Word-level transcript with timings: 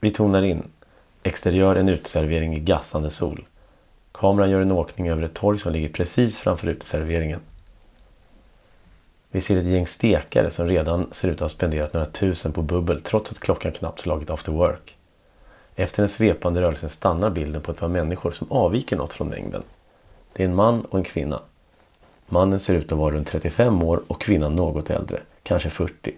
Vi 0.00 0.10
tonar 0.10 0.42
in. 0.42 0.62
Exteriör 1.22 1.76
en 1.76 1.88
uteservering 1.88 2.56
i 2.56 2.60
gassande 2.60 3.10
sol. 3.10 3.46
Kameran 4.12 4.50
gör 4.50 4.60
en 4.60 4.72
åkning 4.72 5.08
över 5.08 5.22
ett 5.22 5.34
torg 5.34 5.58
som 5.58 5.72
ligger 5.72 5.88
precis 5.88 6.38
framför 6.38 6.66
uteserveringen. 6.66 7.40
Vi 9.30 9.40
ser 9.40 9.56
ett 9.56 9.64
gäng 9.64 9.86
stekare 9.86 10.50
som 10.50 10.66
redan 10.66 11.08
ser 11.12 11.28
ut 11.28 11.34
att 11.34 11.40
ha 11.40 11.48
spenderat 11.48 11.92
några 11.92 12.06
tusen 12.06 12.52
på 12.52 12.62
bubbel 12.62 13.00
trots 13.00 13.30
att 13.30 13.40
klockan 13.40 13.72
knappt 13.72 14.00
slagit 14.00 14.30
after 14.30 14.52
work. 14.52 14.96
Efter 15.74 16.02
den 16.02 16.08
svepande 16.08 16.60
rörelsen 16.60 16.90
stannar 16.90 17.30
bilden 17.30 17.62
på 17.62 17.72
ett 17.72 17.78
par 17.78 17.88
människor 17.88 18.30
som 18.30 18.52
avviker 18.52 18.96
något 18.96 19.12
från 19.12 19.28
mängden. 19.28 19.62
Det 20.32 20.42
är 20.42 20.48
en 20.48 20.54
man 20.54 20.80
och 20.80 20.98
en 20.98 21.04
kvinna. 21.04 21.42
Mannen 22.26 22.60
ser 22.60 22.74
ut 22.74 22.92
att 22.92 22.98
vara 22.98 23.14
runt 23.14 23.28
35 23.28 23.82
år 23.82 24.02
och 24.06 24.20
kvinnan 24.20 24.56
något 24.56 24.90
äldre, 24.90 25.20
kanske 25.42 25.70
40. 25.70 26.14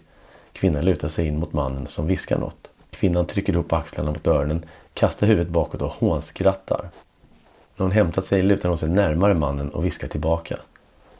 Kvinnan 0.52 0.84
lutar 0.84 1.08
sig 1.08 1.26
in 1.26 1.38
mot 1.38 1.52
mannen 1.52 1.86
som 1.86 2.06
viskar 2.06 2.38
något. 2.38 2.69
Kvinnan 2.90 3.26
trycker 3.26 3.52
ihop 3.52 3.72
axlarna 3.72 4.10
mot 4.10 4.26
öronen, 4.26 4.64
kastar 4.94 5.26
huvudet 5.26 5.52
bakåt 5.52 5.82
och 5.82 5.90
hånskrattar. 5.90 6.90
När 7.76 7.84
hon 7.84 7.92
hämtat 7.92 8.24
sig 8.24 8.42
lutar 8.42 8.68
hon 8.68 8.78
sig 8.78 8.88
närmare 8.88 9.34
mannen 9.34 9.70
och 9.70 9.84
viskar 9.84 10.08
tillbaka. 10.08 10.56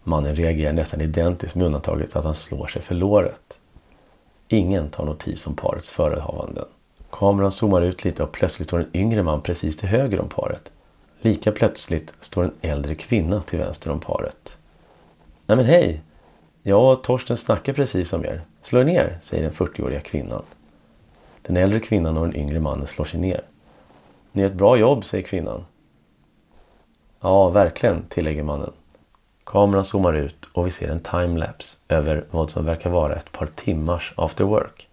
Mannen 0.03 0.37
reagerar 0.37 0.73
nästan 0.73 1.01
identiskt 1.01 1.55
med 1.55 1.67
undantaget 1.67 2.17
att 2.17 2.25
han 2.25 2.35
slår 2.35 2.67
sig 2.67 2.83
för 2.83 2.95
låret. 2.95 3.59
Ingen 4.49 4.91
tar 4.91 5.05
notis 5.05 5.47
om 5.47 5.57
parets 5.57 5.91
förehavanden. 5.91 6.65
Kameran 7.11 7.53
zoomar 7.53 7.83
ut 7.83 8.05
lite 8.05 8.23
och 8.23 8.33
plötsligt 8.33 8.69
står 8.69 8.79
en 8.79 8.91
yngre 8.93 9.23
man 9.23 9.43
precis 9.43 9.77
till 9.77 9.89
höger 9.89 10.21
om 10.21 10.29
paret. 10.29 10.71
Lika 11.21 11.53
plötsligt 11.53 12.15
står 12.21 12.45
en 12.45 12.53
äldre 12.61 12.95
kvinna 12.95 13.43
till 13.43 13.59
vänster 13.59 13.91
om 13.91 14.01
paret. 14.01 14.59
Nej 15.47 15.57
men 15.57 15.67
hej! 15.67 16.03
Jag 16.63 16.93
och 16.93 17.03
Torsten 17.03 17.37
snackar 17.37 17.73
precis 17.73 18.13
om 18.13 18.25
er. 18.25 18.41
Slå 18.63 18.81
er 18.81 18.85
ner, 18.85 19.19
säger 19.23 19.43
den 19.43 19.53
40-åriga 19.53 20.01
kvinnan. 20.01 20.43
Den 21.43 21.57
äldre 21.57 21.81
kvinnan 21.81 22.17
och 22.17 22.27
den 22.27 22.37
yngre 22.37 22.61
mannen 22.61 22.87
slår 22.87 23.05
sig 23.05 23.21
ner. 23.21 23.43
Ni 24.33 24.43
gör 24.43 24.49
ett 24.49 24.55
bra 24.55 24.77
jobb, 24.77 25.05
säger 25.05 25.25
kvinnan. 25.25 25.65
Ja, 27.21 27.49
verkligen, 27.49 28.05
tillägger 28.09 28.43
mannen. 28.43 28.73
Kameran 29.45 29.85
zoomar 29.85 30.13
ut 30.13 30.49
och 30.53 30.67
vi 30.67 30.71
ser 30.71 30.89
en 30.89 31.01
timelapse 31.01 31.77
över 31.89 32.25
vad 32.31 32.51
som 32.51 32.65
verkar 32.65 32.91
vara 32.91 33.17
ett 33.17 33.33
par 33.33 33.47
timmars 33.47 34.13
after 34.17 34.45
work. 34.45 34.89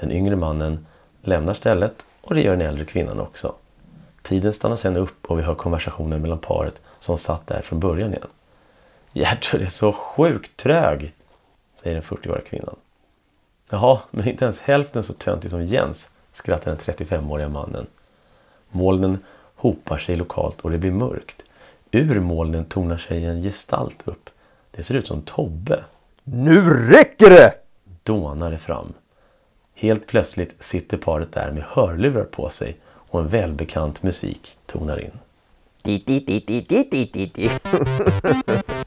Den 0.00 0.12
yngre 0.12 0.36
mannen 0.36 0.86
lämnar 1.22 1.54
stället 1.54 2.06
och 2.20 2.34
det 2.34 2.42
gör 2.42 2.56
den 2.56 2.68
äldre 2.68 2.84
kvinnan 2.84 3.20
också. 3.20 3.54
Tiden 4.22 4.52
stannar 4.52 4.76
sedan 4.76 4.96
upp 4.96 5.30
och 5.30 5.38
vi 5.38 5.42
hör 5.42 5.54
konversationen 5.54 6.22
mellan 6.22 6.38
paret 6.38 6.82
som 6.98 7.18
satt 7.18 7.46
där 7.46 7.62
från 7.62 7.80
början 7.80 8.10
igen. 8.14 8.28
Gertrud 9.12 9.62
är 9.62 9.66
så 9.66 9.92
sjukt 9.92 10.56
trög, 10.56 11.14
säger 11.74 11.94
den 11.94 12.02
40-åriga 12.02 12.44
kvinnan. 12.44 12.76
Jaha, 13.72 14.00
men 14.10 14.28
inte 14.28 14.44
ens 14.44 14.58
hälften 14.58 15.02
så 15.02 15.12
töntig 15.12 15.50
som 15.50 15.64
Jens, 15.64 16.10
skrattar 16.32 16.70
den 16.70 16.78
35-åriga 16.78 17.48
mannen. 17.48 17.86
Molnen 18.70 19.18
hopar 19.54 19.98
sig 19.98 20.16
lokalt 20.16 20.60
och 20.60 20.70
det 20.70 20.78
blir 20.78 20.90
mörkt. 20.90 21.42
Ur 21.90 22.20
molnen 22.20 22.64
tonar 22.64 22.98
sig 22.98 23.24
en 23.24 23.42
gestalt 23.42 24.02
upp. 24.04 24.30
Det 24.70 24.82
ser 24.82 24.94
ut 24.94 25.06
som 25.06 25.22
Tobbe. 25.22 25.84
Nu 26.24 26.90
räcker 26.90 27.30
det! 27.30 27.54
Dånar 28.02 28.50
det 28.50 28.58
fram. 28.58 28.92
Helt 29.74 30.06
plötsligt 30.06 30.56
sitter 30.60 30.96
paret 30.96 31.32
där 31.32 31.50
med 31.50 31.62
hörlurar 31.62 32.24
på 32.24 32.50
sig 32.50 32.76
och 32.84 33.20
en 33.20 33.28
välbekant 33.28 34.02
musik 34.02 34.56
tonar 34.66 35.00
in. 35.00 35.18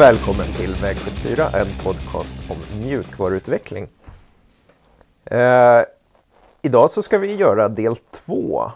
och 0.00 0.04
välkommen 0.04 0.46
till 0.46 0.74
Väg 0.82 0.96
74, 0.96 1.44
en 1.54 1.66
podcast 1.84 2.50
om 2.50 2.80
mjukvaruutveckling. 2.80 3.88
Eh, 5.24 5.82
idag 6.62 6.90
så 6.90 7.02
ska 7.02 7.18
vi 7.18 7.34
göra 7.34 7.68
del 7.68 7.96
två 7.96 8.72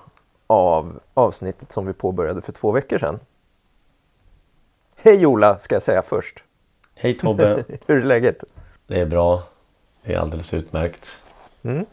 av 0.47 1.01
avsnittet 1.15 1.73
som 1.73 1.87
vi 1.87 1.93
påbörjade 1.93 2.43
för 2.43 2.53
två 2.53 2.73
veckor 2.73 2.99
sedan. 2.99 3.21
Hej 4.97 5.27
Ola, 5.27 5.59
ska 5.59 5.75
jag 5.75 5.83
säga 5.83 6.03
först. 6.03 6.43
Hej 6.95 7.19
Tobbe! 7.19 7.65
Hur 7.87 7.99
är 7.99 8.03
läget? 8.03 8.45
Det 8.87 9.01
är 9.01 9.07
bra. 9.07 9.43
Det 10.03 10.15
är 10.15 10.19
alldeles 10.19 10.55
utmärkt. 10.55 11.23
Mm. 11.63 11.87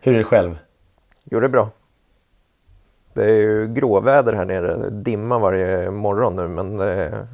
Hur 0.00 0.14
är 0.14 0.18
det 0.18 0.24
själv? 0.24 0.58
Jo, 1.24 1.40
det 1.40 1.46
är 1.46 1.48
bra. 1.48 1.70
Det 3.12 3.24
är 3.24 3.36
ju 3.36 3.68
gråväder 3.74 4.32
här 4.32 4.44
nere, 4.44 4.90
dimma 4.90 5.38
varje 5.38 5.90
morgon 5.90 6.36
nu 6.36 6.48
men 6.48 6.76
det, 6.76 7.26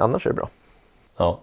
annars 0.00 0.26
är 0.26 0.30
det 0.30 0.34
bra. 0.36 0.48
Ja. 1.16 1.40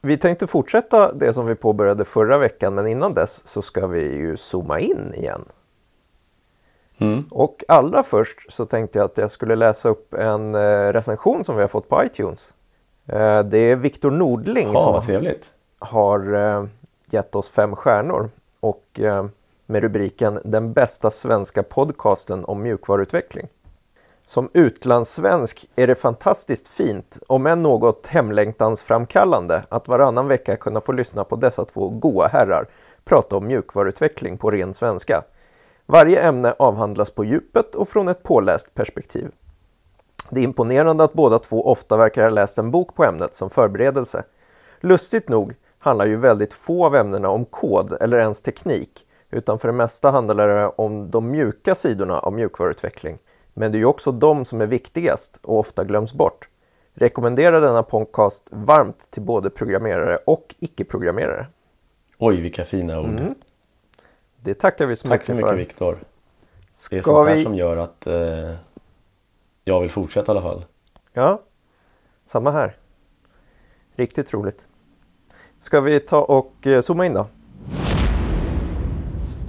Vi 0.00 0.18
tänkte 0.18 0.46
fortsätta 0.46 1.12
det 1.12 1.32
som 1.32 1.46
vi 1.46 1.54
påbörjade 1.54 2.04
förra 2.04 2.38
veckan 2.38 2.74
men 2.74 2.86
innan 2.86 3.14
dess 3.14 3.46
så 3.46 3.62
ska 3.62 3.86
vi 3.86 4.00
ju 4.00 4.36
zooma 4.36 4.80
in 4.80 5.14
igen. 5.14 5.44
Mm. 6.98 7.24
Och 7.30 7.64
allra 7.68 8.02
först 8.02 8.52
så 8.52 8.64
tänkte 8.64 8.98
jag 8.98 9.04
att 9.06 9.18
jag 9.18 9.30
skulle 9.30 9.56
läsa 9.56 9.88
upp 9.88 10.14
en 10.14 10.54
eh, 10.54 10.92
recension 10.92 11.44
som 11.44 11.56
vi 11.56 11.60
har 11.60 11.68
fått 11.68 11.88
på 11.88 12.04
iTunes. 12.04 12.54
Eh, 13.06 13.42
Det 13.42 13.58
är 13.58 13.76
Viktor 13.76 14.10
Nordling 14.10 14.72
Ja, 14.72 14.78
som 14.78 15.06
trevligt. 15.06 15.52
har 15.78 16.34
eh, 16.34 16.64
gett 17.10 17.34
oss 17.34 17.48
fem 17.48 17.76
stjärnor 17.76 18.30
och 18.60 19.00
med 19.66 19.82
rubriken 19.82 20.40
Den 20.44 20.72
bästa 20.72 21.10
svenska 21.10 21.62
podcasten 21.62 22.44
om 22.44 22.62
mjukvaruutveckling. 22.62 23.48
Som 24.34 24.50
utlandssvensk 24.52 25.68
är 25.76 25.86
det 25.86 25.94
fantastiskt 25.94 26.68
fint, 26.68 27.18
om 27.26 27.46
än 27.46 27.62
något 27.62 28.06
hemlängtansframkallande, 28.06 29.64
att 29.68 29.88
varannan 29.88 30.28
vecka 30.28 30.56
kunna 30.56 30.80
få 30.80 30.92
lyssna 30.92 31.24
på 31.24 31.36
dessa 31.36 31.64
två 31.64 31.88
goa 31.88 32.26
herrar 32.26 32.66
prata 33.04 33.36
om 33.36 33.46
mjukvaruutveckling 33.46 34.38
på 34.38 34.50
ren 34.50 34.74
svenska. 34.74 35.22
Varje 35.86 36.20
ämne 36.20 36.54
avhandlas 36.58 37.10
på 37.10 37.24
djupet 37.24 37.74
och 37.74 37.88
från 37.88 38.08
ett 38.08 38.22
påläst 38.22 38.74
perspektiv. 38.74 39.30
Det 40.30 40.40
är 40.40 40.44
imponerande 40.44 41.04
att 41.04 41.12
båda 41.12 41.38
två 41.38 41.66
ofta 41.66 41.96
verkar 41.96 42.22
ha 42.22 42.30
läst 42.30 42.58
en 42.58 42.70
bok 42.70 42.94
på 42.94 43.04
ämnet 43.04 43.34
som 43.34 43.50
förberedelse. 43.50 44.24
Lustigt 44.80 45.28
nog 45.28 45.54
handlar 45.78 46.06
ju 46.06 46.16
väldigt 46.16 46.52
få 46.52 46.86
av 46.86 46.96
ämnena 46.96 47.28
om 47.28 47.44
kod 47.44 47.96
eller 48.00 48.18
ens 48.18 48.42
teknik, 48.42 49.06
utan 49.30 49.58
för 49.58 49.68
det 49.68 49.74
mesta 49.74 50.10
handlar 50.10 50.48
det 50.48 50.66
om 50.66 51.10
de 51.10 51.30
mjuka 51.30 51.74
sidorna 51.74 52.18
av 52.18 52.32
mjukvaruutveckling. 52.32 53.18
Men 53.54 53.72
det 53.72 53.78
är 53.78 53.80
ju 53.80 53.84
också 53.86 54.12
de 54.12 54.44
som 54.44 54.60
är 54.60 54.66
viktigast 54.66 55.38
och 55.42 55.58
ofta 55.58 55.84
glöms 55.84 56.12
bort. 56.12 56.48
Rekommenderar 56.94 57.60
denna 57.60 57.82
podcast 57.82 58.42
varmt 58.50 59.10
till 59.10 59.22
både 59.22 59.50
programmerare 59.50 60.16
och 60.16 60.54
icke-programmerare. 60.58 61.46
Oj, 62.18 62.40
vilka 62.40 62.64
fina 62.64 63.00
ord. 63.00 63.06
Mm. 63.06 63.34
Det 64.40 64.54
tackar 64.54 64.86
vi 64.86 64.96
så 64.96 65.08
Tack 65.08 65.24
så 65.24 65.34
mycket 65.34 65.56
mycket 65.56 65.78
för. 65.78 65.92
Viktor. 65.92 65.98
Det 66.90 66.96
är 66.96 67.02
sånt 67.02 67.28
här 67.28 67.36
vi... 67.36 67.44
som 67.44 67.54
gör 67.54 67.76
att 67.76 68.06
eh, 68.06 68.54
jag 69.64 69.80
vill 69.80 69.90
fortsätta 69.90 70.32
i 70.32 70.36
alla 70.36 70.42
fall. 70.42 70.64
Ja, 71.12 71.42
samma 72.24 72.50
här. 72.50 72.76
Riktigt 73.96 74.34
roligt. 74.34 74.66
Ska 75.58 75.80
vi 75.80 76.00
ta 76.00 76.20
och 76.20 76.66
eh, 76.66 76.80
zooma 76.80 77.06
in 77.06 77.14
då? 77.14 77.26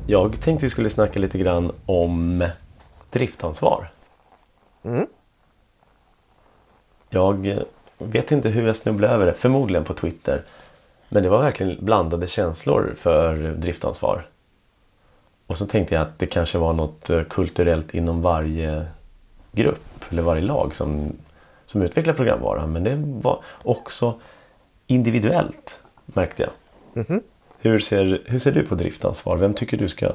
Jag 0.08 0.42
tänkte 0.42 0.66
vi 0.66 0.70
skulle 0.70 0.90
snacka 0.90 1.20
lite 1.20 1.38
grann 1.38 1.72
om 1.86 2.48
driftansvar. 3.10 3.92
Mm. 4.86 5.08
Jag 7.10 7.48
eh, 7.48 7.62
vet 7.98 8.32
inte 8.32 8.50
hur 8.50 8.68
jag 8.68 8.76
snubblade 8.76 9.14
över 9.14 9.26
det, 9.26 9.34
förmodligen 9.34 9.84
på 9.84 9.94
Twitter. 9.94 10.44
Men 11.10 11.24
det 11.24 11.30
var 11.30 11.42
verkligen 11.42 11.86
blandade 11.86 12.28
känslor 12.28 12.94
för 12.98 13.36
driftansvar. 13.36 14.28
Och 15.48 15.58
så 15.58 15.66
tänkte 15.66 15.96
jag 15.96 16.02
att 16.02 16.20
det 16.20 16.26
kanske 16.26 16.58
var 16.58 16.74
något 16.74 17.10
eh, 17.10 17.24
kulturellt 17.24 17.94
inom 17.94 18.22
varje 18.22 18.86
grupp 19.52 20.06
eller 20.10 20.22
varje 20.22 20.42
lag 20.42 20.76
som, 20.76 21.14
som 21.66 21.82
utvecklar 21.82 22.14
programvara. 22.14 22.68
Men 22.68 22.84
det 22.84 22.96
var 23.22 23.44
också 23.64 24.20
individuellt 24.88 25.80
märkte 26.06 26.44
jag. 26.44 26.52
Mhm. 27.06 27.22
Hur, 27.58 27.80
ser, 27.80 28.22
hur 28.26 28.40
ser 28.40 28.52
du 28.52 28.66
på 28.66 28.76
driftansvar? 28.76 29.38
Vem 29.38 29.54
tycker 29.54 29.78
du 29.78 29.90
ska 29.90 30.12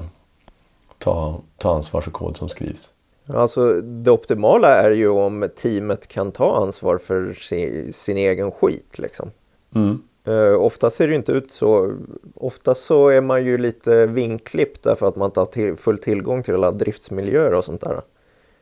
ta, 0.98 1.40
ta 1.56 1.74
ansvar 1.74 2.00
för 2.00 2.10
kod 2.10 2.36
som 2.36 2.48
skrivs? 2.48 2.90
Alltså 3.34 3.80
det 3.80 4.10
optimala 4.10 4.74
är 4.74 4.90
ju 4.90 5.08
om 5.08 5.48
teamet 5.56 6.06
kan 6.06 6.32
ta 6.32 6.56
ansvar 6.56 6.98
för 6.98 7.32
sin, 7.32 7.92
sin 7.92 8.16
egen 8.16 8.50
skit 8.50 8.98
liksom. 8.98 9.30
Mm. 9.74 10.02
Uh, 10.28 10.54
ofta 10.54 10.90
ser 10.90 11.08
det 11.08 11.14
inte 11.14 11.32
ut 11.32 11.52
så. 11.52 11.94
Ofta 12.34 12.74
så 12.74 13.08
är 13.08 13.20
man 13.20 13.44
ju 13.44 13.58
lite 13.58 14.06
vinklippt 14.06 14.82
därför 14.82 15.08
att 15.08 15.16
man 15.16 15.26
inte 15.26 15.40
har 15.40 15.46
till, 15.46 15.76
full 15.76 15.98
tillgång 15.98 16.42
till 16.42 16.54
alla 16.54 16.70
driftsmiljöer 16.70 17.54
och 17.54 17.64
sånt 17.64 17.80
där. 17.80 18.00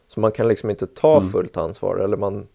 Så 0.09 0.21
man 0.21 0.33
kan 0.33 0.49
liksom 0.49 0.71
inte 0.71 0.87
ta 0.87 1.17
mm. 1.17 1.31
fullt 1.31 1.57
ansvar 1.57 1.97
eller 1.97 2.17
man 2.17 2.47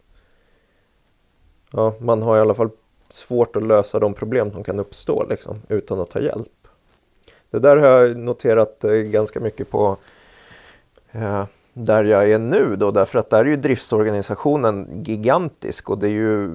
Ja, 1.75 1.95
man 1.99 2.21
har 2.21 2.37
i 2.37 2.39
alla 2.39 2.53
fall 2.53 2.69
svårt 3.09 3.55
att 3.55 3.63
lösa 3.63 3.99
de 3.99 4.13
problem 4.13 4.51
som 4.51 4.63
kan 4.63 4.79
uppstå 4.79 5.25
liksom, 5.29 5.61
utan 5.69 5.99
att 5.99 6.09
ta 6.09 6.19
hjälp. 6.19 6.67
Det 7.49 7.59
där 7.59 7.77
har 7.77 7.87
jag 7.87 8.17
noterat 8.17 8.83
eh, 8.83 8.91
ganska 8.91 9.39
mycket 9.39 9.69
på 9.69 9.97
eh, 11.11 11.45
där 11.73 12.03
jag 12.03 12.31
är 12.31 12.39
nu 12.39 12.75
då 12.75 12.91
därför 12.91 13.19
att 13.19 13.29
där 13.29 13.39
är 13.39 13.45
ju 13.45 13.55
driftsorganisationen 13.55 15.03
gigantisk 15.05 15.89
och 15.89 15.97
det 15.97 16.07
är 16.07 16.11
ju 16.11 16.49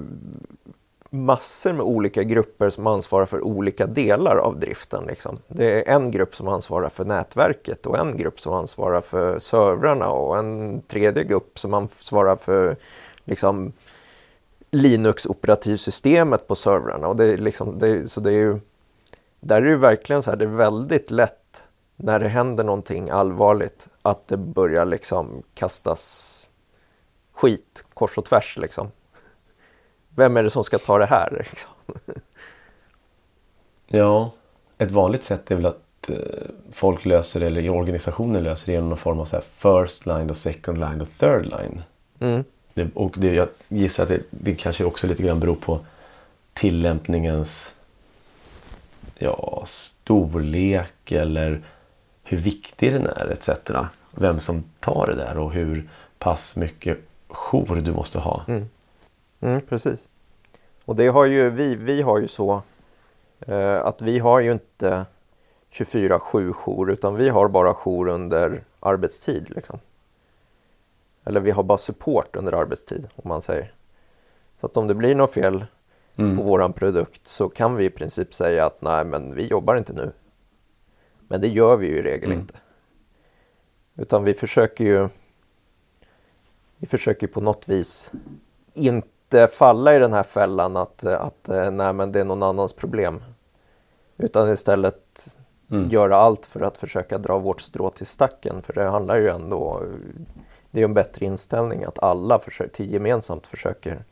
massor 1.09 1.73
med 1.73 1.81
olika 1.81 2.23
grupper 2.23 2.69
som 2.69 2.87
ansvarar 2.87 3.25
för 3.25 3.41
olika 3.41 3.87
delar 3.87 4.37
av 4.37 4.59
driften. 4.59 5.03
Liksom. 5.07 5.39
Det 5.47 5.89
är 5.89 5.95
en 5.95 6.11
grupp 6.11 6.35
som 6.35 6.47
ansvarar 6.47 6.89
för 6.89 7.05
nätverket 7.05 7.85
och 7.85 7.97
en 7.97 8.17
grupp 8.17 8.39
som 8.39 8.53
ansvarar 8.53 9.01
för 9.01 9.39
servrarna 9.39 10.09
och 10.09 10.37
en 10.37 10.81
tredje 10.81 11.23
grupp 11.23 11.59
som 11.59 11.73
ansvarar 11.73 12.35
för 12.35 12.75
liksom, 13.25 13.73
Linux 14.71 15.25
operativsystemet 15.25 16.47
på 16.47 16.55
servrarna. 16.55 17.07
Och 17.07 17.15
det 17.15 17.25
är 17.25 17.37
liksom, 17.37 17.79
det, 17.79 18.07
så 18.07 18.19
det 18.19 18.29
är 18.29 18.39
ju, 18.39 18.59
där 19.39 19.61
är 19.61 19.65
det 19.69 19.77
verkligen 19.77 20.23
så 20.23 20.29
här, 20.31 20.37
det 20.37 20.45
är 20.45 20.49
väldigt 20.49 21.11
lätt 21.11 21.48
när 22.01 22.19
det 22.19 22.29
händer 22.29 22.63
någonting 22.63 23.09
allvarligt 23.09 23.87
att 24.01 24.27
det 24.27 24.37
börjar 24.37 24.85
liksom 24.85 25.43
kastas 25.53 26.49
skit 27.33 27.83
kors 27.93 28.17
och 28.17 28.25
tvärs 28.25 28.57
liksom. 28.57 28.91
Vem 30.15 30.37
är 30.37 30.43
det 30.43 30.49
som 30.49 30.63
ska 30.63 30.77
ta 30.77 30.97
det 30.97 31.05
här? 31.05 31.45
Liksom? 31.49 31.71
Ja, 33.91 34.31
ett 34.77 34.91
vanligt 34.91 35.23
sätt 35.23 35.51
är 35.51 35.55
väl 35.55 35.65
att 35.65 36.09
eh, 36.09 36.15
folk 36.71 37.05
löser 37.05 37.39
det, 37.39 37.45
eller 37.45 37.69
organisationer 37.69 38.41
löser 38.41 38.65
det 38.65 38.71
genom 38.71 38.89
någon 38.89 38.97
form 38.97 39.19
av 39.19 39.25
så 39.25 39.41
first 39.55 40.05
line 40.05 40.29
och 40.29 40.37
second 40.37 40.77
line 40.77 41.01
och 41.01 41.07
third 41.19 41.45
line. 41.45 41.81
Mm. 42.19 42.43
Det, 42.73 42.87
och 42.93 43.15
det, 43.17 43.33
jag 43.33 43.47
gissar 43.67 44.03
att 44.03 44.09
det, 44.09 44.21
det 44.29 44.55
kanske 44.55 44.85
också 44.85 45.07
lite 45.07 45.23
grann 45.23 45.39
beror 45.39 45.55
på 45.55 45.79
tillämpningens 46.53 47.73
ja, 49.17 49.63
storlek 49.65 51.11
eller 51.11 51.61
hur 52.29 52.37
viktig 52.37 52.93
den 52.93 53.07
är 53.07 53.31
etc. 53.31 53.49
Vem 54.11 54.39
som 54.39 54.63
tar 54.79 55.07
det 55.07 55.15
där 55.15 55.37
och 55.37 55.51
hur 55.51 55.89
pass 56.19 56.55
mycket 56.55 56.97
jour 57.27 57.75
du 57.75 57.91
måste 57.91 58.19
ha. 58.19 58.43
Mm. 58.47 58.69
Mm, 59.39 59.61
precis. 59.61 60.07
Och 60.85 60.95
det 60.95 61.07
har 61.07 61.25
ju 61.25 61.49
vi, 61.49 61.75
vi 61.75 62.01
har 62.01 62.19
ju 62.19 62.27
så 62.27 62.61
eh, 63.39 63.85
att 63.85 64.01
vi 64.01 64.19
har 64.19 64.39
ju 64.39 64.51
inte 64.51 65.05
24-7 65.71 66.53
jour 66.53 66.91
utan 66.91 67.15
vi 67.15 67.29
har 67.29 67.47
bara 67.47 67.73
jour 67.73 68.07
under 68.07 68.63
arbetstid. 68.79 69.49
Liksom. 69.49 69.79
Eller 71.23 71.39
vi 71.39 71.51
har 71.51 71.63
bara 71.63 71.77
support 71.77 72.35
under 72.35 72.53
arbetstid 72.53 73.07
om 73.15 73.29
man 73.29 73.41
säger. 73.41 73.71
Så 74.59 74.65
att 74.65 74.77
om 74.77 74.87
det 74.87 74.93
blir 74.93 75.15
något 75.15 75.33
fel 75.33 75.65
mm. 76.15 76.37
på 76.37 76.43
våran 76.43 76.73
produkt 76.73 77.27
så 77.27 77.49
kan 77.49 77.75
vi 77.75 77.85
i 77.85 77.89
princip 77.89 78.33
säga 78.33 78.65
att 78.65 78.81
nej 78.81 79.05
men 79.05 79.35
vi 79.35 79.47
jobbar 79.47 79.75
inte 79.75 79.93
nu. 79.93 80.11
Men 81.29 81.41
det 81.41 81.47
gör 81.47 81.77
vi 81.77 81.87
ju 81.87 81.97
i 81.97 82.01
regel 82.01 82.31
mm. 82.31 82.39
inte. 82.39 82.53
Utan 83.95 84.23
vi 84.23 84.33
försöker 84.33 84.83
ju 84.83 85.09
vi 86.77 86.87
försöker 86.87 87.27
på 87.27 87.41
något 87.41 87.69
vis 87.69 88.11
inte 88.73 89.47
falla 89.47 89.95
i 89.95 89.99
den 89.99 90.13
här 90.13 90.23
fällan 90.23 90.77
att, 90.77 91.03
att 91.03 91.49
eh, 91.49 91.71
nej 91.71 91.93
men 91.93 92.11
det 92.11 92.19
är 92.19 92.23
någon 92.23 92.43
annans 92.43 92.73
problem. 92.73 93.23
Utan 94.17 94.49
istället 94.49 95.35
mm. 95.71 95.89
göra 95.89 96.15
allt 96.15 96.45
för 96.45 96.61
att 96.61 96.77
försöka 96.77 97.17
dra 97.17 97.39
vårt 97.39 97.61
strå 97.61 97.89
till 97.89 98.05
stacken. 98.05 98.61
För 98.61 98.73
det 98.73 98.83
handlar 98.83 99.15
ju 99.15 99.29
ändå 99.29 99.83
det 100.71 100.81
är 100.81 100.85
en 100.85 100.93
bättre 100.93 101.25
inställning 101.25 101.83
att 101.83 102.03
alla 102.03 102.39
försöker, 102.39 102.83
gemensamt 102.83 103.47
försöker 103.47 104.03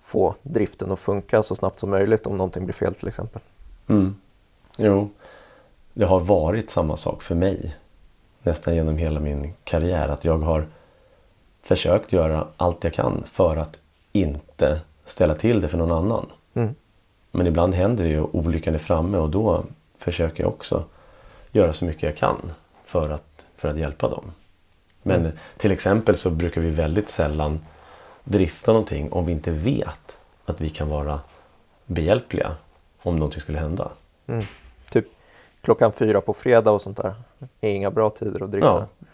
få 0.00 0.34
driften 0.42 0.92
att 0.92 0.98
funka 0.98 1.42
så 1.42 1.54
snabbt 1.54 1.78
som 1.78 1.90
möjligt 1.90 2.26
om 2.26 2.36
någonting 2.36 2.64
blir 2.64 2.74
fel 2.74 2.94
till 2.94 3.08
exempel. 3.08 3.42
Mm. 3.86 4.14
Jo, 4.76 5.08
det 5.98 6.06
har 6.06 6.20
varit 6.20 6.70
samma 6.70 6.96
sak 6.96 7.22
för 7.22 7.34
mig 7.34 7.76
nästan 8.42 8.74
genom 8.74 8.96
hela 8.96 9.20
min 9.20 9.54
karriär. 9.64 10.08
Att 10.08 10.24
jag 10.24 10.38
har 10.38 10.66
försökt 11.62 12.12
göra 12.12 12.46
allt 12.56 12.84
jag 12.84 12.94
kan 12.94 13.24
för 13.26 13.56
att 13.56 13.78
inte 14.12 14.80
ställa 15.06 15.34
till 15.34 15.60
det 15.60 15.68
för 15.68 15.78
någon 15.78 15.92
annan. 15.92 16.26
Mm. 16.54 16.74
Men 17.30 17.46
ibland 17.46 17.74
händer 17.74 18.04
det 18.04 18.10
ju 18.10 18.20
olyckan 18.20 18.74
är 18.74 18.78
framme 18.78 19.18
och 19.18 19.30
då 19.30 19.64
försöker 19.98 20.42
jag 20.42 20.52
också 20.52 20.84
göra 21.52 21.72
så 21.72 21.84
mycket 21.84 22.02
jag 22.02 22.16
kan 22.16 22.52
för 22.84 23.10
att, 23.10 23.46
för 23.56 23.68
att 23.68 23.78
hjälpa 23.78 24.08
dem. 24.08 24.32
Men 25.02 25.20
mm. 25.20 25.32
till 25.56 25.72
exempel 25.72 26.16
så 26.16 26.30
brukar 26.30 26.60
vi 26.60 26.70
väldigt 26.70 27.08
sällan 27.08 27.60
drifta 28.24 28.72
någonting 28.72 29.12
om 29.12 29.26
vi 29.26 29.32
inte 29.32 29.50
vet 29.50 30.18
att 30.44 30.60
vi 30.60 30.70
kan 30.70 30.88
vara 30.88 31.20
behjälpliga 31.86 32.56
om 33.02 33.16
någonting 33.16 33.40
skulle 33.40 33.58
hända. 33.58 33.90
Mm. 34.26 34.44
Klockan 35.68 35.92
fyra 35.92 36.20
på 36.20 36.32
fredag 36.32 36.70
och 36.70 36.82
sånt 36.82 36.96
där. 36.96 37.14
är 37.60 37.70
inga 37.70 37.90
bra 37.90 38.10
tider 38.10 38.42
att 38.44 38.50
drifta. 38.50 38.88
Ja. 38.98 39.06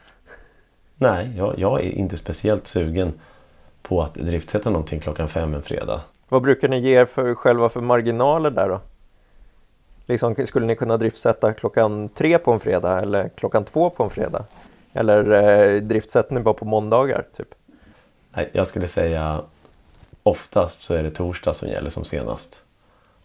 Nej, 0.96 1.32
jag, 1.36 1.58
jag, 1.58 1.80
är 1.80 1.90
inte 1.90 2.16
speciellt 2.16 2.66
sugen 2.66 3.12
på 3.82 4.02
att 4.02 4.14
driftsätta 4.14 4.70
någonting 4.70 5.00
klockan 5.00 5.28
fem 5.28 5.54
en 5.54 5.62
fredag. 5.62 6.00
Vad 6.28 6.42
brukar 6.42 6.68
ni 6.68 6.78
ge 6.78 7.00
er 7.00 7.04
för, 7.04 7.34
själva 7.34 7.68
för 7.68 7.80
marginaler 7.80 8.50
där 8.50 8.68
då? 8.68 8.80
Liksom, 10.06 10.46
skulle 10.46 10.66
ni 10.66 10.76
kunna 10.76 10.96
driftsätta 10.96 11.52
klockan 11.52 12.08
tre 12.08 12.38
på 12.38 12.52
en 12.52 12.60
fredag 12.60 13.00
eller 13.00 13.28
klockan 13.28 13.64
två 13.64 13.90
på 13.90 14.04
en 14.04 14.10
fredag? 14.10 14.44
Eller 14.92 15.30
eh, 15.30 15.80
driftsätter 15.80 16.34
ni 16.34 16.40
bara 16.40 16.54
på 16.54 16.64
måndagar? 16.64 17.24
Typ? 17.36 17.54
Nej, 18.32 18.50
jag 18.52 18.66
skulle 18.66 18.88
säga 18.88 19.42
oftast 20.22 20.82
så 20.82 20.94
är 20.94 21.02
det 21.02 21.10
torsdag 21.10 21.54
som 21.54 21.68
gäller 21.68 21.90
som 21.90 22.04
senast. 22.04 22.62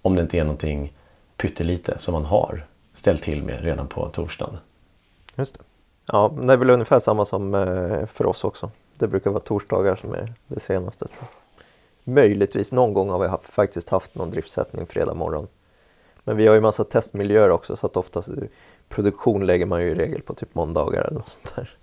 Om 0.01 0.15
det 0.15 0.21
inte 0.21 0.37
är 0.37 0.43
någonting 0.43 0.93
pyttelite 1.37 1.99
som 1.99 2.13
man 2.13 2.25
har 2.25 2.65
ställt 2.99 3.23
till 3.23 3.43
med 3.43 3.61
redan 3.61 3.87
på 3.87 4.09
torsdagen. 4.09 4.57
Just 5.35 5.53
det. 5.53 5.63
Ja, 6.05 6.33
det 6.41 6.53
är 6.53 6.57
väl 6.57 6.69
ungefär 6.69 6.99
samma 6.99 7.25
som 7.25 7.55
eh, 7.55 8.05
för 8.05 8.25
oss 8.25 8.43
också. 8.43 8.71
Det 8.97 9.07
brukar 9.07 9.31
vara 9.31 9.43
torsdagar 9.43 9.95
som 9.95 10.13
är 10.13 10.33
det 10.47 10.59
senaste. 10.59 11.07
Tror 11.07 11.19
jag. 11.19 11.27
Möjligtvis 12.13 12.71
någon 12.71 12.93
gång 12.93 13.09
har 13.09 13.19
vi 13.19 13.27
haft, 13.27 13.45
faktiskt 13.45 13.89
haft 13.89 14.15
någon 14.15 14.31
driftsättning 14.31 14.85
fredag 14.85 15.13
morgon. 15.13 15.47
Men 16.23 16.37
vi 16.37 16.47
har 16.47 16.55
ju 16.55 16.61
massa 16.61 16.83
testmiljöer 16.83 17.49
också 17.49 17.75
så 17.75 17.85
att 17.85 17.97
oftast 17.97 18.29
produktion 18.89 19.45
lägger 19.45 19.65
man 19.65 19.81
ju 19.81 19.89
i 19.89 19.95
regel 19.95 20.21
på 20.21 20.33
typ 20.33 20.55
måndagar 20.55 21.01
eller 21.01 21.17
något 21.17 21.29
sånt 21.29 21.55
där. 21.55 21.77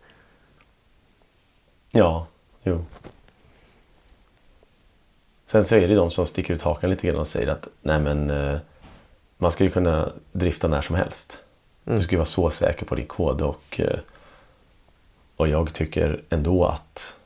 Ja, 1.91 2.27
jo. 2.63 2.85
Sen 5.47 5.65
så 5.65 5.75
är 5.75 5.89
det 5.89 5.95
de 5.95 6.11
som 6.11 6.27
sticker 6.27 6.55
ut 6.55 6.63
hakan 6.63 6.91
lite 6.91 7.07
grann 7.07 7.17
och 7.17 7.27
säger 7.27 7.49
att 7.49 7.69
nej 7.83 8.01
men 8.01 8.31
eh, 8.31 8.59
man 9.39 9.51
ska 9.51 9.65
ju 9.65 9.71
kunna 9.71 10.13
drifta 10.33 10.69
när 10.69 10.83
som 10.83 10.97
helst. 10.97 11.39
Mm. 11.85 11.99
Du 11.99 12.05
ska 12.05 12.13
ju 12.13 12.19
vara 12.19 12.27
så 12.27 12.51
säker 12.51 12.87
på 12.87 12.95
din 12.95 13.07
kod 13.07 13.43
och, 13.43 13.81
eh, 13.81 13.99
och 15.37 15.49
jag 15.49 15.73
tycker 15.73 16.23
ändå 16.29 16.65
att 16.65 17.17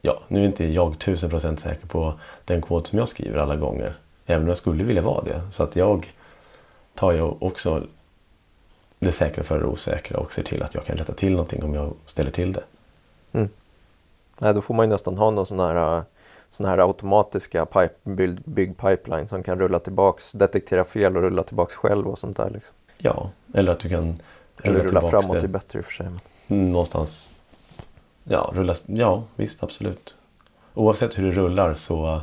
ja, 0.00 0.20
nu 0.28 0.40
är 0.40 0.44
inte 0.44 0.64
jag 0.64 0.98
tusen 0.98 1.30
procent 1.30 1.60
säker 1.60 1.86
på 1.86 2.20
den 2.44 2.62
kod 2.62 2.86
som 2.86 2.98
jag 2.98 3.08
skriver 3.08 3.38
alla 3.38 3.56
gånger. 3.56 3.96
Även 4.26 4.42
om 4.42 4.48
jag 4.48 4.56
skulle 4.56 4.84
vilja 4.84 5.02
vara 5.02 5.24
det. 5.24 5.40
Så 5.50 5.62
att 5.62 5.76
jag 5.76 6.12
tar 6.94 7.12
ju 7.12 7.22
också 7.22 7.82
det 8.98 9.12
säkra 9.12 9.44
för 9.44 9.58
det 9.58 9.64
osäkra 9.64 10.18
och 10.18 10.32
ser 10.32 10.42
till 10.42 10.62
att 10.62 10.74
jag 10.74 10.84
kan 10.84 10.96
rätta 10.96 11.12
till 11.12 11.32
någonting 11.32 11.64
om 11.64 11.74
jag 11.74 11.94
ställer 12.04 12.30
till 12.30 12.52
det. 12.52 12.62
Mm. 13.32 13.48
Nej, 14.38 14.54
då 14.54 14.60
får 14.60 14.74
man 14.74 14.86
ju 14.86 14.92
nästan 14.92 15.18
ha 15.18 15.30
någon 15.30 15.46
sån 15.46 15.60
här, 15.60 16.02
sån 16.56 16.66
här 16.66 16.78
automatiska 16.78 17.66
pipe, 17.66 17.94
bygg 18.44 18.76
pipeline 18.78 19.28
som 19.28 19.42
kan 19.42 19.58
rulla 19.58 19.78
tillbaks, 19.78 20.32
detektera 20.32 20.84
fel 20.84 21.16
och 21.16 21.22
rulla 21.22 21.42
tillbaks 21.42 21.74
själv 21.74 22.06
och 22.06 22.18
sånt 22.18 22.36
där. 22.36 22.50
Liksom. 22.50 22.74
Ja, 22.98 23.30
eller 23.54 23.72
att 23.72 23.80
du 23.80 23.88
kan 23.88 24.22
Eller 24.62 24.80
rulla 24.80 25.00
framåt 25.00 25.42
är 25.42 25.48
bättre 25.48 25.78
i 25.78 25.82
och 25.82 25.86
för 25.86 25.92
sig. 25.92 26.06
Men... 26.46 26.70
Någonstans, 26.72 27.40
ja, 28.24 28.50
rulla, 28.54 28.74
ja 28.86 29.22
visst 29.36 29.62
absolut. 29.62 30.16
Oavsett 30.74 31.18
hur 31.18 31.22
du 31.22 31.32
rullar 31.32 31.74
så 31.74 32.20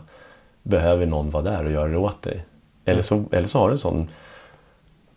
behöver 0.64 1.06
någon 1.06 1.30
vara 1.30 1.44
där 1.44 1.66
och 1.66 1.72
göra 1.72 1.88
det 1.88 1.98
åt 1.98 2.22
dig. 2.22 2.46
Eller 2.86 3.02
så, 3.02 3.24
eller 3.32 3.48
så 3.48 3.60
har 3.60 3.68
du 3.68 3.72
en 3.72 3.78
sån 3.78 4.10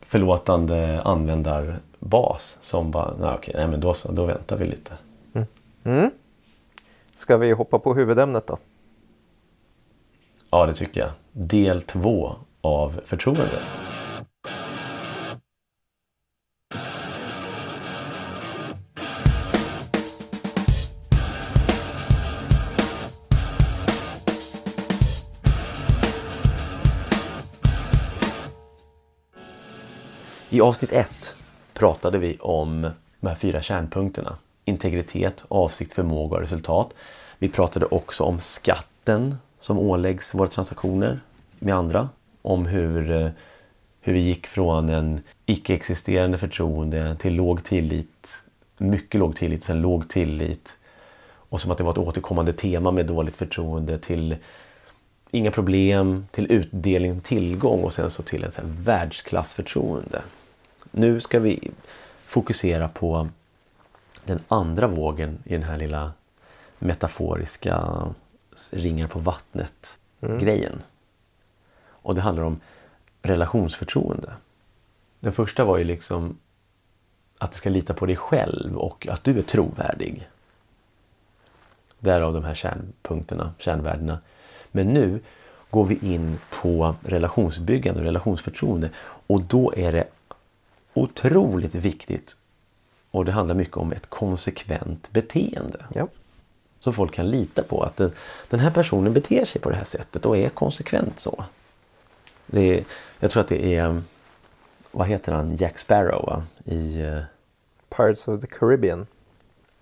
förlåtande 0.01 1.03
användarbas 1.03 2.59
som 2.61 2.91
bara, 2.91 3.15
nej, 3.21 3.35
okej, 3.35 3.55
nej 3.57 3.69
men 3.69 3.81
då 3.81 3.95
så, 3.95 4.13
då 4.13 4.25
väntar 4.25 4.57
vi 4.57 4.67
lite. 4.67 4.93
Mm. 5.33 5.47
Mm. 5.85 6.11
Ska 7.15 7.37
vi 7.37 7.53
hoppa 7.53 7.79
på 7.79 7.95
huvudämnet 7.95 8.47
då? 8.47 8.59
Ja, 10.51 10.67
det 10.67 10.75
tycker 10.75 11.01
jag. 11.01 11.11
Del 11.33 11.83
två 11.83 12.37
av 12.61 13.01
förtroende. 13.05 13.63
I 30.51 30.61
avsnitt 30.61 30.93
1 30.93 31.37
pratade 31.75 32.19
vi 32.19 32.37
om 32.41 32.91
de 33.21 33.29
här 33.29 33.35
fyra 33.35 33.63
kärnpunkterna. 33.63 34.37
Integritet, 34.65 35.45
avsikt, 35.49 35.93
förmåga 35.93 36.35
och 36.35 36.41
resultat. 36.41 36.95
Vi 37.39 37.49
pratade 37.49 37.87
också 37.87 38.25
om 38.25 38.41
skatten 38.41 39.37
som 39.67 39.79
åläggs 39.79 40.35
våra 40.35 40.49
transaktioner 40.49 41.21
med 41.59 41.75
andra. 41.75 42.09
Om 42.43 42.67
hur, 42.67 43.11
eh, 43.11 43.31
hur 44.01 44.13
vi 44.13 44.19
gick 44.19 44.47
från 44.47 44.89
en 44.89 45.21
icke-existerande 45.47 46.39
förtroende 46.39 47.17
till 47.19 47.35
låg 47.35 47.65
tillit, 47.65 48.37
mycket 48.79 49.19
låg 49.19 49.37
tillit, 49.37 49.65
sen 49.65 49.83
låg 49.83 50.09
tillit. 50.09 50.77
Och 51.49 51.61
som 51.61 51.71
att 51.71 51.79
det 51.79 51.85
var 51.85 51.91
ett 51.91 51.99
återkommande 51.99 52.53
tema 52.53 52.91
med 52.91 53.07
dåligt 53.07 53.37
förtroende 53.37 53.99
till 53.99 54.37
inga 55.31 55.51
problem, 55.51 56.27
till 56.31 56.53
utdelning, 56.53 57.21
tillgång 57.21 57.83
och 57.83 57.93
sen 57.93 58.11
så 58.11 58.23
till 58.23 58.45
ett 58.45 58.55
så 58.55 58.61
här 58.61 58.69
världsklassförtroende. 58.69 60.23
Nu 60.91 61.21
ska 61.21 61.41
vi 61.41 61.71
fokusera 62.27 62.89
på 62.89 63.29
den 64.25 64.39
andra 64.49 64.89
vågen 64.89 65.39
i 65.45 65.53
den 65.53 65.63
här 65.63 65.79
lilla 65.79 66.13
metaforiska 66.79 68.07
ringar 68.73 69.09
på 69.09 69.19
vattnet 69.19 69.99
grejen. 70.21 70.83
Och 71.79 72.15
det 72.15 72.21
handlar 72.21 72.45
om 72.45 72.61
relationsförtroende. 73.23 74.33
Den 75.21 75.33
första 75.33 75.65
var 75.65 75.79
ju 75.79 75.85
liksom 75.85 76.39
att 77.39 77.53
du 77.53 77.59
ska 77.59 77.71
lita 77.71 77.95
på 77.95 78.07
dig 78.07 78.17
själv 78.17 78.77
och 78.77 79.07
att 79.07 79.25
du 79.25 79.39
är 79.39 79.43
trovärdig. 79.43 80.29
Därav 81.99 82.33
de 82.33 82.45
här 82.45 82.55
kärnpunkterna, 82.55 83.55
kärnvärdena. 83.59 84.19
Men 84.73 84.87
nu 84.87 85.21
går 85.71 85.85
vi 85.85 86.15
in 86.15 86.39
på 86.63 86.95
relationsbyggande 87.03 88.01
och 88.01 88.07
relationsförtroende 88.07 88.91
och 89.27 89.43
då 89.43 89.73
är 89.77 89.93
det 89.93 90.09
otroligt 90.95 91.75
viktigt 91.75 92.37
och 93.11 93.25
det 93.25 93.33
handlar 93.33 93.55
mycket 93.55 93.77
om 93.77 93.93
ett 93.93 94.11
konsekvent 94.11 95.11
beteende. 95.13 95.85
Ja. 95.95 96.09
Så 96.81 96.93
folk 96.93 97.15
kan 97.15 97.31
lita 97.31 97.63
på 97.63 97.83
att 97.83 97.97
den, 97.97 98.13
den 98.49 98.61
här 98.61 98.71
personen 98.71 99.13
beter 99.13 99.45
sig 99.45 99.61
på 99.61 99.71
det 99.71 99.77
här 99.77 99.85
sättet 99.85 100.27
och 100.27 100.37
är 100.37 100.49
konsekvent 100.49 101.21
så. 101.21 101.45
Det 102.47 102.79
är, 102.79 102.85
jag 103.21 103.31
tror 103.31 103.41
att 103.41 103.49
det 103.49 103.75
är, 103.75 104.03
vad 104.91 105.07
heter 105.07 105.33
han, 105.33 105.57
Jack 105.57 105.79
Sparrow 105.79 106.27
va? 106.27 106.43
i 106.65 107.01
eh, 107.01 107.23
Pirates 107.97 108.29
of 108.29 108.41
the 108.41 108.47
Caribbean. 108.47 109.07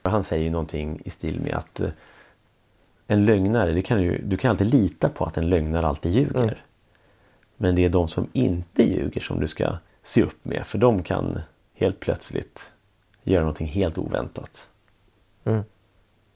Han 0.03 0.25
säger 0.25 0.45
ju 0.45 0.51
någonting 0.51 1.01
i 1.05 1.11
stil 1.11 1.41
med 1.41 1.55
att 1.55 1.81
eh, 1.81 1.91
en 3.07 3.25
lögnare, 3.25 3.73
det 3.73 3.83
kan 3.83 4.03
ju, 4.03 4.23
du 4.25 4.37
kan 4.37 4.51
alltid 4.51 4.67
lita 4.67 5.09
på 5.09 5.25
att 5.25 5.37
en 5.37 5.51
lögnare 5.51 5.87
alltid 5.87 6.13
ljuger. 6.13 6.43
Mm. 6.43 6.55
Men 7.57 7.75
det 7.75 7.85
är 7.85 7.89
de 7.89 8.09
som 8.09 8.29
inte 8.33 8.83
ljuger 8.83 9.21
som 9.21 9.41
du 9.41 9.47
ska 9.47 9.77
se 10.03 10.23
upp 10.23 10.45
med 10.45 10.67
för 10.67 10.79
de 10.79 11.03
kan 11.03 11.41
helt 11.75 12.01
plötsligt 12.01 12.71
göra 13.23 13.41
någonting 13.41 13.67
helt 13.67 13.99
oväntat. 13.99 14.69
Mm. 15.45 15.65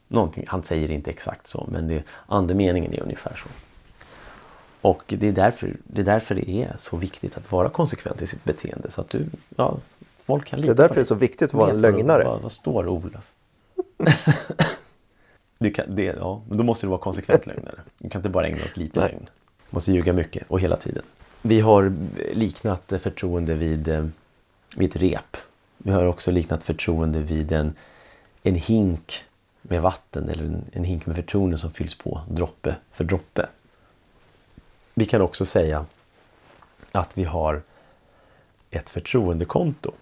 Någonting, 0.08 0.44
han 0.48 0.62
säger 0.62 0.90
inte 0.90 1.10
exakt 1.10 1.46
så 1.46 1.68
men 1.70 1.88
det, 1.88 2.02
andemeningen 2.26 2.94
är 2.94 3.02
ungefär 3.02 3.36
så. 3.36 3.48
Och 4.80 5.02
det 5.06 5.28
är, 5.28 5.32
därför, 5.32 5.76
det 5.84 6.00
är 6.00 6.04
därför 6.04 6.34
det 6.34 6.50
är 6.50 6.76
så 6.78 6.96
viktigt 6.96 7.36
att 7.36 7.52
vara 7.52 7.68
konsekvent 7.68 8.22
i 8.22 8.26
sitt 8.26 8.44
beteende 8.44 8.90
så 8.90 9.00
att 9.00 9.10
du, 9.10 9.26
ja, 9.56 9.78
folk 10.18 10.46
kan 10.46 10.60
Det 10.60 10.66
lita 10.66 10.72
är 10.72 10.76
därför 10.76 10.88
på 10.88 10.94
det 10.94 11.00
är 11.00 11.04
så 11.04 11.14
viktigt 11.14 11.48
att 11.48 11.54
vara 11.54 11.70
en 11.70 11.80
lögnare. 11.80 12.24
Vad, 12.24 12.42
vad 12.42 12.52
står 12.52 12.88
Olof? 12.88 13.32
du 15.58 15.70
kan, 15.70 15.94
det, 15.94 16.02
ja, 16.02 16.42
men 16.48 16.58
då 16.58 16.64
måste 16.64 16.86
du 16.86 16.90
vara 16.90 17.00
konsekvent 17.00 17.46
lögnare. 17.46 17.80
Du 17.98 18.08
kan 18.08 18.18
inte 18.18 18.28
bara 18.28 18.46
ägna 18.46 18.58
åt 18.64 18.76
lite 18.76 19.00
lögn. 19.00 19.26
Du 19.70 19.74
måste 19.74 19.92
ljuga 19.92 20.12
mycket 20.12 20.44
och 20.48 20.60
hela 20.60 20.76
tiden. 20.76 21.02
Vi 21.42 21.60
har 21.60 21.92
liknat 22.32 22.92
förtroende 23.00 23.54
vid, 23.54 23.88
eh, 23.88 24.06
vid 24.76 24.90
ett 24.90 24.96
rep. 24.96 25.36
Vi 25.78 25.90
har 25.90 26.04
också 26.04 26.30
liknat 26.30 26.62
förtroende 26.62 27.20
vid 27.20 27.52
en, 27.52 27.74
en 28.42 28.54
hink 28.54 29.24
med 29.68 29.82
vatten 29.82 30.28
eller 30.28 30.44
en, 30.44 30.64
en 30.72 30.84
hink 30.84 31.06
med 31.06 31.16
förtroende 31.16 31.58
som 31.58 31.70
fylls 31.70 31.94
på 31.94 32.20
droppe 32.28 32.76
för 32.92 33.04
droppe. 33.04 33.48
Vi 34.94 35.04
kan 35.04 35.22
också 35.22 35.44
säga 35.46 35.86
att 36.92 37.18
vi 37.18 37.24
har 37.24 37.62
ett 38.70 38.90
förtroendekonto 38.90 39.92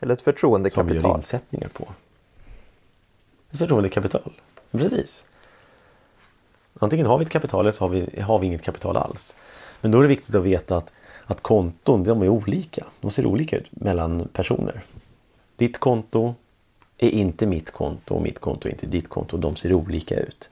Eller 0.00 0.14
ett 0.14 0.20
som 0.20 0.32
vi 0.34 0.40
gör 0.40 0.60
förtroendekapital. 0.70 1.16
insättningar 1.16 1.68
på. 1.68 1.88
Ett 3.50 3.58
förtroendekapital. 3.58 4.32
Precis. 4.70 5.24
Antingen 6.78 7.06
har 7.06 7.18
vi 7.18 7.24
ett 7.24 7.30
kapital 7.30 7.60
eller 7.60 7.72
så 7.72 7.84
har 7.84 7.88
vi, 7.88 8.20
har 8.20 8.38
vi 8.38 8.46
inget 8.46 8.62
kapital 8.62 8.96
alls. 8.96 9.36
Men 9.80 9.90
då 9.90 9.98
är 9.98 10.02
det 10.02 10.08
viktigt 10.08 10.34
att 10.34 10.42
veta 10.44 10.76
att, 10.76 10.92
att 11.24 11.40
konton 11.40 12.04
de 12.04 12.22
är 12.22 12.28
olika. 12.28 12.86
De 13.00 13.10
ser 13.10 13.26
olika 13.26 13.56
ut 13.56 13.68
mellan 13.70 14.28
personer. 14.32 14.84
Ditt 15.56 15.78
konto 15.78 16.34
är 16.98 17.10
inte 17.10 17.46
mitt 17.46 17.70
konto 17.70 18.14
och 18.14 18.22
mitt 18.22 18.38
konto 18.38 18.68
är 18.68 18.72
inte 18.72 18.86
ditt 18.86 19.08
konto. 19.08 19.36
De 19.36 19.56
ser 19.56 19.72
olika 19.72 20.20
ut. 20.20 20.50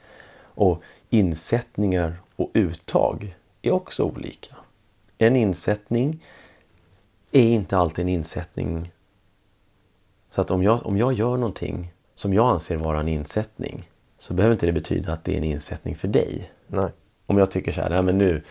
Och 0.54 0.82
insättningar 1.10 2.16
och 2.36 2.50
uttag 2.54 3.36
är 3.62 3.70
också 3.70 4.04
olika. 4.04 4.56
En 5.18 5.36
insättning 5.36 6.24
är 7.32 7.42
inte 7.42 7.76
alltid 7.76 8.02
en 8.02 8.08
insättning 8.08 8.92
så 10.28 10.40
att 10.40 10.50
om 10.50 10.62
jag, 10.62 10.86
om 10.86 10.96
jag 10.96 11.12
gör 11.12 11.36
någonting 11.36 11.92
som 12.14 12.34
jag 12.34 12.50
anser 12.50 12.76
vara 12.76 13.00
en 13.00 13.08
insättning 13.08 13.88
så 14.18 14.34
behöver 14.34 14.52
inte 14.52 14.66
det 14.66 14.72
betyda 14.72 15.12
att 15.12 15.24
det 15.24 15.32
är 15.32 15.36
en 15.36 15.44
insättning 15.44 15.96
för 15.96 16.08
dig. 16.08 16.52
Nej. 16.66 16.90
Om 17.26 17.38
jag 17.38 17.50
tycker 17.50 17.72
så 17.72 17.80
här, 17.80 17.90
nej 17.90 18.02
men 18.02 18.18
nu, 18.18 18.42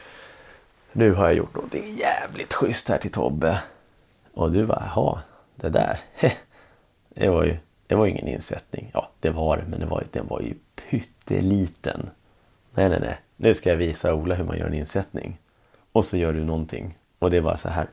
nu 0.92 1.14
har 1.14 1.26
jag 1.26 1.34
gjort 1.34 1.56
någonting 1.56 1.96
jävligt 1.96 2.54
schysst 2.54 2.90
här 2.90 2.98
till 2.98 3.12
Tobbe. 3.12 3.62
Och 4.34 4.52
du 4.52 4.66
bara, 4.66 4.92
jaha, 4.96 5.22
det 5.56 5.70
där, 5.70 6.00
det 7.16 7.30
var 7.30 7.44
ju 7.44 7.58
det 7.92 7.96
var 7.96 8.06
ju 8.06 8.12
ingen 8.12 8.28
insättning. 8.28 8.92
Ja, 8.94 9.10
det 9.20 9.30
var 9.30 9.58
det, 9.58 9.64
men 9.70 9.80
det 9.80 9.86
var, 9.86 10.04
den 10.12 10.28
var 10.28 10.42
ju 10.42 10.54
pytteliten. 10.76 12.10
Nej, 12.74 12.90
nej, 12.90 13.00
nej, 13.02 13.20
nu 13.36 13.54
ska 13.54 13.70
jag 13.70 13.78
visa 13.78 14.14
Ola 14.14 14.36
hur 14.36 14.44
man 14.44 14.58
gör 14.58 14.68
en 14.68 14.74
insättning. 14.74 15.38
Och 15.92 16.06
så 16.06 16.18
gör 16.18 16.34
du 16.34 16.44
någonting 16.44 16.98
och 17.20 17.32
det 17.32 17.38
är 17.38 17.42
bara 17.42 17.58
så 17.58 17.70
här. 17.70 17.88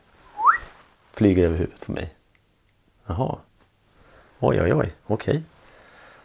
Flyger 1.12 1.44
över 1.44 1.56
huvudet 1.56 1.86
på 1.86 1.92
mig. 1.92 2.14
Jaha. 3.06 3.36
Oj, 4.40 4.62
oj, 4.62 4.74
oj, 4.74 4.92
okej. 5.06 5.42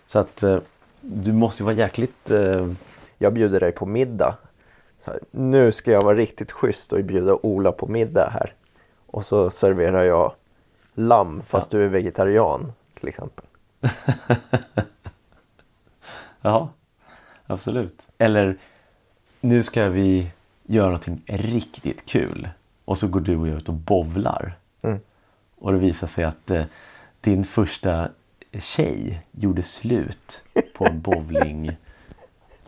Så 0.08 0.20
att 0.20 0.44
eh, 0.44 0.60
du 1.02 1.34
måste 1.34 1.64
ju 1.64 1.66
vara 1.66 1.76
jäkligt... 1.76 2.32
Eh, 2.32 2.72
Jag 3.18 3.34
bjuder 3.34 3.60
dig 3.60 3.72
på 3.72 3.86
middag. 3.86 4.38
Här, 5.06 5.20
nu 5.32 5.72
ska 5.72 5.92
jag 5.92 6.02
vara 6.02 6.16
riktigt 6.16 6.52
schysst 6.52 6.94
och 6.94 7.04
bjuda 7.04 7.38
Ola 7.42 7.72
på 7.72 7.88
middag 7.88 8.30
här. 8.30 8.54
Och 9.08 9.26
så 9.26 9.50
serverar 9.50 10.04
jag 10.04 10.34
lamm 10.94 11.42
fast 11.42 11.72
du 11.72 11.84
är 11.84 11.88
vegetarian 11.88 12.72
till 13.00 13.08
exempel. 13.08 13.46
Ja, 16.46 16.70
absolut. 17.48 18.08
Eller 18.18 18.58
nu 19.42 19.64
ska 19.64 19.90
vi 19.90 20.32
göra 20.64 20.86
någonting 20.86 21.22
riktigt 21.26 22.06
kul. 22.06 22.50
Och 22.86 22.98
så 22.98 23.08
går 23.08 23.20
du 23.20 23.38
och 23.38 23.48
jag 23.48 23.58
ut 23.58 23.70
och 23.70 23.76
bovlar. 23.76 24.58
Mm. 24.82 25.00
Och 25.56 25.72
det 25.72 25.78
visar 25.78 26.08
sig 26.08 26.24
att 26.24 26.52
eh, 26.52 26.64
din 27.22 27.44
första 27.44 28.10
tjej 28.60 29.22
gjorde 29.32 29.64
slut 29.64 30.44
på 30.74 30.86
en 30.86 31.02
bowling. 31.02 31.76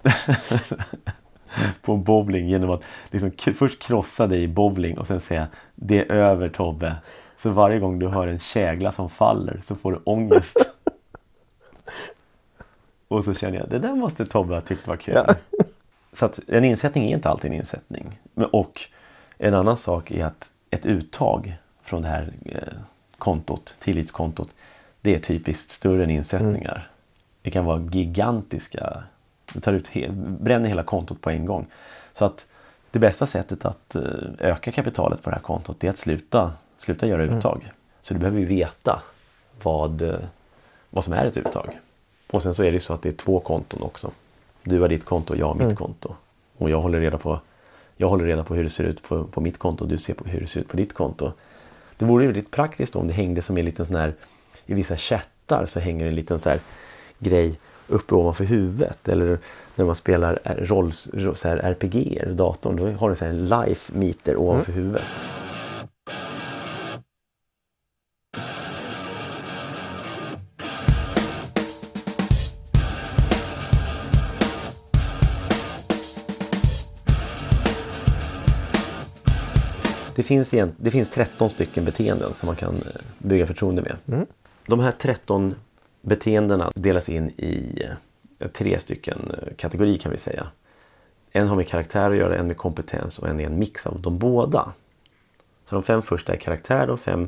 på 1.81 1.93
en 1.93 2.03
bowling 2.03 2.49
genom 2.49 2.69
att 2.69 2.83
liksom 3.11 3.31
först 3.53 3.81
krossa 3.81 4.27
dig 4.27 4.43
i 4.43 4.47
bowling 4.47 4.97
och 4.97 5.07
sen 5.07 5.21
säga 5.21 5.47
det 5.75 5.99
är 5.99 6.11
över 6.11 6.49
Tobbe. 6.49 6.95
Så 7.37 7.49
varje 7.49 7.79
gång 7.79 7.99
du 7.99 8.07
hör 8.07 8.27
en 8.27 8.39
kägla 8.39 8.91
som 8.91 9.09
faller 9.09 9.61
så 9.63 9.75
får 9.75 9.91
du 9.91 9.99
ångest. 10.03 10.74
Och 13.07 13.25
så 13.25 13.33
känner 13.33 13.57
jag, 13.57 13.69
det 13.69 13.79
där 13.79 13.95
måste 13.95 14.25
Tobbe 14.25 14.53
ha 14.53 14.61
tyckt 14.61 14.87
var 14.87 14.97
kul. 14.97 15.13
Ja. 15.15 15.35
Så 16.13 16.25
att 16.25 16.39
en 16.47 16.63
insättning 16.63 17.11
är 17.11 17.15
inte 17.15 17.29
alltid 17.29 17.51
en 17.51 17.57
insättning. 17.57 18.19
Och 18.51 18.81
en 19.37 19.53
annan 19.53 19.77
sak 19.77 20.11
är 20.11 20.25
att 20.25 20.51
ett 20.69 20.85
uttag 20.85 21.55
från 21.81 22.01
det 22.01 22.07
här 22.07 22.33
eh, 22.45 22.73
kontot, 23.17 23.75
tillitskontot, 23.79 24.49
det 25.01 25.15
är 25.15 25.19
typiskt 25.19 25.71
större 25.71 26.03
än 26.03 26.09
insättningar. 26.09 26.89
Det 27.41 27.51
kan 27.51 27.65
vara 27.65 27.81
gigantiska, 27.91 29.03
det 29.53 29.59
tar 29.59 29.73
ut 29.73 29.89
he- 29.89 30.37
bränner 30.43 30.69
hela 30.69 30.83
kontot 30.83 31.21
på 31.21 31.29
en 31.29 31.45
gång. 31.45 31.65
Så 32.13 32.25
att 32.25 32.47
det 32.91 32.99
bästa 32.99 33.25
sättet 33.25 33.65
att 33.65 33.95
eh, 33.95 34.01
öka 34.39 34.71
kapitalet 34.71 35.21
på 35.23 35.29
det 35.29 35.35
här 35.35 35.43
kontot 35.43 35.83
är 35.83 35.89
att 35.89 35.97
sluta, 35.97 36.53
sluta 36.77 37.07
göra 37.07 37.23
uttag. 37.23 37.71
Så 38.01 38.13
du 38.13 38.19
behöver 38.19 38.39
ju 38.39 38.45
veta 38.45 39.01
vad, 39.63 40.01
eh, 40.01 40.19
vad 40.89 41.03
som 41.03 41.13
är 41.13 41.25
ett 41.25 41.37
uttag. 41.37 41.79
Och 42.31 42.43
sen 42.43 42.53
så 42.53 42.63
är 42.63 42.71
det 42.71 42.79
så 42.79 42.93
att 42.93 43.01
det 43.01 43.09
är 43.09 43.13
två 43.13 43.39
konton 43.39 43.81
också. 43.81 44.11
Du 44.63 44.79
har 44.79 44.89
ditt 44.89 45.05
konto 45.05 45.33
och 45.33 45.39
jag 45.39 45.45
har 45.45 45.55
mitt 45.55 45.77
konto. 45.77 46.15
Och 46.57 46.69
jag 46.69 46.79
håller 46.79 46.99
reda 46.99 47.17
på, 47.17 47.39
jag 47.97 48.09
håller 48.09 48.25
reda 48.25 48.43
på 48.43 48.55
hur 48.55 48.63
det 48.63 48.69
ser 48.69 48.83
ut 48.83 49.03
på, 49.03 49.23
på 49.23 49.41
mitt 49.41 49.57
konto 49.57 49.83
och 49.83 49.89
du 49.89 49.97
ser 49.97 50.13
på 50.13 50.23
hur 50.29 50.39
det 50.39 50.47
ser 50.47 50.59
ut 50.59 50.67
på 50.67 50.77
ditt 50.77 50.93
konto. 50.93 51.31
Det 51.97 52.05
vore 52.05 52.23
ju 52.23 52.27
väldigt 52.27 52.51
praktiskt 52.51 52.95
om 52.95 53.07
det 53.07 53.13
hängde 53.13 53.41
som 53.41 53.57
en 53.57 53.65
liten 53.65 53.85
sån 53.85 53.95
här, 53.95 54.13
i 54.65 54.73
vissa 54.73 54.97
chattar 54.97 55.65
så 55.65 55.79
hänger 55.79 56.05
en 56.05 56.15
liten 56.15 56.39
så 56.39 56.49
här 56.49 56.59
grej 57.19 57.59
uppe 57.87 58.15
ovanför 58.15 58.43
huvudet. 58.43 59.07
Eller 59.07 59.39
när 59.75 59.85
man 59.85 59.95
spelar 59.95 60.39
rolls, 60.57 61.09
så 61.33 61.47
här 61.47 61.57
RPG 61.57 61.95
i 61.95 62.33
datorn, 62.33 62.75
då 62.75 62.91
har 62.91 63.09
du 63.09 63.15
så 63.15 63.25
här 63.25 63.31
en 63.31 63.49
life 63.49 63.93
meter 63.95 64.37
ovanför 64.37 64.71
huvudet. 64.71 65.27
Det 80.15 80.23
finns, 80.23 80.53
igen, 80.53 80.75
det 80.77 80.91
finns 80.91 81.09
13 81.09 81.49
stycken 81.49 81.85
beteenden 81.85 82.33
som 82.33 82.47
man 82.47 82.55
kan 82.55 82.75
eh, 82.75 83.01
bygga 83.17 83.47
förtroende 83.47 83.81
med. 83.81 83.97
Mm. 84.07 84.25
De 84.67 84.79
här 84.79 84.91
13 84.91 85.55
beteendena 86.01 86.71
delas 86.75 87.09
in 87.09 87.29
i 87.29 87.83
eh, 88.39 88.47
tre 88.47 88.79
stycken 88.79 89.31
eh, 89.31 89.53
kategorier 89.57 89.97
kan 89.97 90.11
vi 90.11 90.17
säga. 90.17 90.47
En 91.31 91.47
har 91.47 91.55
med 91.55 91.67
karaktär 91.67 92.09
att 92.09 92.17
göra, 92.17 92.37
en 92.37 92.47
med 92.47 92.57
kompetens 92.57 93.19
och 93.19 93.27
en 93.27 93.39
är 93.39 93.45
en 93.45 93.59
mix 93.59 93.87
av 93.87 94.01
de 94.01 94.17
båda. 94.17 94.73
Så 95.65 95.75
de 95.75 95.83
fem 95.83 96.01
första 96.01 96.33
är 96.33 96.37
karaktär, 96.37 96.87
de 96.87 96.97
fem 96.97 97.27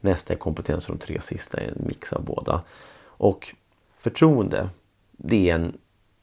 nästa 0.00 0.32
är 0.32 0.38
kompetens 0.38 0.88
och 0.88 0.96
de 0.96 1.04
tre 1.06 1.20
sista 1.20 1.60
är 1.60 1.68
en 1.68 1.86
mix 1.86 2.12
av 2.12 2.24
båda. 2.24 2.62
Och 3.04 3.54
förtroende, 3.98 4.68
det 5.12 5.50
är 5.50 5.54
en, 5.54 5.76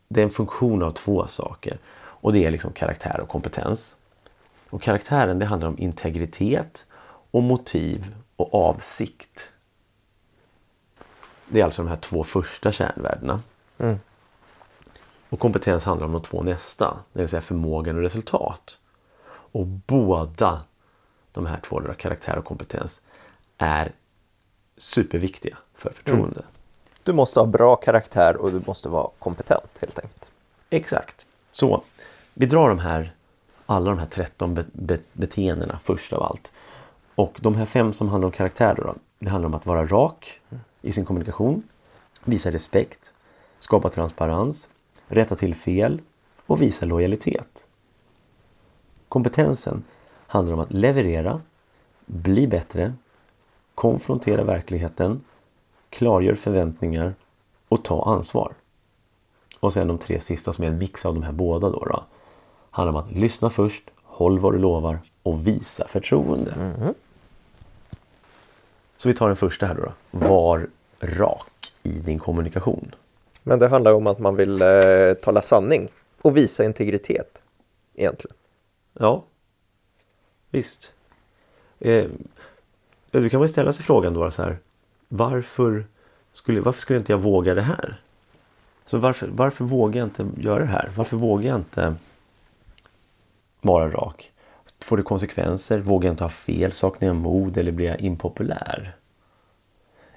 det 0.08 0.20
är 0.20 0.24
en 0.24 0.30
funktion 0.30 0.84
av 0.84 0.92
två 0.92 1.28
saker. 1.28 1.78
Och 1.96 2.34
det 2.34 2.46
är 2.46 2.52
liksom 2.52 2.72
karaktär 2.74 3.20
och 3.20 3.30
kompetens. 3.30 3.98
Och 4.74 4.82
karaktären 4.82 5.40
det 5.40 5.46
handlar 5.46 5.68
om 5.68 5.80
integritet 5.80 6.86
och 7.32 7.44
motiv 7.44 8.16
och 8.36 8.54
avsikt. 8.54 9.50
Det 11.48 11.60
är 11.60 11.66
alltså 11.66 11.84
de 11.84 11.90
här 11.90 11.96
två 11.96 12.24
första 12.24 12.72
kärnvärdena. 12.72 13.42
Mm. 13.78 14.00
Och 15.30 15.40
kompetens 15.40 15.86
handlar 15.86 16.08
om 16.08 16.14
de 16.14 16.22
två 16.22 16.44
nästa, 16.44 16.98
det 17.14 17.20
vill 17.20 17.30
säga 17.30 17.42
förmågan 17.42 17.96
och 17.96 18.02
resultat. 18.02 18.80
Och 19.26 19.66
båda 19.66 20.62
de 21.32 21.46
här 21.46 21.60
två, 21.60 21.82
karaktär 21.98 22.38
och 22.38 22.46
kompetens, 22.46 23.02
är 23.58 23.92
superviktiga 24.78 25.58
för 25.76 25.90
förtroende. 25.90 26.42
Du 27.04 27.14
måste 27.14 27.40
ha 27.40 27.48
bra 27.48 27.76
karaktär 27.76 28.42
och 28.42 28.52
du 28.52 28.62
måste 28.68 28.90
vara 28.90 29.10
kompetent 29.20 29.78
helt 29.82 30.00
enkelt. 30.00 30.30
Exakt. 30.70 31.28
Så 31.52 31.84
vi 32.34 32.46
drar 32.46 32.70
de 32.70 32.80
här, 32.80 33.16
alla 33.66 33.90
de 33.90 34.00
här 34.00 34.08
13 34.08 34.54
be 34.54 34.66
be 34.74 35.00
beteendena 35.14 35.80
först 35.84 36.14
av 36.14 36.24
allt. 36.24 36.54
Och 37.16 37.38
de 37.42 37.56
här 37.56 37.66
fem 37.66 37.94
som 37.94 38.10
handlar 38.10 38.26
om 38.26 38.32
karaktär 38.32 38.76
då, 38.78 38.96
det 39.20 39.30
handlar 39.30 39.48
om 39.50 39.54
att 39.56 39.66
vara 39.66 39.86
rak 39.86 40.42
i 40.82 40.92
sin 40.92 41.06
kommunikation, 41.06 41.64
visa 42.26 42.52
respekt, 42.52 43.14
skapa 43.60 43.90
transparens, 43.90 44.70
rätta 45.08 45.36
till 45.36 45.56
fel 45.56 46.02
och 46.46 46.62
visa 46.62 46.86
lojalitet. 46.86 47.68
Kompetensen 49.10 49.84
handlar 50.28 50.54
om 50.54 50.60
att 50.60 50.74
leverera, 50.74 51.42
bli 52.06 52.48
bättre, 52.48 52.94
konfrontera 53.76 54.44
verkligheten, 54.44 55.24
klargör 55.90 56.36
förväntningar 56.36 57.16
och 57.70 57.84
ta 57.84 58.04
ansvar. 58.04 58.54
Och 59.60 59.74
sen 59.74 59.88
de 59.88 59.98
tre 59.98 60.20
sista 60.20 60.54
som 60.54 60.64
är 60.64 60.68
en 60.68 60.78
mix 60.78 61.06
av 61.06 61.14
de 61.14 61.24
här 61.24 61.32
båda 61.32 61.70
då, 61.70 61.86
då 61.86 62.04
handlar 62.74 62.94
om 62.94 63.08
att 63.08 63.12
lyssna 63.12 63.50
först, 63.50 63.84
håll 64.04 64.40
vad 64.40 64.54
du 64.54 64.60
lovar 64.60 65.00
och 65.24 65.48
visa 65.48 65.88
förtroende. 65.88 66.54
Så 68.98 69.10
vi 69.10 69.14
tar 69.14 69.28
den 69.28 69.36
första 69.36 69.66
här 69.66 69.76
då. 69.76 69.92
Var 70.12 70.68
rak 71.00 71.74
i 71.84 71.90
din 71.90 72.20
kommunikation. 72.20 72.92
Men 73.44 73.60
det 73.60 73.68
handlar 73.68 73.94
om 73.94 74.08
att 74.08 74.20
man 74.20 74.36
vill 74.36 74.62
eh, 74.62 75.14
tala 75.14 75.42
sanning 75.42 75.90
och 76.22 76.38
visa 76.38 76.66
integritet 76.66 77.42
egentligen. 77.96 78.38
Ja, 78.94 79.24
visst. 80.50 80.94
Eh, 81.80 82.06
du 83.12 83.30
kan 83.30 83.40
väl 83.40 83.50
ställa 83.50 83.74
sig 83.74 83.86
frågan 83.86 84.14
då 84.14 84.32
så 84.32 84.42
här. 84.42 84.58
Varför 85.08 85.86
skulle, 86.34 86.62
varför 86.62 86.82
skulle 86.82 87.00
inte 87.00 87.12
jag 87.12 87.20
våga 87.20 87.54
det 87.54 87.62
här? 87.62 88.02
Så 88.86 88.98
varför, 88.98 89.28
varför 89.28 89.64
vågar 89.64 90.00
jag 90.00 90.06
inte 90.06 90.28
göra 90.38 90.60
det 90.60 90.66
här? 90.66 90.92
Varför 90.96 91.18
vågar 91.18 91.50
jag 91.50 91.60
inte 91.60 91.96
vara 93.64 93.90
rak? 93.90 94.32
Får 94.84 94.98
det 94.98 95.04
konsekvenser? 95.04 95.80
Vågar 95.80 96.08
jag 96.08 96.14
inte 96.14 96.24
ha 96.24 96.30
fel? 96.30 96.72
Saknar 96.72 97.08
jag 97.08 97.16
mod 97.16 97.58
eller 97.58 97.72
blir 97.72 97.88
jag 97.88 98.02
impopulär? 98.02 98.96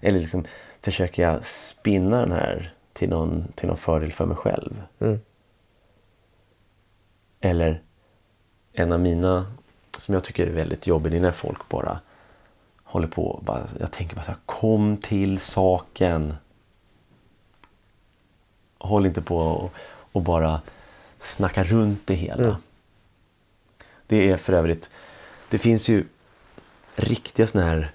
Eller 0.00 0.20
liksom 0.20 0.44
försöker 0.80 1.22
jag 1.22 1.44
spinna 1.44 2.20
den 2.20 2.32
här 2.32 2.74
till 2.92 3.08
någon, 3.08 3.52
till 3.54 3.68
någon 3.68 3.76
fördel 3.76 4.12
för 4.12 4.26
mig 4.26 4.36
själv? 4.36 4.82
Mm. 4.98 5.20
Eller 7.40 7.82
en 8.72 8.92
av 8.92 9.00
mina 9.00 9.52
som 9.98 10.14
jag 10.14 10.24
tycker 10.24 10.46
är 10.46 10.52
väldigt 10.52 10.86
jobbig, 10.86 11.12
det 11.12 11.18
är 11.18 11.22
när 11.22 11.32
folk 11.32 11.68
bara 11.68 12.00
håller 12.84 13.08
på. 13.08 13.42
Bara, 13.46 13.62
jag 13.80 13.92
tänker 13.92 14.16
bara 14.16 14.22
så 14.22 14.30
här, 14.30 14.38
kom 14.46 14.96
till 14.96 15.38
saken. 15.38 16.34
Håll 18.78 19.06
inte 19.06 19.22
på 19.22 19.36
och, 19.36 19.72
och 20.12 20.22
bara 20.22 20.60
snacka 21.18 21.64
runt 21.64 22.06
det 22.06 22.14
hela. 22.14 22.44
Mm. 22.44 22.56
Det 24.06 24.30
är 24.30 24.36
för 24.36 24.52
övrigt, 24.52 24.90
det 25.50 25.58
finns 25.58 25.88
ju 25.88 26.04
riktiga 26.96 27.46
sådana 27.46 27.70
här 27.70 27.90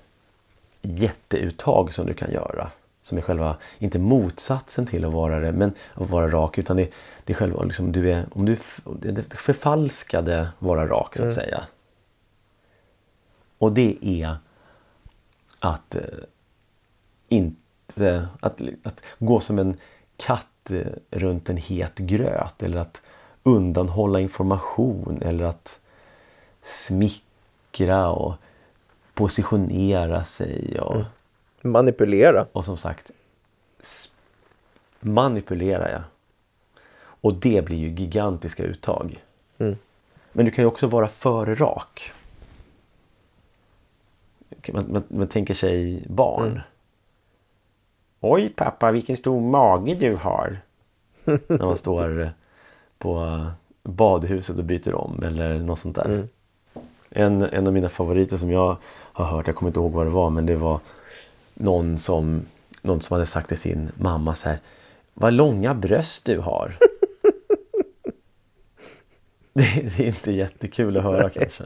jätteuttag 0.82 1.94
som 1.94 2.06
du 2.06 2.14
kan 2.14 2.32
göra. 2.32 2.72
Som 3.02 3.18
är 3.18 3.22
själva, 3.22 3.58
inte 3.80 4.00
motsatsen 4.00 4.86
till 4.86 5.06
att 5.06 5.14
vara 5.14 5.40
det, 5.40 5.52
men 5.52 5.74
att 5.94 6.10
vara 6.10 6.28
rak. 6.32 6.58
Utan 6.58 6.78
det, 6.78 6.90
det 7.24 7.34
är 7.34 7.38
själva, 7.38 7.64
liksom, 7.64 7.92
du 7.92 8.12
är, 8.12 8.26
om 8.32 8.46
du 8.46 8.58
det 8.86 9.34
förfalskade 9.34 10.50
vara 10.60 10.88
rak 10.88 11.16
så 11.18 11.24
att 11.24 11.36
Mm. 11.38 11.46
säga. 11.46 11.64
Och 13.58 13.72
det 13.72 13.98
är 14.02 14.36
att 15.60 15.96
eh, 15.96 16.02
inte 17.28 18.28
att, 18.40 18.62
att 18.84 19.02
gå 19.20 19.40
som 19.40 19.60
en 19.60 19.78
katt 20.18 20.72
eh, 20.72 20.82
runt 21.12 21.50
en 21.50 21.58
het 21.58 21.98
gröt 21.98 22.64
eller 22.64 22.78
att 22.78 23.02
undanhålla 23.44 24.20
information 24.20 25.22
eller 25.22 25.44
att 25.44 25.80
smickra 26.62 28.10
och 28.10 28.34
positionera 29.14 30.24
sig 30.24 30.80
och, 30.80 31.04
Manipulera. 31.62 32.46
och 32.52 32.66
som 32.66 32.78
sagt 32.78 33.12
manipulera. 35.00 35.92
Ja. 35.92 36.04
Och 37.04 37.34
det 37.34 37.66
blir 37.66 37.78
ju 37.78 37.90
gigantiska 37.90 38.64
uttag. 38.64 39.24
Mm. 39.58 39.78
Men 40.32 40.46
du 40.46 40.52
kan 40.52 40.64
ju 40.64 40.68
också 40.68 40.88
vara 40.88 41.08
för 41.08 41.56
rak. 41.56 42.12
Man, 44.74 44.86
man, 44.92 45.04
man 45.08 45.28
tänker 45.28 45.54
sig 45.54 46.04
barn. 46.08 46.48
Mm. 46.52 46.62
Oj 48.20 48.50
pappa 48.50 48.92
vilken 48.92 49.18
stor 49.18 49.42
mage 49.42 49.96
du 49.96 50.16
har. 50.16 50.58
När 51.24 51.66
man 51.66 51.78
står 51.78 52.32
på 52.98 53.46
badhuset 53.84 54.58
och 54.58 54.66
byter 54.66 54.96
om 54.96 55.24
eller 55.24 55.60
något 55.60 55.80
sånt 55.80 55.96
där. 55.96 56.06
Mm. 56.06 56.30
En, 57.12 57.42
en 57.42 57.68
av 57.68 57.74
mina 57.74 57.90
favoriter 57.90 58.38
som 58.38 58.52
jag 58.52 58.78
har 58.88 59.26
hört, 59.26 59.48
jag 59.48 59.56
kommer 59.56 59.70
inte 59.70 59.80
ihåg 59.80 59.92
vad 59.92 60.06
det 60.06 60.10
var, 60.10 60.30
men 60.30 60.46
det 60.46 60.56
var 60.56 60.80
någon 61.54 61.98
som, 61.98 62.46
någon 62.82 63.02
som 63.02 63.14
hade 63.14 63.26
sagt 63.26 63.48
till 63.48 63.58
sin 63.58 63.92
mamma 63.96 64.36
så 64.36 64.50
här. 64.50 64.60
Vad 65.14 65.34
långa 65.34 65.74
bröst 65.74 66.26
du 66.26 66.40
har. 66.40 66.78
det, 69.54 69.96
det 69.98 70.04
är 70.04 70.08
inte 70.08 70.32
jättekul 70.32 70.98
att 70.98 71.04
höra 71.04 71.30
kanske. 71.30 71.64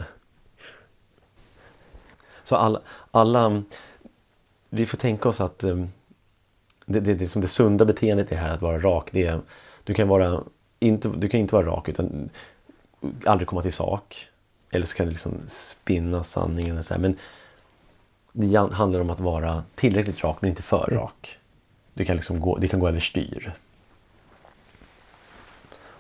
Så 2.44 2.56
alla, 2.56 2.82
alla, 3.12 3.64
vi 4.70 4.86
får 4.86 4.98
tänka 4.98 5.30
oss 5.30 5.42
att 5.42 5.64
um, 5.64 5.90
det, 6.86 7.00
det, 7.00 7.14
det, 7.14 7.28
som 7.28 7.42
det 7.42 7.48
sunda 7.48 7.86
beteendet 7.86 8.32
är 8.32 8.36
här 8.36 8.50
att 8.50 8.62
vara 8.62 8.80
rak. 8.80 9.10
Det 9.12 9.26
är, 9.26 9.42
du, 9.84 9.94
kan 9.94 10.08
vara, 10.08 10.44
inte, 10.80 11.08
du 11.08 11.30
kan 11.30 11.40
inte 11.40 11.56
vara 11.56 11.66
rak 11.68 11.90
utan 11.90 12.30
aldrig 13.26 13.48
komma 13.48 13.62
till 13.62 13.74
sak. 13.74 14.28
Eller 14.76 14.86
så 14.86 14.96
kan 14.96 15.06
du 15.06 15.12
liksom 15.12 15.34
spinna 15.48 16.24
sanningen. 16.24 16.84
Så 16.84 16.94
här. 16.94 17.02
Men 17.02 17.18
det 18.32 18.56
handlar 18.56 19.00
om 19.00 19.10
att 19.10 19.20
vara 19.20 19.64
tillräckligt 19.76 20.24
rak 20.24 20.38
men 20.40 20.50
inte 20.50 20.64
för 20.64 20.88
rak. 20.92 21.38
Du 21.94 22.06
kan 22.06 22.16
liksom 22.16 22.40
gå, 22.40 22.58
det 22.58 22.68
kan 22.68 22.80
gå 22.80 22.88
överstyr. 22.88 23.54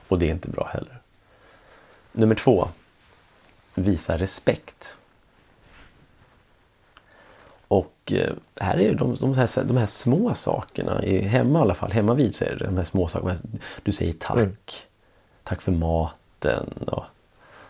Och 0.07 0.19
det 0.19 0.27
är 0.27 0.31
inte 0.31 0.49
bra 0.49 0.69
heller. 0.73 1.01
Nummer 2.11 2.35
två. 2.35 2.67
Visa 3.75 4.17
respekt. 4.17 4.97
Och 7.67 8.11
eh, 8.11 8.33
här 8.55 8.79
är 8.79 8.95
de, 8.95 9.15
de, 9.15 9.33
här, 9.33 9.63
de 9.63 9.77
här 9.77 9.85
små 9.85 10.33
sakerna, 10.33 11.03
i, 11.03 11.19
hemma 11.19 11.59
i 11.59 11.61
alla 11.61 11.75
fall, 11.75 11.91
hemma 11.91 12.13
vid 12.13 12.35
så 12.35 12.45
är 12.45 12.55
det 12.55 12.65
de 12.65 12.77
här 12.77 12.83
små 12.83 13.07
sakerna. 13.07 13.35
Du 13.83 13.91
säger 13.91 14.13
tack. 14.13 14.37
Mm. 14.37 14.55
Tack 15.43 15.61
för 15.61 15.71
maten 15.71 16.67
och 16.87 17.03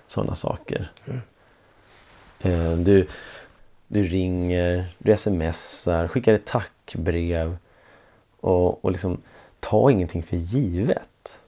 sådana 0.07 0.35
saker. 0.35 0.91
Eh, 2.39 2.71
Du, 2.77 3.07
du 3.87 4.03
ringer, 4.03 4.95
du 4.97 5.17
smsar, 5.17 6.07
skickar 6.07 6.33
ett 6.33 6.45
tackbrev. 6.45 7.57
Och, 8.39 8.85
och 8.85 8.91
liksom, 8.91 9.17
ta 9.59 9.91
ingenting 9.91 10.23
för 10.23 10.37
givet. 10.37 11.39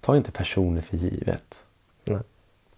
Ta 0.00 0.16
inte 0.16 0.32
personer 0.32 0.80
för 0.80 0.96
givet. 0.96 1.64
Nej. 2.04 2.18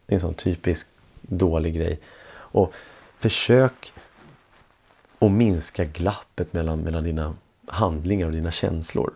Det 0.07 0.13
är 0.13 0.17
en 0.17 0.21
sån 0.21 0.35
typisk 0.35 0.87
dålig 1.23 1.75
grej. 1.75 1.99
Och 2.29 2.73
försök 3.19 3.93
att 5.19 5.31
minska 5.31 5.85
glappet 5.85 6.53
mellan, 6.53 6.81
mellan 6.81 7.05
dina 7.05 7.35
handlingar 7.67 8.27
och 8.27 8.33
dina 8.33 8.51
känslor. 8.51 9.13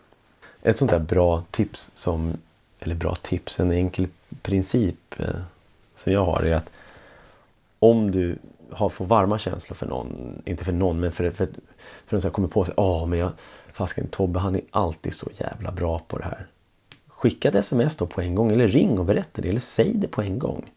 Ett 0.63 0.79
sånt 0.79 0.91
där 0.91 0.99
bra 0.99 1.45
tips 1.51 1.91
som, 1.95 2.37
eller 2.81 2.95
bra 2.95 3.15
tips, 3.15 3.61
en 3.61 3.71
enkel 3.71 4.09
princip 4.43 5.21
eh, 5.21 5.41
som 6.01 6.13
jag 6.13 6.25
har 6.25 6.43
är 6.43 6.55
att 6.55 6.73
om 7.79 8.11
du 8.11 8.39
har, 8.71 8.89
får 8.89 9.05
varma 9.05 9.39
känslor 9.39 9.75
för 9.75 9.87
någon, 9.87 10.43
inte 10.45 10.65
för 10.65 10.73
någon, 10.73 11.01
men 11.01 11.13
för, 11.13 11.31
för, 11.31 11.49
för 12.07 12.17
någon 12.17 12.21
som 12.21 12.31
kommer 12.31 12.49
på 12.49 12.65
sig, 12.65 12.75
åh 12.77 13.07
men 13.07 13.19
jag, 13.19 13.31
fasken 13.73 14.09
Tobbe 14.09 14.39
han 14.39 14.57
är 14.57 14.63
alltid 14.71 15.15
så 15.15 15.31
jävla 15.35 15.73
bra 15.73 15.99
på 15.99 16.19
det 16.19 16.25
här. 16.25 16.47
Skicka 17.09 17.49
ett 17.49 17.55
sms 17.55 17.97
då 17.97 18.07
på 18.07 18.21
en 18.21 18.35
gång 18.35 18.53
eller 18.53 18.69
ring 18.69 18.99
och 18.99 19.05
berätta 19.05 19.43
det 19.43 19.49
eller 19.49 19.61
säg 19.61 19.93
det 19.95 20.09
på 20.09 20.23
en 20.23 20.39
gång. 20.39 20.71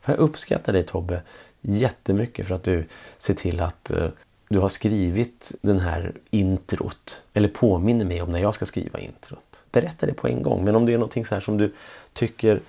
För 0.00 0.12
jag 0.12 0.20
uppskattar 0.20 0.72
dig 0.72 0.82
Tobbe 0.82 1.22
jättemycket 1.60 2.46
för 2.46 2.54
att 2.54 2.62
du 2.62 2.86
ser 3.18 3.34
till 3.34 3.60
att 3.60 3.90
uh, 3.94 4.08
du 4.48 4.58
har 4.58 4.68
skrivit 4.68 5.52
den 5.60 5.78
här 5.78 6.12
introt 6.30 7.22
eller 7.32 7.48
påminner 7.48 8.04
mig 8.04 8.22
om 8.22 8.32
när 8.32 8.40
jag 8.40 8.54
ska 8.54 8.66
skriva 8.66 8.98
introt. 8.98 9.62
Berätta 9.72 10.06
det 10.06 10.14
på 10.14 10.28
en 10.28 10.42
gång. 10.42 10.64
Men 10.64 10.76
om 10.76 10.86
det 10.86 10.92
är 10.92 10.98
någonting 10.98 11.24
så 11.24 11.34
här 11.34 11.40
som 11.40 11.58
du 11.58 11.74
tycker 12.12 12.60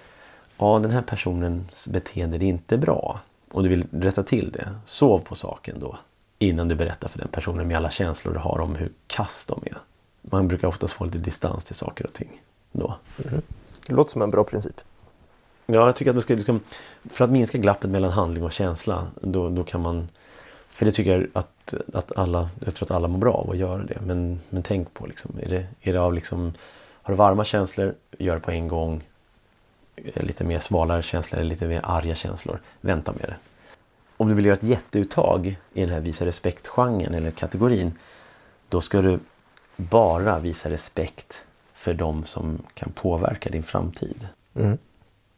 ja 0.58 0.80
den 0.80 0.91
här 0.91 1.02
personens 1.02 1.88
beteende 1.88 2.38
är 2.38 2.43
inte 2.43 2.78
bra 2.78 3.20
och 3.52 3.63
du 3.63 3.70
vill 3.70 3.88
rätta 3.91 4.24
till 4.24 4.52
det. 4.52 4.76
Sov 4.86 5.20
på 5.20 5.36
saken 5.36 5.80
då 5.80 5.98
innan 6.39 6.67
du 6.67 6.76
berättar 6.76 7.08
för 7.08 7.20
den 7.20 7.28
personen 7.28 7.67
med 7.67 7.78
alla 7.78 7.91
känslor 7.91 8.34
du 8.34 8.39
har 8.39 8.60
om 8.60 8.76
hur 8.76 8.91
kass 9.08 9.46
de 9.46 9.62
är. 9.65 9.78
Man 10.22 10.48
brukar 10.48 10.67
oftast 10.67 10.93
få 10.93 11.06
lite 11.06 11.17
distans 11.17 11.65
till 11.65 11.76
saker 11.76 12.06
och 12.06 12.13
ting 12.13 12.41
då. 12.72 12.96
Mm. 13.28 13.41
Det 13.88 13.93
låter 13.93 14.12
som 14.12 14.22
en 14.22 14.32
bra 14.32 14.43
princip. 14.43 14.82
Ja, 15.65 15.86
jag 15.86 15.96
tycker 15.96 16.12
att 16.12 16.15
man 16.15 16.22
ska 16.22 16.36
liksom, 16.36 16.60
för 17.10 17.24
att 17.26 17.32
minska 17.32 17.58
glappet 17.58 17.89
mellan 17.89 18.12
handling 18.12 18.43
och 18.43 18.52
känsla, 18.52 19.08
då, 19.22 19.50
då 19.50 19.63
kan 19.63 19.82
man 19.82 20.08
för 20.78 20.86
det 20.86 20.91
tycker 20.91 21.12
jag 21.12 21.28
att, 21.34 21.74
att 21.93 22.17
alla, 22.17 22.50
jag 22.65 22.76
tror 22.76 22.88
att 22.88 22.91
alla 22.91 23.08
mår 23.08 23.20
bra 23.20 23.34
av 23.34 23.52
att 23.52 23.58
göra 23.58 23.84
det. 23.84 24.00
Men, 24.06 24.39
men 24.50 24.63
tänk 24.63 24.93
på 24.93 25.06
liksom, 25.06 25.39
är 25.41 25.50
det, 25.50 25.65
är 25.82 25.93
det 25.93 26.00
av 26.00 26.13
liksom, 26.13 26.54
har 27.02 27.13
du 27.13 27.17
varma 27.17 27.43
känslor, 27.46 27.96
gör 28.17 28.34
det 28.36 28.41
på 28.41 28.52
en 28.52 28.67
gång. 28.67 29.04
Lite 30.03 30.43
mer 30.43 30.60
svalare 30.60 31.03
känslor 31.03 31.39
eller 31.39 31.49
lite 31.49 31.67
mer 31.67 31.81
arga 31.83 32.15
känslor, 32.15 32.60
vänta 32.81 33.12
med 33.12 33.21
det. 33.21 33.36
Om 34.17 34.29
du 34.29 34.36
vill 34.36 34.45
göra 34.45 34.57
ett 34.57 34.63
jätteuttag 34.63 35.55
i 35.73 35.81
den 35.81 35.89
här 35.89 35.99
visa 35.99 36.25
respekt-genren 36.25 37.13
eller 37.13 37.31
kategorin, 37.31 37.91
då 38.69 38.81
ska 38.81 39.01
du 39.01 39.19
bara 39.75 40.39
visa 40.39 40.69
respekt 40.69 41.45
för 41.73 41.93
de 41.93 42.23
som 42.23 42.62
kan 42.73 42.91
påverka 42.91 43.49
din 43.49 43.63
framtid. 43.63 44.27
Mm. 44.55 44.77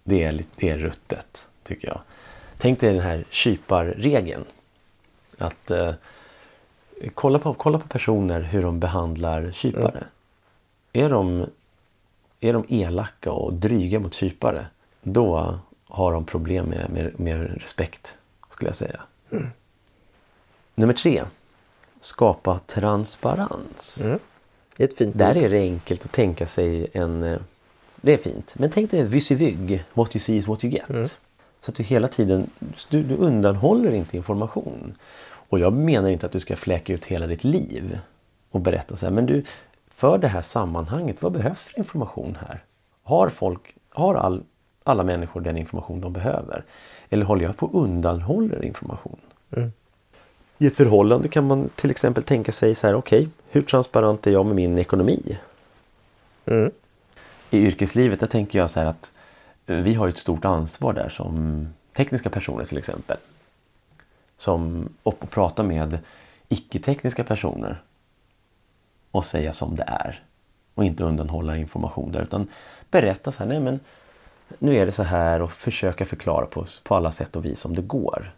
Det, 0.03 0.23
är, 0.23 0.43
det 0.55 0.69
är 0.69 0.77
ruttet, 0.77 1.47
tycker 1.63 1.87
jag. 1.87 2.01
Tänk 2.57 2.79
dig 2.79 2.93
den 2.93 3.03
här 3.03 3.25
kyparregeln 3.29 4.45
att 5.37 5.71
eh, 5.71 5.93
kolla, 7.13 7.39
på, 7.39 7.53
kolla 7.53 7.79
på 7.79 7.87
personer 7.87 8.41
hur 8.41 8.61
de 8.61 8.79
behandlar 8.79 9.51
kypare. 9.51 10.03
Mm. 10.93 11.05
Är, 11.05 11.09
de, 11.09 11.45
är 12.39 12.54
de 12.54 12.65
elaka 12.69 13.32
och 13.32 13.54
dryga 13.54 13.99
mot 13.99 14.13
kypare, 14.13 14.65
då 15.02 15.60
har 15.88 16.13
de 16.13 16.25
problem 16.25 16.65
med, 16.65 16.89
med, 16.89 17.19
med 17.19 17.62
respekt, 17.62 18.17
skulle 18.49 18.69
jag 18.69 18.75
säga. 18.75 19.02
Mm. 19.32 19.47
Nummer 20.75 20.93
tre. 20.93 21.23
Skapa 22.02 22.60
transparens. 22.60 24.02
Mm. 24.04 24.19
Det 24.78 24.84
är 24.84 24.88
ett 24.88 24.97
fint 24.97 25.17
Där 25.17 25.38
är 25.38 25.49
det 25.49 25.60
enkelt 25.60 26.06
att 26.06 26.12
tänka 26.12 26.47
sig 26.47 26.88
en... 26.93 27.23
Eh, 27.23 27.39
det 28.02 28.13
är 28.13 28.17
fint. 28.17 28.56
Men 28.58 28.71
tänk 28.71 28.91
dig 28.91 29.04
vysyvygg. 29.04 29.84
What 29.93 30.15
you 30.15 30.19
see 30.19 30.36
is 30.38 30.47
what 30.47 30.63
you 30.63 30.73
get. 30.73 30.89
Mm. 30.89 31.06
Så 31.60 31.71
att 31.71 31.75
du 31.75 31.84
hela 31.84 32.08
tiden 32.08 32.49
du, 32.89 33.04
du 33.04 33.15
undanhåller 33.15 33.91
inte 33.91 34.17
information. 34.17 34.95
Och 35.21 35.60
jag 35.60 35.73
menar 35.73 36.10
inte 36.10 36.25
att 36.25 36.32
du 36.32 36.39
ska 36.39 36.56
fläka 36.56 36.93
ut 36.93 37.06
hela 37.06 37.28
ditt 37.28 37.43
liv 37.43 37.99
och 38.52 38.62
berätta 38.62 38.95
så 38.95 39.06
här, 39.06 39.13
men 39.13 39.25
du, 39.25 39.43
för 39.99 40.17
det 40.17 40.27
här 40.27 40.41
sammanhanget, 40.41 41.21
vad 41.21 41.31
behövs 41.31 41.63
för 41.63 41.77
information 41.77 42.38
här? 42.47 42.63
Har 43.03 43.29
folk, 43.29 43.75
har 43.91 44.15
all, 44.15 44.43
alla 44.83 45.03
människor 45.03 45.41
den 45.41 45.57
information 45.57 46.01
de 46.01 46.13
behöver? 46.13 46.63
Eller 47.09 47.25
håller 47.25 47.45
jag 47.45 47.57
på 47.57 47.65
att 47.65 47.73
undanhåller 47.73 48.65
information? 48.65 49.19
Mm. 49.51 49.71
I 50.57 50.67
ett 50.67 50.75
förhållande 50.75 51.27
kan 51.27 51.47
man 51.47 51.69
till 51.75 51.91
exempel 51.91 52.23
tänka 52.23 52.51
sig 52.51 52.75
så 52.75 52.88
här, 52.88 52.95
okej, 52.95 53.19
okay, 53.19 53.29
hur 53.49 53.62
transparent 53.62 54.27
är 54.27 54.31
jag 54.31 54.45
med 54.45 54.55
min 54.55 54.77
ekonomi? 54.77 55.38
Mm. 56.45 56.71
I 57.49 57.57
yrkeslivet, 57.57 58.19
där 58.19 58.27
tänker 58.27 58.59
jag 58.59 58.69
så 58.69 58.79
här 58.79 58.88
att 58.88 59.12
vi 59.65 59.93
har 59.93 60.07
ett 60.07 60.17
stort 60.17 60.45
ansvar 60.45 60.93
där 60.93 61.09
som 61.09 61.67
tekniska 61.93 62.29
personer 62.29 62.65
till 62.65 62.77
exempel 62.77 63.17
som, 64.38 64.89
och 65.03 65.29
prata 65.29 65.63
med 65.63 65.99
icke-tekniska 66.49 67.23
personer 67.23 67.81
och 69.11 69.25
säga 69.25 69.53
som 69.53 69.75
det 69.75 69.83
är. 69.83 70.23
Och 70.75 70.85
inte 70.85 71.03
undanhålla 71.03 71.57
information 71.57 72.11
där 72.11 72.21
utan 72.21 72.47
berätta 72.91 73.31
så 73.31 73.43
här, 73.43 73.49
nej 73.49 73.59
men 73.59 73.79
nu 74.59 74.75
är 74.75 74.85
det 74.85 74.91
så 74.91 75.03
här 75.03 75.41
och 75.41 75.51
försöka 75.51 76.05
förklara 76.05 76.45
på, 76.45 76.65
på 76.83 76.95
alla 76.95 77.11
sätt 77.11 77.35
och 77.35 77.45
vis 77.45 77.65
om 77.65 77.75
det 77.75 77.81
går. 77.81 78.31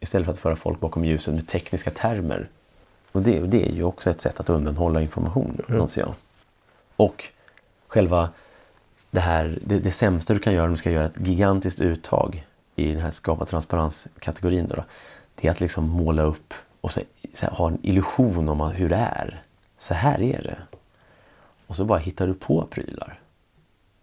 Istället 0.00 0.26
för 0.26 0.32
att 0.32 0.38
föra 0.38 0.56
folk 0.56 0.80
bakom 0.80 1.04
ljuset 1.04 1.34
med 1.34 1.48
tekniska 1.48 1.90
termer. 1.90 2.48
Och 3.12 3.22
det, 3.22 3.40
det 3.40 3.68
är 3.68 3.72
ju 3.72 3.84
också 3.84 4.10
ett 4.10 4.20
sätt 4.20 4.40
att 4.40 4.50
undanhålla 4.50 5.00
information, 5.00 5.62
mm. 5.68 5.80
anser 5.80 6.00
jag. 6.00 6.14
Och 6.96 7.24
själva 7.88 8.28
det 9.10 9.20
här, 9.20 9.58
det, 9.66 9.78
det 9.78 9.92
sämsta 9.92 10.34
du 10.34 10.40
kan 10.40 10.52
göra 10.52 10.64
om 10.64 10.70
du 10.70 10.76
ska 10.76 10.90
göra 10.90 11.04
ett 11.04 11.20
gigantiskt 11.26 11.80
uttag 11.80 12.46
i 12.76 12.92
den 12.92 13.02
här 13.02 13.10
skapa 13.10 13.44
transparens-kategorin. 13.44 14.66
Då, 14.68 14.76
då 14.76 14.84
det 15.34 15.48
är 15.48 15.50
att 15.50 15.60
liksom 15.60 15.88
måla 15.88 16.22
upp 16.22 16.54
och 16.80 16.90
så, 16.90 17.00
så 17.34 17.46
här, 17.46 17.54
ha 17.54 17.68
en 17.68 17.78
illusion 17.82 18.48
om 18.48 18.60
hur 18.60 18.88
det 18.88 18.96
är. 18.96 19.43
Så 19.84 19.94
här 19.94 20.22
är 20.22 20.42
det. 20.42 20.58
Och 21.66 21.76
så 21.76 21.84
bara 21.84 21.98
hittar 21.98 22.26
du 22.26 22.34
på 22.34 22.66
prylar. 22.66 23.20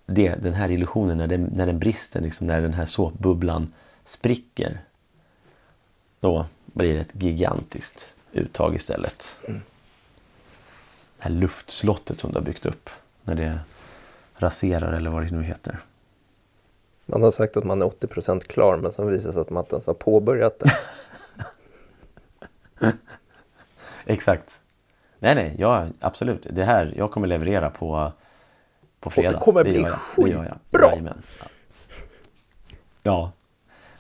Det, 0.06 0.36
den 0.36 0.54
här 0.54 0.72
illusionen, 0.72 1.17
när 1.17 1.28
den, 1.28 1.44
när 1.44 1.65
den 1.65 1.80
brister, 1.80 2.22
liksom, 2.22 2.48
när 2.48 2.62
den 2.62 2.74
här 2.74 2.86
såpbubblan 2.86 3.74
spricker. 4.06 4.82
Då 6.20 6.46
blir 6.65 6.94
det 6.94 7.00
ett 7.00 7.24
gigantiskt 7.24 8.10
uttag 8.32 8.76
istället. 8.76 9.38
Mm. 9.48 9.62
Det 11.17 11.24
här 11.24 11.32
luftslottet 11.32 12.20
som 12.20 12.32
du 12.32 12.38
har 12.38 12.46
byggt 12.46 12.65
upp. 12.65 12.89
När 13.24 13.36
det 13.36 13.60
raserar 14.36 14.94
eller 14.94 15.10
vad 15.10 15.24
det 15.24 15.32
nu 15.32 15.44
heter. 15.44 15.80
Man 17.06 17.24
har 17.24 17.32
sagt 17.32 17.58
att 17.58 17.63
man 17.63 17.82
är 17.82 17.86
80% 17.86 18.39
klar 18.39 18.78
men 18.78 18.91
sen 18.91 19.08
visar 19.08 19.28
det 19.28 19.34
sig 19.34 19.41
att 19.41 19.50
man 19.50 19.63
inte 19.63 19.76
ens 19.76 19.88
har 19.88 19.94
påbörjat 19.94 20.60
det. 20.60 20.72
Exakt. 24.06 24.61
Nej, 25.23 25.36
nej, 25.36 25.55
ja, 25.57 25.88
absolut. 25.99 26.47
Det 26.49 26.63
här, 26.63 26.93
jag 26.97 27.12
kommer 27.12 27.27
leverera 27.27 27.69
på, 27.69 28.12
på 28.99 29.10
fredag. 29.10 29.27
Och 29.27 29.34
det 29.34 29.39
kommer 29.39 29.63
det 29.63 29.69
bli 29.69 29.86
skitbra! 29.86 30.51
Ja. 30.71 31.13
ja. 33.03 33.31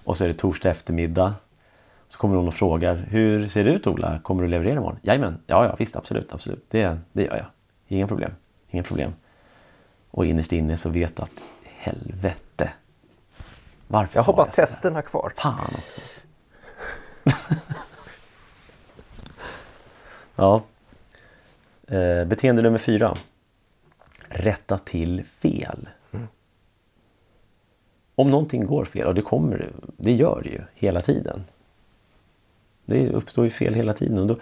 Och 0.03 0.17
så 0.17 0.23
är 0.23 0.27
det 0.27 0.33
torsdag 0.33 0.69
eftermiddag. 0.69 1.33
Så 2.07 2.19
kommer 2.19 2.35
någon 2.35 2.47
och 2.47 2.53
frågar, 2.53 2.95
hur 2.95 3.47
ser 3.47 3.63
det 3.63 3.71
ut 3.71 3.87
Ola? 3.87 4.19
Kommer 4.19 4.43
du 4.43 4.49
leverera 4.49 4.73
imorgon? 4.73 4.99
Jajamän, 5.01 5.37
ja, 5.47 5.65
ja 5.65 5.75
visst, 5.79 5.95
absolut, 5.95 6.33
absolut. 6.33 6.65
Det, 6.69 6.97
det 7.11 7.23
gör 7.23 7.37
jag. 7.37 7.45
Inga 7.87 8.07
problem, 8.07 8.31
inga 8.69 8.83
problem. 8.83 9.13
Och 10.11 10.25
innerst 10.25 10.51
inne 10.51 10.77
så 10.77 10.89
vet 10.89 11.15
du 11.15 11.23
att 11.23 11.31
helvete. 11.63 12.71
Varför 13.87 14.17
Jag 14.17 14.23
har 14.23 14.33
bara 14.33 14.47
jag 14.47 14.53
testerna 14.53 15.01
kvar. 15.01 15.33
Fan 15.35 15.59
också. 15.59 16.01
Ja. 20.35 20.61
Eh, 21.91 22.25
beteende 22.25 22.61
nummer 22.61 22.77
fyra. 22.77 23.17
Rätta 24.29 24.77
till 24.77 25.23
fel. 25.23 25.89
Mm. 26.11 26.27
Om 28.15 28.31
någonting 28.31 28.65
går 28.65 28.85
fel, 28.85 29.07
och 29.07 29.15
det 29.15 29.21
kommer 29.21 29.71
det 29.97 30.11
gör 30.11 30.41
det 30.43 30.49
ju 30.49 30.61
hela 30.73 31.01
tiden. 31.01 31.43
Det 32.85 33.09
uppstår 33.09 33.45
ju 33.45 33.51
fel 33.51 33.73
hela 33.73 33.93
tiden 33.93 34.17
och 34.17 34.27
då, 34.27 34.37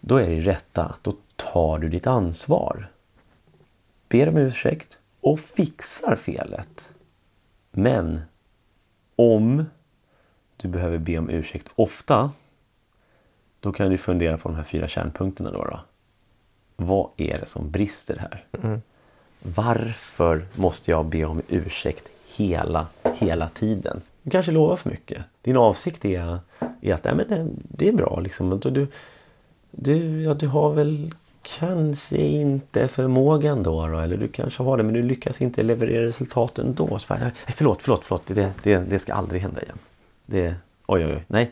då 0.00 0.16
är 0.16 0.28
det 0.28 0.40
rätta, 0.40 0.94
då 1.02 1.12
tar 1.36 1.78
du 1.78 1.88
ditt 1.88 2.06
ansvar. 2.06 2.90
Ber 4.08 4.28
om 4.28 4.36
ursäkt 4.36 4.98
och 5.20 5.40
fixar 5.40 6.16
felet. 6.16 6.90
Men 7.70 8.20
om 9.16 9.64
du 10.56 10.68
behöver 10.68 10.98
be 10.98 11.18
om 11.18 11.30
ursäkt 11.30 11.68
ofta 11.74 12.30
då 13.60 13.72
kan 13.72 13.90
du 13.90 13.98
fundera 13.98 14.38
på 14.38 14.48
de 14.48 14.54
här 14.54 14.64
fyra 14.64 14.88
kärnpunkterna. 14.88 15.50
Då, 15.50 15.64
då. 15.64 15.80
Vad 16.86 17.08
är 17.16 17.38
det 17.38 17.46
som 17.46 17.70
brister 17.70 18.16
här? 18.16 18.44
Mm. 18.62 18.82
Varför 19.42 20.46
måste 20.54 20.90
jag 20.90 21.04
be 21.04 21.24
om 21.24 21.42
ursäkt 21.48 22.08
hela, 22.26 22.86
hela 23.14 23.48
tiden? 23.48 24.02
Du 24.22 24.30
kanske 24.30 24.52
lovar 24.52 24.76
för 24.76 24.90
mycket. 24.90 25.24
Din 25.42 25.56
avsikt 25.56 26.04
är, 26.04 26.38
är 26.80 26.94
att 26.94 27.04
nej, 27.04 27.14
men 27.14 27.28
det, 27.28 27.46
det 27.68 27.88
är 27.88 27.92
bra. 27.92 28.20
Liksom. 28.20 28.60
Du, 28.60 28.86
du, 29.70 30.22
ja, 30.22 30.34
du 30.34 30.48
har 30.48 30.72
väl 30.72 31.14
kanske 31.42 32.16
inte 32.16 32.88
förmågan 32.88 33.62
då, 33.62 33.86
då, 33.86 33.98
eller 33.98 34.16
du 34.16 34.28
kanske 34.28 34.62
har 34.62 34.76
det 34.76 34.82
men 34.82 34.94
du 34.94 35.02
lyckas 35.02 35.40
inte 35.40 35.62
leverera 35.62 36.06
resultaten 36.06 36.74
då. 36.74 36.98
Så 36.98 37.06
bara, 37.08 37.18
nej, 37.18 37.32
förlåt, 37.48 37.82
förlåt, 37.82 38.04
förlåt. 38.04 38.26
Det, 38.26 38.52
det, 38.62 38.78
det 38.78 38.98
ska 38.98 39.14
aldrig 39.14 39.42
hända 39.42 39.62
igen. 39.62 39.78
Det, 40.26 40.54
oj, 40.86 41.06
oj, 41.06 41.12
oj. 41.12 41.24
Nej, 41.26 41.50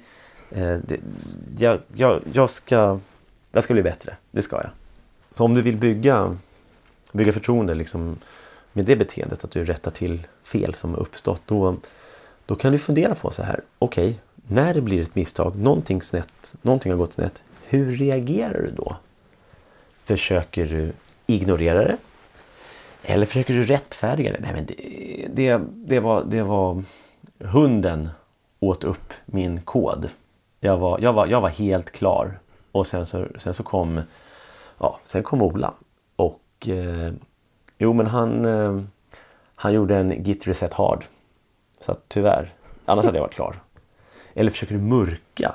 Eh, 0.50 0.76
det, 0.86 1.00
jag, 1.58 1.78
jag, 1.94 2.22
jag, 2.32 2.50
ska, 2.50 2.98
jag 3.52 3.64
ska 3.64 3.74
bli 3.74 3.82
bättre, 3.82 4.16
det 4.30 4.42
ska 4.42 4.56
jag. 4.56 4.70
Så 5.34 5.44
om 5.44 5.54
du 5.54 5.62
vill 5.62 5.76
bygga, 5.76 6.36
bygga 7.12 7.32
förtroende 7.32 7.74
liksom, 7.74 8.18
med 8.72 8.84
det 8.84 8.96
beteendet, 8.96 9.44
att 9.44 9.50
du 9.50 9.64
rättar 9.64 9.90
till 9.90 10.26
fel 10.42 10.74
som 10.74 10.90
har 10.90 11.00
uppstått, 11.00 11.42
då, 11.46 11.76
då 12.46 12.54
kan 12.54 12.72
du 12.72 12.78
fundera 12.78 13.14
på 13.14 13.30
så 13.30 13.42
här, 13.42 13.60
okej, 13.78 14.04
okay, 14.04 14.14
när 14.48 14.74
det 14.74 14.80
blir 14.80 15.02
ett 15.02 15.14
misstag, 15.14 15.56
någonting 15.56 16.02
snett, 16.02 16.54
någonting 16.62 16.92
har 16.92 16.98
gått 16.98 17.12
snett. 17.12 17.42
Hur 17.68 17.96
reagerar 17.96 18.62
du 18.62 18.70
då? 18.70 18.96
Försöker 20.02 20.66
du 20.66 20.92
ignorera 21.26 21.84
det? 21.84 21.96
Eller 23.02 23.26
försöker 23.26 23.54
du 23.54 23.64
rättfärdiga 23.64 24.32
det? 24.32 24.38
Nej, 24.40 24.52
men 24.52 24.66
det, 24.66 25.28
det, 25.34 25.60
det, 25.74 26.00
var, 26.00 26.24
det 26.24 26.42
var... 26.42 26.82
Hunden 27.38 28.08
åt 28.60 28.84
upp 28.84 29.12
min 29.26 29.62
kod. 29.62 30.08
Jag 30.60 30.78
var, 30.78 30.98
jag 30.98 31.12
var, 31.12 31.26
jag 31.26 31.40
var 31.40 31.48
helt 31.48 31.90
klar. 31.90 32.38
Och 32.72 32.86
sen 32.86 33.06
så, 33.06 33.26
sen 33.36 33.54
så 33.54 33.62
kom, 33.62 34.00
ja, 34.80 35.00
sen 35.06 35.22
kom 35.22 35.42
Ola. 35.42 35.74
Och 36.16 36.68
eh, 36.68 37.12
jo 37.78 37.92
men 37.92 38.06
han, 38.06 38.44
eh, 38.44 38.80
han 39.54 39.72
gjorde 39.72 39.96
en 39.96 40.22
git 40.22 40.46
reset 40.46 40.72
hard. 40.72 41.04
Så 41.80 41.92
att, 41.92 42.04
tyvärr, 42.08 42.54
annars 42.84 43.04
hade 43.04 43.18
jag 43.18 43.22
varit 43.22 43.34
klar. 43.34 43.60
Eller 44.34 44.50
försöker 44.50 44.74
du 44.74 44.80
mörka? 44.80 45.54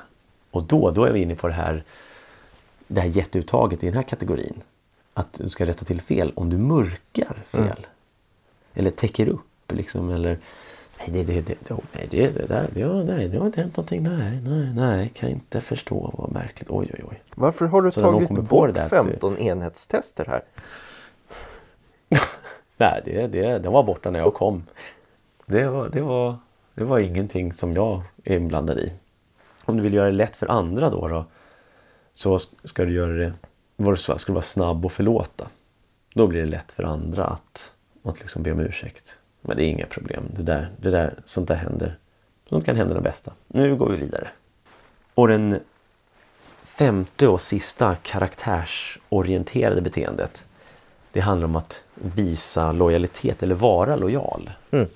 Och 0.52 0.64
då, 0.64 0.92
då 0.92 1.04
är 1.04 1.12
vi 1.12 1.22
inne 1.22 1.36
på 1.36 1.48
det 1.48 1.54
här, 1.54 1.84
det 2.88 3.02
här 3.02 3.08
jätteuttaget 3.08 3.84
i 3.84 3.86
den 3.86 3.96
här 3.96 4.04
kategorin. 4.04 4.62
Att 5.14 5.34
du 5.34 5.50
ska 5.50 5.66
rätta 5.66 5.86
till 5.86 6.02
fel 6.02 6.34
om 6.36 6.50
du 6.50 6.58
mörkar 6.58 7.44
fel. 7.48 7.62
Mm. 7.62 7.90
Eller 8.74 8.92
täcker 8.92 9.28
upp 9.28 9.72
liksom. 9.72 10.10
Eller 10.10 10.40
nej, 11.00 11.24
det, 11.24 11.42
det, 11.42 11.42
det, 11.42 11.74
oh, 11.74 11.80
nej, 11.94 12.08
det, 12.12 12.30
det, 12.30 12.46
där, 12.46 12.70
det, 12.74 13.14
nej, 13.14 13.28
det 13.28 13.38
har 13.38 13.46
inte 13.46 13.62
hänt 13.62 13.78
någonting. 13.78 14.04
Nej, 14.04 14.42
nej, 14.44 14.74
nej, 14.76 15.12
kan 15.16 15.30
inte 15.30 15.62
förstå. 15.62 16.14
Vad 16.18 16.32
märkligt. 16.32 16.70
Oj, 16.70 16.92
oj, 16.94 17.04
oj. 17.10 17.22
Varför 17.36 17.66
har 17.66 17.82
du 17.82 17.92
Så 17.92 18.02
tagit 18.02 18.30
bort 18.30 18.78
15 18.90 19.38
enhetstester 19.38 20.26
här? 20.26 20.42
nej, 22.78 23.02
det, 23.06 23.28
det, 23.28 23.60
den 23.60 23.72
var 23.72 23.84
borta 23.84 24.12
när 24.12 24.20
jag 24.20 24.34
kom. 24.34 24.64
Det 25.46 25.68
var, 25.68 25.90
det, 25.90 26.02
var, 26.02 26.38
det 26.76 26.84
var 26.84 27.00
ingenting 27.00 27.54
som 27.54 27.74
jag 27.74 28.02
är 28.24 28.36
inblandad 28.36 28.80
i. 28.80 28.94
Om 29.66 29.78
du 29.78 29.84
vill 29.84 29.94
göra 29.94 30.06
det 30.06 30.12
lätt 30.12 30.36
för 30.36 30.52
andra 30.52 30.90
då, 30.90 31.08
då 31.08 31.26
så 32.14 32.40
ska 32.40 32.86
du 32.86 32.94
göra 32.94 33.14
det 33.14 33.34
ska 33.98 34.18
du 34.28 34.34
vara 34.34 34.42
snabb 34.42 34.86
och 34.86 34.92
förlåta. 34.92 35.48
Då 36.14 36.28
blir 36.28 36.40
det 36.40 36.48
lätt 36.48 36.72
för 36.72 36.84
andra 36.84 37.26
att, 37.26 37.72
att 38.04 38.20
liksom 38.20 38.44
be 38.44 38.52
om 38.52 38.60
ursäkt. 38.60 39.20
Men 39.48 39.58
det 39.58 39.64
är 39.64 39.70
inga 39.70 39.86
problem. 39.86 40.24
Det 40.36 40.44
där, 40.44 40.72
det 40.82 40.92
där, 40.92 41.20
sånt 41.26 41.48
där 41.48 41.56
händer. 41.56 41.98
Sånt 42.50 42.66
kan 42.66 42.76
hända 42.76 42.94
de 42.94 43.04
bästa. 43.04 43.34
Nu 43.48 43.76
går 43.76 43.90
vi 43.90 43.98
vidare. 43.98 44.28
Och 45.14 45.28
den 45.28 45.60
femte 46.64 47.28
och 47.28 47.42
sista 47.42 47.96
karaktärsorienterade 47.96 49.82
beteendet. 49.82 50.46
Det 51.12 51.20
handlar 51.20 51.48
om 51.48 51.56
att 51.56 51.84
visa 51.94 52.72
lojalitet 52.72 53.44
eller 53.44 53.56
vara 53.56 53.96
lojal. 53.96 54.52
Mm. 54.72 54.88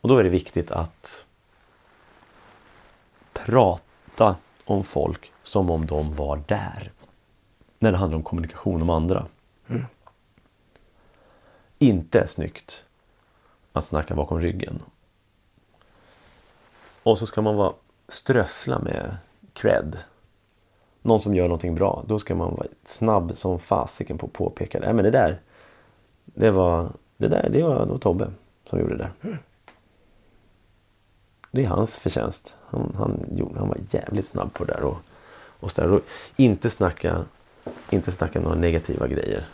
Och 0.00 0.08
då 0.08 0.18
är 0.18 0.24
det 0.24 0.30
viktigt 0.30 0.70
att 0.70 1.24
prata 3.32 4.36
om 4.64 4.84
folk 4.84 5.32
som 5.42 5.70
om 5.70 5.86
de 5.86 6.14
var 6.14 6.42
där. 6.46 6.92
När 7.78 7.92
det 7.92 7.98
handlar 7.98 8.16
om 8.16 8.22
kommunikation 8.22 8.82
om 8.82 8.90
andra. 8.90 9.26
Mm. 9.68 9.86
Inte 11.78 12.26
snyggt 12.26 12.84
att 13.72 13.84
snacka 13.84 14.14
bakom 14.14 14.40
ryggen. 14.40 14.82
Och 17.02 17.18
så 17.18 17.26
ska 17.26 17.42
man 17.42 17.56
vara 17.56 17.72
strössla 18.08 18.78
med 18.78 19.16
cred. 19.52 19.98
Någon 21.02 21.20
som 21.20 21.34
gör 21.34 21.44
någonting 21.44 21.74
bra. 21.74 22.04
Då 22.06 22.18
ska 22.18 22.34
man 22.34 22.50
vara 22.50 22.66
snabb 22.84 23.32
som 23.36 23.58
fasiken 23.58 24.18
på 24.18 24.26
att 24.26 24.32
påpeka 24.32 24.80
det. 24.80 24.92
men 24.92 25.04
det 25.04 25.10
där, 25.10 25.40
det 26.24 26.50
var, 26.50 26.92
det 27.16 27.28
där, 27.28 27.48
det 27.52 27.62
var, 27.62 27.86
det 27.86 27.90
var 27.90 27.96
Tobbe 27.96 28.30
som 28.70 28.80
gjorde 28.80 28.96
det 28.96 29.02
där. 29.04 29.12
Mm. 29.22 29.38
Det 31.50 31.64
är 31.64 31.68
hans 31.68 31.96
förtjänst. 31.96 32.56
Han, 32.66 32.94
han, 32.98 33.38
han 33.56 33.68
var 33.68 33.78
jävligt 33.90 34.26
snabb 34.26 34.54
på 34.54 34.64
det 34.64 34.72
där. 34.72 34.82
Och, 34.82 34.96
och, 35.60 35.70
så 35.70 35.80
där. 35.80 35.92
och 35.92 36.00
inte, 36.36 36.70
snacka, 36.70 37.24
inte 37.90 38.12
snacka 38.12 38.40
några 38.40 38.56
negativa 38.56 39.08
grejer. 39.08 39.44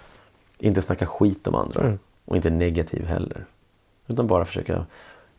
Inte 0.59 0.83
snacka 0.83 1.07
skit 1.07 1.47
om 1.47 1.55
andra. 1.55 1.81
Mm. 1.81 1.99
Och 2.25 2.37
inte 2.37 2.51
negativ 2.51 3.07
heller. 3.07 3.47
Utan 4.07 4.27
bara 4.27 4.45
försöka 4.45 4.87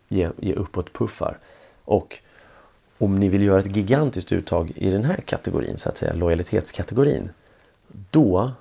ge, 0.08 0.30
ge 0.38 0.54
uppåt-puffar. 0.54 1.38
Och 1.86 2.20
om 2.98 3.16
ni 3.16 3.30
vill 3.30 3.44
göra 3.44 3.60
ett 3.60 3.76
gigantiskt 3.76 4.32
uttag 4.32 4.72
i 4.76 4.90
den 4.90 5.04
här 5.04 5.16
kategorin, 5.16 5.78
så 5.78 5.90
att 5.90 5.98
säga, 5.98 6.14
lojalitetskategorin. 6.14 7.30
Då 7.88 8.52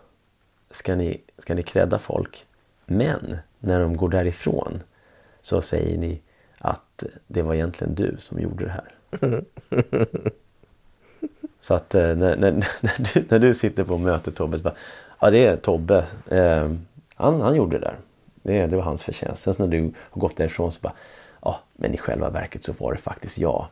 ska 0.71 0.97
ni, 0.97 1.21
ska 1.39 1.55
ni 1.55 1.63
credda 1.63 1.99
folk. 1.99 2.47
Men 2.87 3.37
när 3.59 3.81
de 3.81 3.97
går 3.97 4.09
därifrån 4.09 4.83
så 5.43 5.61
säger 5.61 5.99
ni 5.99 6.21
att 6.59 7.05
det 7.27 7.43
var 7.43 7.55
egentligen 7.55 7.95
du 7.95 8.17
som 8.19 8.41
gjorde 8.41 8.65
det 8.65 8.71
här. 8.71 8.93
Så 11.61 11.75
att 11.75 11.95
eh, 11.95 12.17
när, 12.17 12.37
när, 12.37 12.53
när, 12.81 13.15
du, 13.15 13.25
när 13.29 13.39
du 13.39 13.55
sitter 13.55 13.85
på 13.85 13.99
mötet 13.99 14.35
Tobbe, 14.35 14.57
så 14.57 14.63
bara, 14.63 14.75
ja 15.21 15.31
det 15.31 15.47
är 15.47 15.57
Tobbe, 15.57 16.05
eh, 16.29 16.71
han, 17.15 17.41
han 17.41 17.55
gjorde 17.57 17.79
det 17.79 17.85
där. 17.85 17.97
Det, 18.47 18.67
det 18.67 18.77
var 18.77 18.83
hans 18.83 19.03
förtjänst. 19.03 19.43
Sen 19.43 19.55
när 19.59 19.67
du 19.67 19.93
har 19.97 20.21
gått 20.21 20.37
därifrån 20.37 20.73
så 20.73 20.81
bara, 20.81 20.93
ja 21.43 21.61
men 21.77 21.95
i 21.95 21.99
själva 21.99 22.31
verket 22.31 22.65
så 22.65 22.73
var 22.73 22.93
det 22.93 22.99
faktiskt 22.99 23.39
jag. 23.39 23.67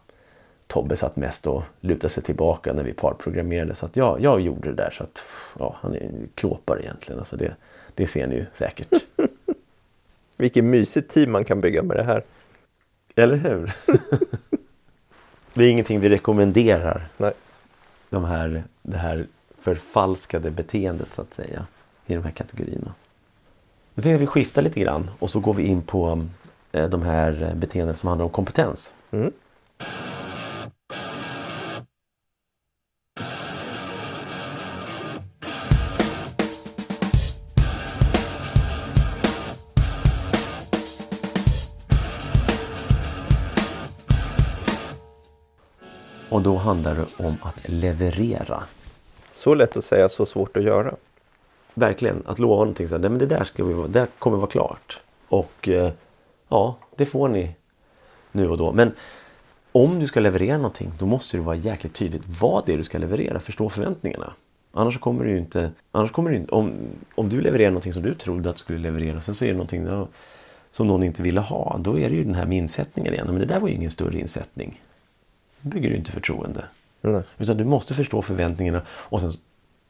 Tobbe 0.67 0.97
satt 0.97 1.17
mest 1.17 1.47
och 1.47 1.63
lutade 1.81 2.09
sig 2.09 2.23
tillbaka 2.23 2.73
när 2.73 2.83
vi 2.83 2.93
parprogrammerade. 2.93 3.75
Så 3.75 3.87
att 3.87 3.97
ja, 3.97 4.19
jag 4.21 4.41
gjorde 4.41 4.69
det 4.69 4.75
där. 4.75 4.91
Så 4.91 5.05
att 5.05 5.25
ja, 5.59 5.77
han 5.81 5.95
är 5.95 6.11
klåpare 6.35 6.83
egentligen. 6.83 7.19
Alltså 7.19 7.37
det, 7.37 7.55
det 7.95 8.07
ser 8.07 8.27
ni 8.27 8.35
ju 8.35 8.47
säkert. 8.53 8.93
Vilket 10.37 10.65
mysigt 10.65 11.11
team 11.11 11.33
man 11.33 11.45
kan 11.45 11.61
bygga 11.61 11.83
med 11.83 11.97
det 11.97 12.03
här. 12.03 12.23
Eller 13.17 13.37
hur? 13.37 13.73
det 15.55 15.65
är 15.65 15.71
ingenting 15.71 16.01
vi 16.01 16.09
rekommenderar. 16.09 17.09
Nej. 17.17 17.33
De 18.11 18.25
här, 18.25 18.65
det 18.83 18.97
här 18.97 19.27
förfalskade 19.59 20.51
beteendet 20.51 21.13
så 21.13 21.23
att 21.23 21.35
säga. 21.35 21.67
I 22.07 22.15
de 22.15 22.25
här 22.25 22.31
kategorierna. 22.31 22.95
Nu 23.97 24.03
tänkte 24.03 24.19
vi 24.21 24.27
skifta 24.27 24.61
lite 24.61 24.81
grann 24.81 25.11
och 25.19 25.31
så 25.31 25.41
går 25.41 25.55
vi 25.55 25.63
in 25.63 25.83
på 25.83 26.27
eh, 26.73 26.89
de 26.89 27.03
här 27.03 27.55
beteenden 27.57 27.97
som 27.97 28.09
handlar 28.09 28.25
om 28.25 28.31
kompetens. 28.31 28.95
Mm. 29.11 29.33
Och 46.29 46.43
då 46.43 46.57
handlar 46.57 46.95
det 46.95 47.07
om 47.17 47.37
att 47.43 47.69
leverera. 47.69 48.63
Så 49.31 49.55
lätt 49.55 49.77
att 49.77 49.85
säga, 49.85 50.09
så 50.09 50.27
svårt 50.27 50.57
att 50.57 50.63
göra. 50.63 50.95
Verkligen, 51.75 52.23
att 52.27 52.39
lova 52.39 52.55
någonting. 52.55 52.89
Så 52.89 52.99
här, 52.99 53.09
men 53.09 53.19
det 53.19 53.27
där, 53.27 53.45
ska 53.45 53.65
vi, 53.65 53.89
det 53.89 54.07
kommer 54.19 54.37
vara 54.37 54.51
klart. 54.51 55.01
Och 55.29 55.69
eh, 55.69 55.93
ja, 56.49 56.77
det 56.97 57.07
får 57.07 57.29
ni 57.29 57.55
nu 58.33 58.49
och 58.49 58.59
då. 58.59 58.73
Men 58.73 58.93
om 59.73 60.01
du 60.01 60.07
ska 60.07 60.21
leverera 60.21 60.57
någonting 60.57 60.93
då 60.99 61.07
måste 61.07 61.37
det 61.37 61.43
vara 61.43 61.57
jäkligt 61.57 61.95
tydligt 61.95 62.41
vad 62.41 62.67
det 62.67 62.73
är 62.73 62.77
du 62.77 62.85
ska 62.85 62.99
leverera. 62.99 63.41
Förstå 63.41 63.69
förväntningarna. 63.69 64.33
Annars 64.73 64.99
kommer 64.99 65.25
du 65.25 65.39
inte... 65.39 65.71
Annars 65.93 66.13
kommer 66.13 66.31
du 66.31 66.37
inte 66.37 66.55
om, 66.55 66.73
om 67.15 67.29
du 67.29 67.41
levererar 67.41 67.71
någonting 67.71 67.93
som 67.93 68.03
du 68.03 68.15
trodde 68.15 68.51
att 68.51 68.57
du 68.57 68.61
skulle 68.61 68.79
leverera 68.79 69.17
och 69.17 69.23
sen 69.23 69.35
så 69.35 69.45
är 69.45 69.49
det 69.49 69.55
någonting 69.55 69.85
då, 69.85 70.09
som 70.71 70.87
någon 70.87 71.03
inte 71.03 71.23
ville 71.23 71.41
ha. 71.41 71.79
Då 71.79 71.99
är 71.99 72.11
det 72.11 72.17
ju 72.17 72.25
den 72.25 72.35
här 72.35 72.47
med 72.47 72.59
insättningen 72.59 73.15
igen. 73.15 73.27
Men 73.27 73.39
det 73.39 73.45
där 73.45 73.61
var 73.61 73.69
ju 73.69 73.75
ingen 73.75 73.91
större 73.91 74.19
insättning. 74.19 74.83
Då 75.61 75.69
bygger 75.69 75.91
du 75.91 75.97
inte 75.97 76.13
förtroende. 76.13 76.65
Nej. 77.01 77.23
Utan 77.39 77.57
du 77.57 77.65
måste 77.65 77.95
förstå 77.95 78.23
förväntningarna 78.23 78.83
och 78.89 79.21
sen 79.21 79.33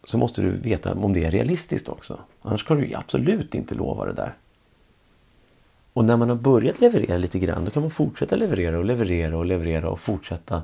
så 0.05 0.19
måste 0.19 0.43
du 0.43 0.51
veta 0.51 0.95
om 0.95 1.13
det 1.13 1.25
är 1.25 1.31
realistiskt 1.31 1.89
också. 1.89 2.19
Annars 2.43 2.61
ska 2.61 2.75
du 2.75 2.95
absolut 2.95 3.55
inte 3.55 3.75
lova 3.75 4.05
det 4.05 4.13
där. 4.13 4.35
Och 5.93 6.05
när 6.05 6.17
man 6.17 6.29
har 6.29 6.37
börjat 6.37 6.81
leverera 6.81 7.17
lite 7.17 7.39
grann 7.39 7.65
då 7.65 7.71
kan 7.71 7.83
man 7.83 7.91
fortsätta 7.91 8.37
leverera 8.37 8.79
och 8.79 8.85
leverera 8.85 9.37
och 9.37 9.45
leverera 9.45 9.89
och 9.89 10.01
fortsätta 10.01 10.63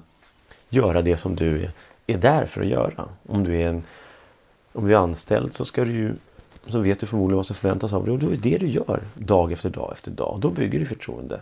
göra 0.69 1.03
det 1.03 1.17
som 1.17 1.37
du 1.37 1.71
är 2.07 2.19
där 2.19 2.47
för 2.47 2.61
att 2.61 2.67
göra. 2.67 3.09
Om 3.29 3.45
du 3.45 3.57
är, 3.57 3.69
en, 3.69 3.83
om 4.73 4.89
du 4.89 4.95
är 4.95 4.99
anställd 4.99 5.55
så 5.55 5.65
ska 5.65 5.85
du 5.85 5.93
ju 5.93 6.13
så 6.67 6.81
vet 6.81 7.01
du 7.01 7.07
förmodligen 7.07 7.37
vad 7.37 7.47
som 7.47 7.57
förväntas 7.57 7.93
av 7.93 8.05
dig 8.05 8.13
och 8.13 8.19
då 8.19 8.33
är 8.33 8.37
det 8.37 8.59
du 8.59 8.67
gör 8.67 9.01
dag 9.15 9.53
efter 9.53 9.71
dag 9.71 9.93
efter 9.93 10.11
dag. 10.11 10.39
Då 10.41 10.51
bygger 10.51 10.79
du 10.79 10.87
förtroende. 10.87 11.41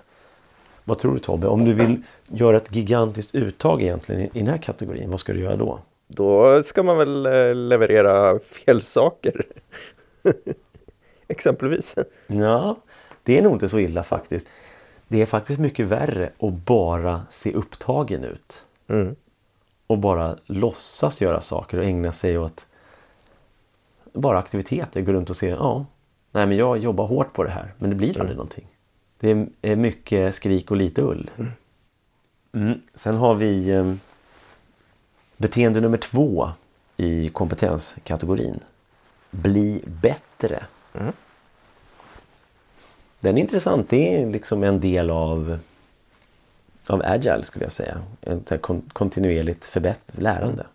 Vad 0.84 0.98
tror 0.98 1.12
du 1.12 1.18
Tobbe? 1.18 1.46
Om 1.46 1.64
du 1.64 1.74
vill 1.74 2.02
göra 2.26 2.56
ett 2.56 2.76
gigantiskt 2.76 3.34
uttag 3.34 3.82
egentligen 3.82 4.20
i 4.22 4.38
den 4.38 4.46
här 4.46 4.58
kategorin, 4.58 5.11
vad 5.11 5.20
ska 5.20 5.32
du 5.32 5.40
göra 5.40 5.56
då? 5.56 5.78
Då 6.09 6.62
ska 6.62 6.83
man 6.83 6.99
väl 6.99 7.27
eh, 7.27 7.55
leverera 7.55 8.38
fel 8.38 8.83
saker. 8.83 9.47
Exempelvis. 11.29 11.97
Ja, 12.27 12.77
det 13.23 13.38
är 13.38 13.42
nog 13.42 13.53
inte 13.53 13.68
så 13.68 13.79
illa 13.79 14.03
faktiskt. 14.03 14.49
Det 15.09 15.23
är 15.23 15.27
faktiskt 15.27 15.61
mycket 15.61 15.87
värre 15.87 16.31
att 16.38 16.53
bara 16.53 17.23
se 17.31 17.53
upptagen 17.53 18.25
ut. 18.25 18.64
Mm. 18.88 19.16
Och 19.87 19.99
bara 19.99 20.37
låtsas 20.47 21.23
göra 21.23 21.40
saker 21.40 21.79
och 21.79 21.85
ägna 21.85 22.12
sig 22.12 22.38
åt 22.38 22.66
bara 24.12 24.38
aktiviteter. 24.38 25.01
Gå 25.01 25.12
runt 25.12 25.31
och 25.31 25.37
se, 25.37 25.49
ja, 25.49 25.87
nej 26.33 26.47
men 26.47 26.57
jag 26.57 26.79
jobbar 26.79 27.07
hårt 27.07 27.33
på 27.33 27.44
det 27.44 27.51
här 27.51 27.75
men 27.79 27.90
det 27.90 27.97
blir 27.97 28.09
aldrig 28.09 28.25
mm. 28.25 28.37
någonting. 28.37 28.66
Det 29.21 29.47
är 29.62 29.77
mycket 29.77 30.35
skrik 30.35 30.71
och 30.71 30.77
lite 30.77 31.03
ull. 31.03 31.31
Mm. 31.37 31.51
Mm. 32.53 32.81
Sen 32.94 33.16
har 33.16 33.35
vi 33.35 33.71
eh, 33.71 33.94
beteende 35.38 35.81
nummer 35.81 35.98
två 35.98 36.51
i 36.96 37.29
kompetenskategorin. 37.29 38.61
Bli 39.31 39.85
bättre. 39.87 40.64
Mm. 40.94 41.12
Den 43.20 43.38
är 43.38 43.40
intressant. 43.40 43.90
Det 43.90 44.22
är 44.22 44.27
liksom 44.27 44.64
en 44.64 44.81
del 44.81 45.11
av, 45.11 45.59
av 46.87 47.03
agile 47.05 47.42
skulle 47.42 47.64
jag 47.64 47.72
säga. 47.72 48.03
Ett 48.20 48.62
kon 48.62 48.90
kontinuerligt 48.92 49.64
förbätt 49.64 50.12
lärande. 50.12 50.66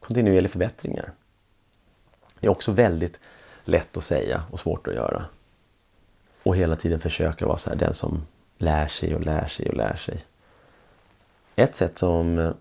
Kontinuerliga 0.00 0.50
förbättringar. 0.50 1.12
Det 2.40 2.46
är 2.46 2.50
också 2.50 2.72
väldigt 2.72 3.20
lätt 3.64 3.96
att 3.96 4.04
säga 4.04 4.42
och 4.50 4.60
svårt 4.60 4.86
att 4.86 4.94
göra. 4.94 5.24
Och 6.42 6.56
hela 6.56 6.76
tiden 6.76 7.00
försöka 7.00 7.46
vara 7.46 7.56
så 7.56 7.70
här, 7.70 7.76
den 7.76 7.94
som 7.94 8.26
lär 8.58 8.88
sig 8.88 9.14
och 9.14 9.20
lär 9.20 9.46
sig 9.46 9.68
och 9.68 9.76
lär 9.76 9.96
sig. 9.96 10.24
Ett 11.56 11.74
sätt 11.74 11.98
som, 11.98 12.54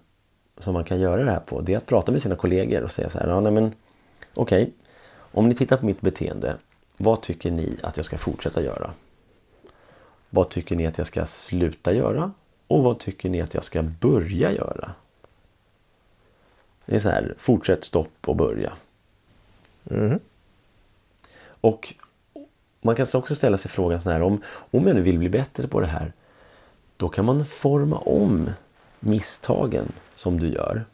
som 0.57 0.73
man 0.73 0.83
kan 0.83 0.99
göra 0.99 1.23
det 1.23 1.31
här 1.31 1.39
på 1.39 1.61
det 1.61 1.73
är 1.73 1.77
att 1.77 1.85
prata 1.85 2.11
med 2.11 2.21
sina 2.21 2.35
kollegor 2.35 2.83
och 2.83 2.91
säga 2.91 3.09
så 3.09 3.19
här, 3.19 3.27
ja, 3.27 3.39
nej, 3.39 3.51
men 3.51 3.73
okej, 4.33 4.63
okay, 4.63 4.73
om 5.31 5.49
ni 5.49 5.55
tittar 5.55 5.77
på 5.77 5.85
mitt 5.85 6.01
beteende, 6.01 6.55
vad 6.97 7.21
tycker 7.21 7.51
ni 7.51 7.77
att 7.83 7.97
jag 7.97 8.05
ska 8.05 8.17
fortsätta 8.17 8.61
göra? 8.61 8.93
Vad 10.29 10.49
tycker 10.49 10.75
ni 10.75 10.87
att 10.87 10.97
jag 10.97 11.07
ska 11.07 11.25
sluta 11.25 11.93
göra? 11.93 12.31
Och 12.67 12.83
vad 12.83 12.99
tycker 12.99 13.29
ni 13.29 13.41
att 13.41 13.53
jag 13.53 13.63
ska 13.63 13.83
börja 13.83 14.51
göra? 14.51 14.91
Det 16.85 16.95
är 16.95 16.99
så 16.99 17.09
här, 17.09 17.35
fortsätt, 17.37 17.83
stopp 17.83 18.27
och 18.27 18.35
börja. 18.35 18.73
Mm. 19.89 20.19
Och 21.61 21.93
man 22.81 22.95
kan 22.95 23.07
också 23.13 23.35
ställa 23.35 23.57
sig 23.57 23.71
frågan 23.71 24.01
så 24.01 24.09
här 24.09 24.21
om, 24.21 24.41
om 24.71 24.87
jag 24.87 24.95
nu 24.95 25.01
vill 25.01 25.19
bli 25.19 25.29
bättre 25.29 25.67
på 25.67 25.79
det 25.79 25.87
här. 25.87 26.13
Då 26.97 27.09
kan 27.09 27.25
man 27.25 27.45
forma 27.45 27.97
om 27.97 28.49
misstagen 28.99 29.91
som 30.15 30.39
du 30.39 30.49
gör 30.49 30.85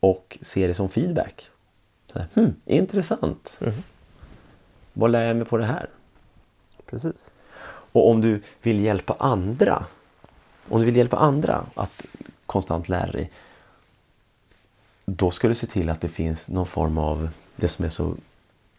och 0.00 0.38
se 0.40 0.66
det 0.66 0.74
som 0.74 0.88
feedback. 0.88 1.48
Här, 2.14 2.26
hmm, 2.34 2.54
intressant. 2.64 3.58
Mm. 3.60 3.74
Vad 4.92 5.10
lär 5.10 5.26
jag 5.26 5.36
mig 5.36 5.46
på 5.46 5.56
det 5.56 5.64
här? 5.64 5.88
Precis. 6.86 7.30
Och 7.92 8.10
om 8.10 8.20
du 8.20 8.42
vill 8.62 8.80
hjälpa 8.80 9.16
andra 9.18 9.86
om 10.70 10.78
du 10.80 10.86
vill 10.86 10.96
hjälpa 10.96 11.16
andra 11.16 11.66
att 11.74 12.06
konstant 12.46 12.88
lära 12.88 13.12
dig 13.12 13.30
då 15.04 15.30
ska 15.30 15.48
du 15.48 15.54
se 15.54 15.66
till 15.66 15.90
att 15.90 16.00
det 16.00 16.08
finns 16.08 16.48
någon 16.48 16.66
form 16.66 16.98
av 16.98 17.28
det 17.56 17.68
som 17.68 17.84
är 17.84 17.88
så 17.88 18.14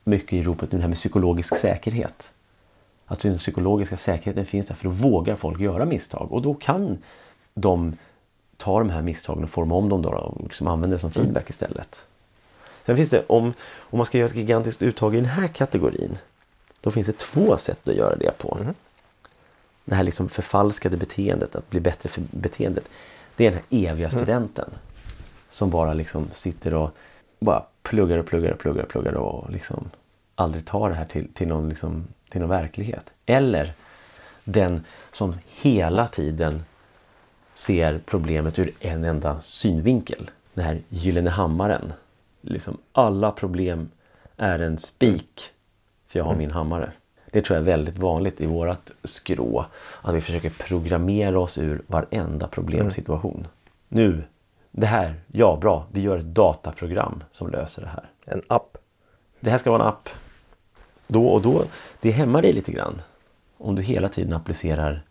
mycket 0.03 0.33
i 0.33 0.43
ropet 0.43 0.71
nu, 0.71 0.77
det 0.77 0.81
här 0.81 0.89
med 0.89 0.97
psykologisk 0.97 1.57
säkerhet. 1.57 2.33
Alltså 3.05 3.27
den 3.27 3.37
psykologiska 3.37 3.97
säkerheten 3.97 4.45
finns 4.45 4.67
där 4.67 4.75
för 4.75 4.89
att 4.89 4.95
våga 4.95 5.35
folk 5.35 5.59
göra 5.59 5.85
misstag 5.85 6.31
och 6.31 6.41
då 6.41 6.53
kan 6.53 6.97
de 7.53 7.97
ta 8.57 8.79
de 8.79 8.89
här 8.89 9.01
misstagen 9.01 9.43
och 9.43 9.49
forma 9.49 9.75
om 9.75 9.89
dem 9.89 10.01
då 10.01 10.09
och 10.09 10.43
liksom 10.43 10.67
använda 10.67 10.95
det 10.95 10.99
som 10.99 11.11
feedback 11.11 11.49
istället. 11.49 12.07
Sen 12.83 12.97
finns 12.97 13.09
det, 13.09 13.23
om, 13.27 13.53
om 13.79 13.97
man 13.97 14.05
ska 14.05 14.17
göra 14.17 14.29
ett 14.29 14.35
gigantiskt 14.35 14.81
uttag 14.81 15.15
i 15.15 15.17
den 15.17 15.29
här 15.29 15.47
kategorin, 15.47 16.17
då 16.81 16.91
finns 16.91 17.07
det 17.07 17.17
två 17.17 17.57
sätt 17.57 17.87
att 17.87 17.95
göra 17.95 18.15
det 18.15 18.37
på. 18.37 18.57
Mm. 18.61 18.73
Det 19.85 19.95
här 19.95 20.03
liksom 20.03 20.29
förfalskade 20.29 20.97
beteendet, 20.97 21.55
att 21.55 21.69
bli 21.69 21.79
bättre 21.79 22.09
för 22.09 22.23
beteendet. 22.31 22.83
Det 23.35 23.47
är 23.47 23.51
den 23.51 23.59
här 23.69 23.91
eviga 23.91 24.09
studenten. 24.09 24.65
Mm. 24.67 24.79
Som 25.49 25.69
bara 25.69 25.93
liksom 25.93 26.27
sitter 26.31 26.73
och 26.73 26.95
bara 27.39 27.63
pluggar 27.83 28.17
och 28.17 28.25
pluggar 28.25 28.51
och 28.51 28.59
pluggar 28.59 28.83
och 28.83 28.89
pluggar 28.89 29.13
och 29.13 29.51
liksom 29.51 29.89
aldrig 30.35 30.65
tar 30.65 30.89
det 30.89 30.95
här 30.95 31.05
till, 31.05 31.33
till, 31.33 31.47
någon, 31.47 31.69
liksom, 31.69 32.07
till 32.29 32.41
någon 32.41 32.49
verklighet. 32.49 33.13
Eller 33.25 33.73
den 34.43 34.85
som 35.11 35.33
hela 35.47 36.07
tiden 36.07 36.63
ser 37.61 38.01
problemet 38.05 38.59
ur 38.59 38.71
en 38.79 39.03
enda 39.03 39.39
synvinkel. 39.39 40.29
Den 40.53 40.65
här 40.65 40.81
gyllene 40.89 41.29
hammaren. 41.29 41.93
Liksom 42.41 42.77
alla 42.91 43.31
problem 43.31 43.89
är 44.37 44.59
en 44.59 44.77
spik 44.77 45.49
för 46.07 46.19
jag 46.19 46.25
har 46.25 46.35
min 46.35 46.51
hammare. 46.51 46.91
Det 47.31 47.41
tror 47.41 47.57
jag 47.57 47.61
är 47.61 47.71
väldigt 47.71 47.99
vanligt 47.99 48.41
i 48.41 48.45
vårat 48.45 48.91
skrå. 49.03 49.65
Att 50.01 50.15
vi 50.15 50.21
försöker 50.21 50.49
programmera 50.49 51.39
oss 51.39 51.57
ur 51.57 51.81
varenda 51.87 52.47
problemsituation. 52.47 53.37
Mm. 53.37 53.47
Nu 53.87 54.23
det 54.71 54.87
här, 54.87 55.13
ja 55.27 55.57
bra, 55.61 55.85
vi 55.91 56.01
gör 56.01 56.17
ett 56.17 56.35
dataprogram 56.35 57.23
som 57.31 57.49
löser 57.49 57.81
det 57.81 57.87
här. 57.87 58.09
En 58.27 58.41
app. 58.47 58.77
Det 59.39 59.49
här 59.49 59.57
ska 59.57 59.71
vara 59.71 59.81
en 59.81 59.87
app. 59.87 60.09
Då 61.07 61.27
och 61.27 61.41
då, 61.41 61.63
det 62.01 62.11
hämmar 62.11 62.41
dig 62.41 62.53
lite 62.53 62.71
grann. 62.71 63.01
Om 63.57 63.75
du 63.75 63.81
hela 63.81 64.09
tiden 64.09 64.33
applicerar 64.33 65.03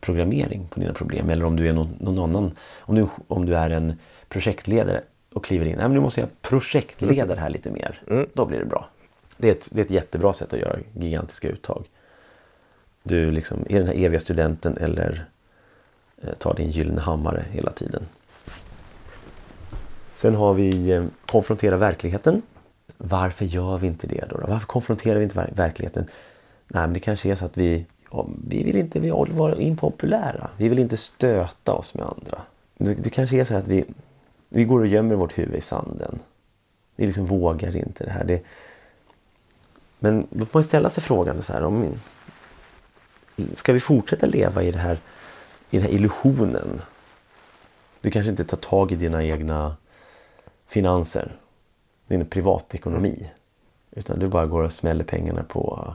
programmering 0.00 0.68
på 0.68 0.80
dina 0.80 0.92
problem. 0.92 1.30
Eller 1.30 1.44
om 1.44 1.56
du 1.56 1.68
är 1.68 1.72
någon, 1.72 1.96
någon, 2.00 2.18
annan, 2.18 2.52
om 2.78 2.94
du, 2.94 3.06
om 3.28 3.46
du 3.46 3.56
är 3.56 3.70
en 3.70 3.98
projektledare 4.28 5.00
och 5.32 5.44
kliver 5.44 5.66
in. 5.66 5.76
Nej, 5.76 5.84
men 5.88 5.94
nu 5.94 6.00
måste 6.00 6.20
jag 6.20 6.42
projektleda 6.42 7.34
det 7.34 7.40
här 7.40 7.50
lite 7.50 7.70
mer. 7.70 8.02
Mm. 8.06 8.26
Då 8.34 8.46
blir 8.46 8.58
det 8.58 8.64
bra. 8.64 8.88
Det 9.36 9.48
är, 9.48 9.52
ett, 9.52 9.68
det 9.72 9.80
är 9.80 9.84
ett 9.84 9.90
jättebra 9.90 10.32
sätt 10.32 10.52
att 10.52 10.60
göra 10.60 10.78
gigantiska 10.94 11.48
uttag. 11.48 11.84
Du 13.02 13.30
liksom 13.30 13.66
är 13.68 13.78
den 13.78 13.86
här 13.86 13.94
eviga 13.94 14.20
studenten 14.20 14.76
eller 14.76 15.24
eh, 16.22 16.34
tar 16.34 16.54
din 16.54 16.70
gyllene 16.70 17.00
hammare 17.00 17.44
hela 17.50 17.70
tiden. 17.70 18.02
Sen 20.16 20.34
har 20.34 20.54
vi 20.54 20.90
eh, 20.90 21.04
konfrontera 21.26 21.76
verkligheten. 21.76 22.42
Varför 22.96 23.44
gör 23.44 23.78
vi 23.78 23.86
inte 23.86 24.06
det 24.06 24.24
då? 24.30 24.40
Varför 24.48 24.66
konfronterar 24.66 25.18
vi 25.18 25.24
inte 25.24 25.50
verkligheten? 25.52 26.06
Nej, 26.68 26.82
men 26.82 26.92
det 26.92 27.00
kanske 27.00 27.30
är 27.30 27.34
så 27.34 27.44
att 27.44 27.56
vi, 27.56 27.86
ja, 28.10 28.26
vi 28.48 28.62
vill 28.62 28.76
inte 28.76 29.00
vi 29.00 29.10
vara 29.10 29.56
impopulära. 29.56 30.50
Vi 30.56 30.68
vill 30.68 30.78
inte 30.78 30.96
stöta 30.96 31.72
oss 31.72 31.94
med 31.94 32.06
andra. 32.06 32.42
Det, 32.78 32.94
det 32.94 33.10
kanske 33.10 33.40
är 33.40 33.44
så 33.44 33.54
att 33.54 33.68
vi, 33.68 33.84
vi 34.48 34.64
går 34.64 34.80
och 34.80 34.86
gömmer 34.86 35.14
vårt 35.14 35.38
huvud 35.38 35.54
i 35.54 35.60
sanden. 35.60 36.18
Vi 36.96 37.06
liksom 37.06 37.24
vågar 37.24 37.76
inte 37.76 38.04
det 38.04 38.10
här. 38.10 38.24
Det, 38.24 38.42
men 39.98 40.26
då 40.30 40.46
får 40.46 40.58
man 40.58 40.64
ställa 40.64 40.90
sig 40.90 41.02
frågan 41.02 41.42
så 41.42 41.52
här. 41.52 41.64
Om, 41.64 41.86
ska 43.54 43.72
vi 43.72 43.80
fortsätta 43.80 44.26
leva 44.26 44.62
i, 44.62 44.72
det 44.72 44.78
här, 44.78 44.98
i 45.70 45.76
den 45.76 45.82
här 45.82 45.94
illusionen? 45.94 46.80
Du 48.00 48.10
kanske 48.10 48.30
inte 48.30 48.44
tar 48.44 48.56
tag 48.56 48.92
i 48.92 48.96
dina 48.96 49.24
egna 49.24 49.76
finanser, 50.66 51.36
din 52.06 52.26
privatekonomi. 52.26 53.30
Utan 53.90 54.18
du 54.18 54.28
bara 54.28 54.46
går 54.46 54.62
och 54.62 54.72
smäller 54.72 55.04
pengarna 55.04 55.42
på 55.42 55.94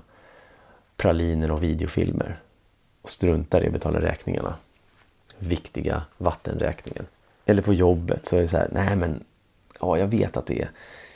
praliner 0.97 1.51
och 1.51 1.63
videofilmer. 1.63 2.39
Och 3.01 3.09
struntar 3.09 3.63
i 3.63 3.67
att 3.67 3.73
betala 3.73 4.01
räkningarna. 4.01 4.55
Viktiga 5.39 6.03
vattenräkningen. 6.17 7.05
Eller 7.45 7.61
på 7.61 7.73
jobbet 7.73 8.25
så 8.25 8.37
är 8.37 8.41
det 8.41 8.47
så 8.47 8.57
här, 8.57 8.69
nej 8.71 8.95
men 8.95 9.23
ja, 9.79 9.97
jag 9.97 10.07
vet 10.07 10.37
att 10.37 10.45
det 10.45 10.61
är 10.61 10.69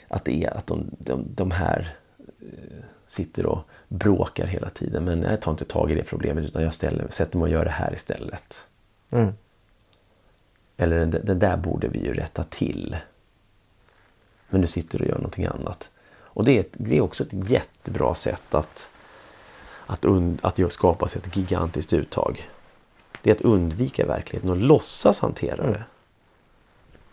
att, 0.10 0.26
det 0.26 0.44
är, 0.44 0.58
att 0.58 0.68
de, 0.68 0.86
de, 0.98 1.26
de 1.36 1.52
här 1.52 1.96
eh, 2.42 2.84
sitter 3.08 3.46
och 3.46 3.60
bråkar 3.88 4.46
hela 4.48 4.70
tiden. 4.70 5.04
Men 5.04 5.22
jag 5.22 5.42
tar 5.42 5.52
inte 5.52 5.66
tag 5.66 5.92
i 5.92 5.96
det 5.96 6.04
problemet 6.04 6.44
utan 6.44 6.64
jag 6.64 6.74
ställer, 6.74 7.08
sätter 7.10 7.38
mig 7.38 7.44
och 7.44 7.52
gör 7.52 7.66
det 7.66 7.72
här 7.72 7.94
istället. 7.94 8.68
Mm. 9.10 9.34
Eller 10.78 11.06
det 11.06 11.36
där 11.36 11.58
borde 11.58 11.88
vi 11.88 12.00
ju 12.00 12.14
rätta 12.14 12.44
till. 12.44 12.98
Men 14.50 14.62
du 14.62 14.68
sitter 14.68 15.02
och 15.02 15.08
gör 15.08 15.16
någonting 15.16 15.46
annat. 15.46 15.90
Och 16.12 16.46
det 16.46 16.52
är, 16.52 16.60
ett, 16.60 16.74
det 16.74 16.98
är 16.98 17.02
också 17.02 17.24
ett 17.24 17.50
jättebra 17.50 18.16
sätt 18.16 18.56
att, 18.56 18.90
att, 19.90 20.06
und, 20.06 20.40
att 20.42 20.72
skapa 20.72 21.08
sig 21.08 21.22
ett 21.26 21.36
gigantiskt 21.36 21.94
uttag. 21.94 22.50
Det 23.22 23.30
är 23.30 23.36
att 23.36 23.42
undvika 23.42 24.06
verkligheten 24.06 24.50
och 24.50 24.58
låtsas 24.58 25.20
hantera 25.20 25.64
det. 25.64 25.84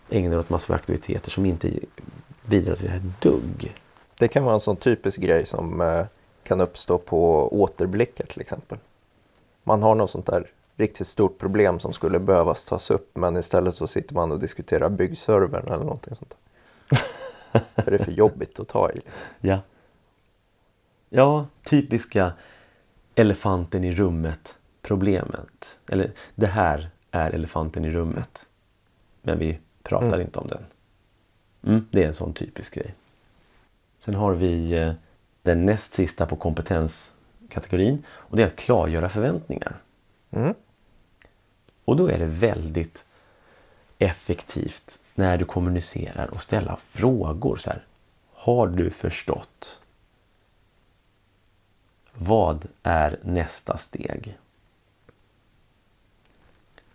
Ägna 0.09 0.29
dig 0.29 0.39
åt 0.39 0.49
massor 0.49 0.73
med 0.73 0.79
aktiviteter 0.79 1.31
som 1.31 1.45
inte 1.45 1.71
bidrar 2.45 2.75
till 2.75 2.85
det 2.85 2.91
här 2.91 3.11
dugg. 3.21 3.75
Det 4.17 4.27
kan 4.27 4.43
vara 4.43 4.53
en 4.53 4.59
sån 4.59 4.75
typisk 4.75 5.17
grej 5.17 5.45
som 5.45 5.81
eh, 5.81 6.05
kan 6.43 6.61
uppstå 6.61 6.97
på 6.97 7.49
återblickar 7.61 8.25
till 8.25 8.41
exempel. 8.41 8.77
Man 9.63 9.83
har 9.83 9.95
något 9.95 10.11
sånt 10.11 10.25
där 10.25 10.51
riktigt 10.75 11.07
stort 11.07 11.37
problem 11.37 11.79
som 11.79 11.93
skulle 11.93 12.19
behövas 12.19 12.65
tas 12.65 12.91
upp 12.91 13.09
men 13.13 13.37
istället 13.37 13.75
så 13.75 13.87
sitter 13.87 14.13
man 14.13 14.31
och 14.31 14.39
diskuterar 14.39 14.89
byggservern 14.89 15.67
eller 15.67 15.83
någonting 15.83 16.15
sånt. 16.15 16.37
För 17.75 17.91
det 17.91 17.97
är 17.97 18.03
för 18.03 18.11
jobbigt 18.11 18.59
att 18.59 18.67
ta 18.67 18.91
i. 18.91 18.99
Ja. 19.39 19.59
Ja, 21.09 21.45
typiska 21.63 22.33
elefanten 23.17 23.83
i 23.83 23.91
rummet 23.91 24.57
problemet. 24.81 25.79
Eller 25.89 26.11
det 26.35 26.47
här 26.47 26.89
är 27.11 27.31
elefanten 27.31 27.85
i 27.85 27.91
rummet. 27.91 28.45
Men 29.21 29.39
vi 29.39 29.59
pratar 29.83 30.07
mm. 30.07 30.21
inte 30.21 30.39
om 30.39 30.47
den. 30.47 30.65
Mm, 31.63 31.87
det 31.91 32.03
är 32.03 32.07
en 32.07 32.13
sån 32.13 32.33
typisk 32.33 32.75
grej. 32.75 32.95
Sen 33.99 34.13
har 34.13 34.33
vi 34.33 34.71
eh, 34.73 34.93
den 35.41 35.65
näst 35.65 35.93
sista 35.93 36.25
på 36.25 36.35
kompetenskategorin 36.35 38.03
och 38.09 38.37
det 38.37 38.43
är 38.43 38.47
att 38.47 38.55
klargöra 38.55 39.09
förväntningar. 39.09 39.75
Mm. 40.31 40.53
Och 41.85 41.95
då 41.95 42.07
är 42.07 42.19
det 42.19 42.25
väldigt 42.25 43.05
effektivt 43.97 44.99
när 45.15 45.37
du 45.37 45.45
kommunicerar 45.45 46.27
och 46.27 46.41
ställa 46.41 46.77
frågor. 46.77 47.55
så 47.55 47.69
här. 47.69 47.85
Har 48.33 48.67
du 48.67 48.89
förstått? 48.89 49.79
Vad 52.19 52.65
är 52.83 53.19
nästa 53.23 53.77
steg? 53.77 54.37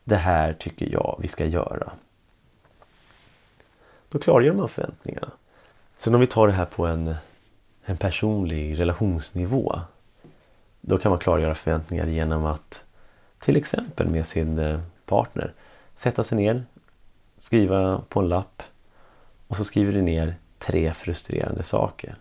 Det 0.04 0.16
här 0.16 0.52
tycker 0.52 0.92
jag 0.92 1.18
vi 1.22 1.28
ska 1.28 1.46
göra. 1.46 1.92
Då 4.08 4.18
klargör 4.18 4.52
man 4.52 4.68
förväntningarna. 4.68 5.30
Sen 5.96 6.14
om 6.14 6.20
vi 6.20 6.26
tar 6.26 6.46
det 6.46 6.52
här 6.52 6.64
på 6.64 6.86
en, 6.86 7.14
en 7.84 7.96
personlig 7.96 8.78
relationsnivå. 8.78 9.80
Då 10.80 10.98
kan 10.98 11.10
man 11.10 11.18
klargöra 11.18 11.54
förväntningar 11.54 12.06
genom 12.06 12.44
att 12.44 12.84
till 13.38 13.56
exempel 13.56 14.08
med 14.08 14.26
sin 14.26 14.58
eh, 14.58 14.80
partner 15.06 15.54
sätta 15.94 16.24
sig 16.24 16.36
ner, 16.36 16.64
skriva 17.38 18.02
på 18.08 18.20
en 18.20 18.28
lapp 18.28 18.62
och 19.48 19.56
så 19.56 19.64
skriver 19.64 19.92
du 19.92 20.02
ner 20.02 20.34
tre 20.58 20.94
frustrerande 20.94 21.62
saker. 21.62 22.16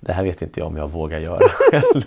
Det 0.00 0.12
här 0.12 0.24
vet 0.24 0.42
inte 0.42 0.60
jag 0.60 0.66
om 0.66 0.76
jag 0.76 0.90
vågar 0.90 1.18
göra 1.18 1.48
själv. 1.50 2.02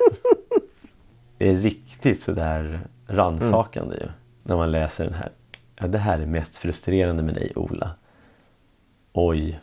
Det 1.37 1.49
är 1.49 1.55
riktigt 1.55 2.23
sådär 2.23 2.79
rannsakande 3.07 3.95
mm. 3.95 4.07
ju. 4.07 4.11
När 4.43 4.57
man 4.57 4.71
läser 4.71 5.03
den 5.03 5.13
här. 5.13 5.31
Ja, 5.75 5.87
det 5.87 5.97
här 5.97 6.19
är 6.19 6.25
mest 6.25 6.57
frustrerande 6.57 7.23
med 7.23 7.33
dig 7.33 7.51
Ola. 7.55 7.91
Oj, 9.13 9.59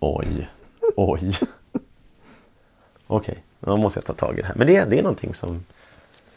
oj, 0.00 0.48
oj. 0.96 1.38
Okej, 3.06 3.32
okay, 3.32 3.34
man 3.60 3.80
måste 3.80 4.02
ta 4.02 4.12
tag 4.12 4.38
i 4.38 4.40
det 4.40 4.46
här. 4.46 4.54
Men 4.54 4.66
det, 4.66 4.84
det 4.84 4.98
är 4.98 5.02
någonting 5.02 5.34
som, 5.34 5.64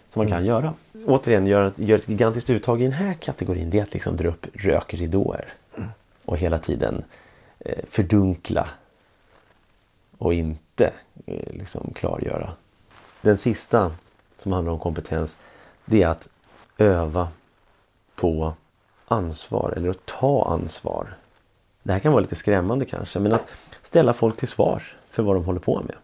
som 0.09 0.19
man 0.19 0.27
kan 0.27 0.37
mm. 0.37 0.47
göra. 0.47 0.73
Återigen, 1.05 1.47
ett, 1.47 1.79
gör 1.79 1.95
ett 1.95 2.09
gigantiskt 2.09 2.49
uttag 2.49 2.81
i 2.81 2.83
den 2.83 2.93
här 2.93 3.13
kategorin. 3.13 3.69
Det 3.69 3.79
är 3.79 3.83
att 3.83 3.93
liksom 3.93 4.17
dra 4.17 4.29
upp 4.29 4.47
rökridåer. 4.53 5.53
Mm. 5.77 5.89
Och 6.25 6.37
hela 6.37 6.59
tiden 6.59 7.03
eh, 7.59 7.85
fördunkla. 7.89 8.67
Och 10.17 10.33
inte 10.33 10.93
eh, 11.25 11.53
liksom 11.53 11.91
klargöra. 11.95 12.53
Den 13.21 13.37
sista 13.37 13.91
som 14.37 14.51
handlar 14.51 14.73
om 14.73 14.79
kompetens. 14.79 15.37
Det 15.85 16.03
är 16.03 16.07
att 16.07 16.27
öva 16.77 17.27
på 18.15 18.53
ansvar 19.05 19.73
eller 19.77 19.89
att 19.89 20.05
ta 20.05 20.45
ansvar. 20.45 21.17
Det 21.83 21.93
här 21.93 21.99
kan 21.99 22.11
vara 22.11 22.21
lite 22.21 22.35
skrämmande 22.35 22.85
kanske 22.85 23.19
men 23.19 23.33
att 23.33 23.51
ställa 23.81 24.13
folk 24.13 24.37
till 24.37 24.47
svars 24.47 24.95
för 25.09 25.23
vad 25.23 25.35
de 25.35 25.45
håller 25.45 25.59
på 25.59 25.81
med. 25.81 25.95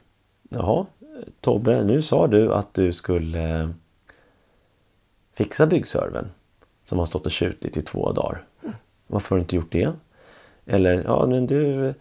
Jaha, 0.50 0.86
Tobbe, 1.42 1.84
nu 1.84 2.02
sa 2.02 2.28
du 2.28 2.54
att 2.54 2.74
du 2.74 2.94
skulle 2.94 3.74
fixa 5.34 5.68
byggservern 5.68 6.28
som 6.84 7.00
har 7.00 7.06
stått 7.06 7.26
och 7.26 7.32
tjutit 7.32 7.78
i 7.78 7.82
två 7.82 8.12
dagar. 8.12 8.46
Varför 9.08 9.30
har 9.30 9.38
du 9.38 9.42
inte 9.42 9.56
gjort 9.56 9.72
det? 9.72 9.94
Eller, 10.66 11.04
ja 11.04 11.26
men 11.28 11.48
du... 11.48 11.94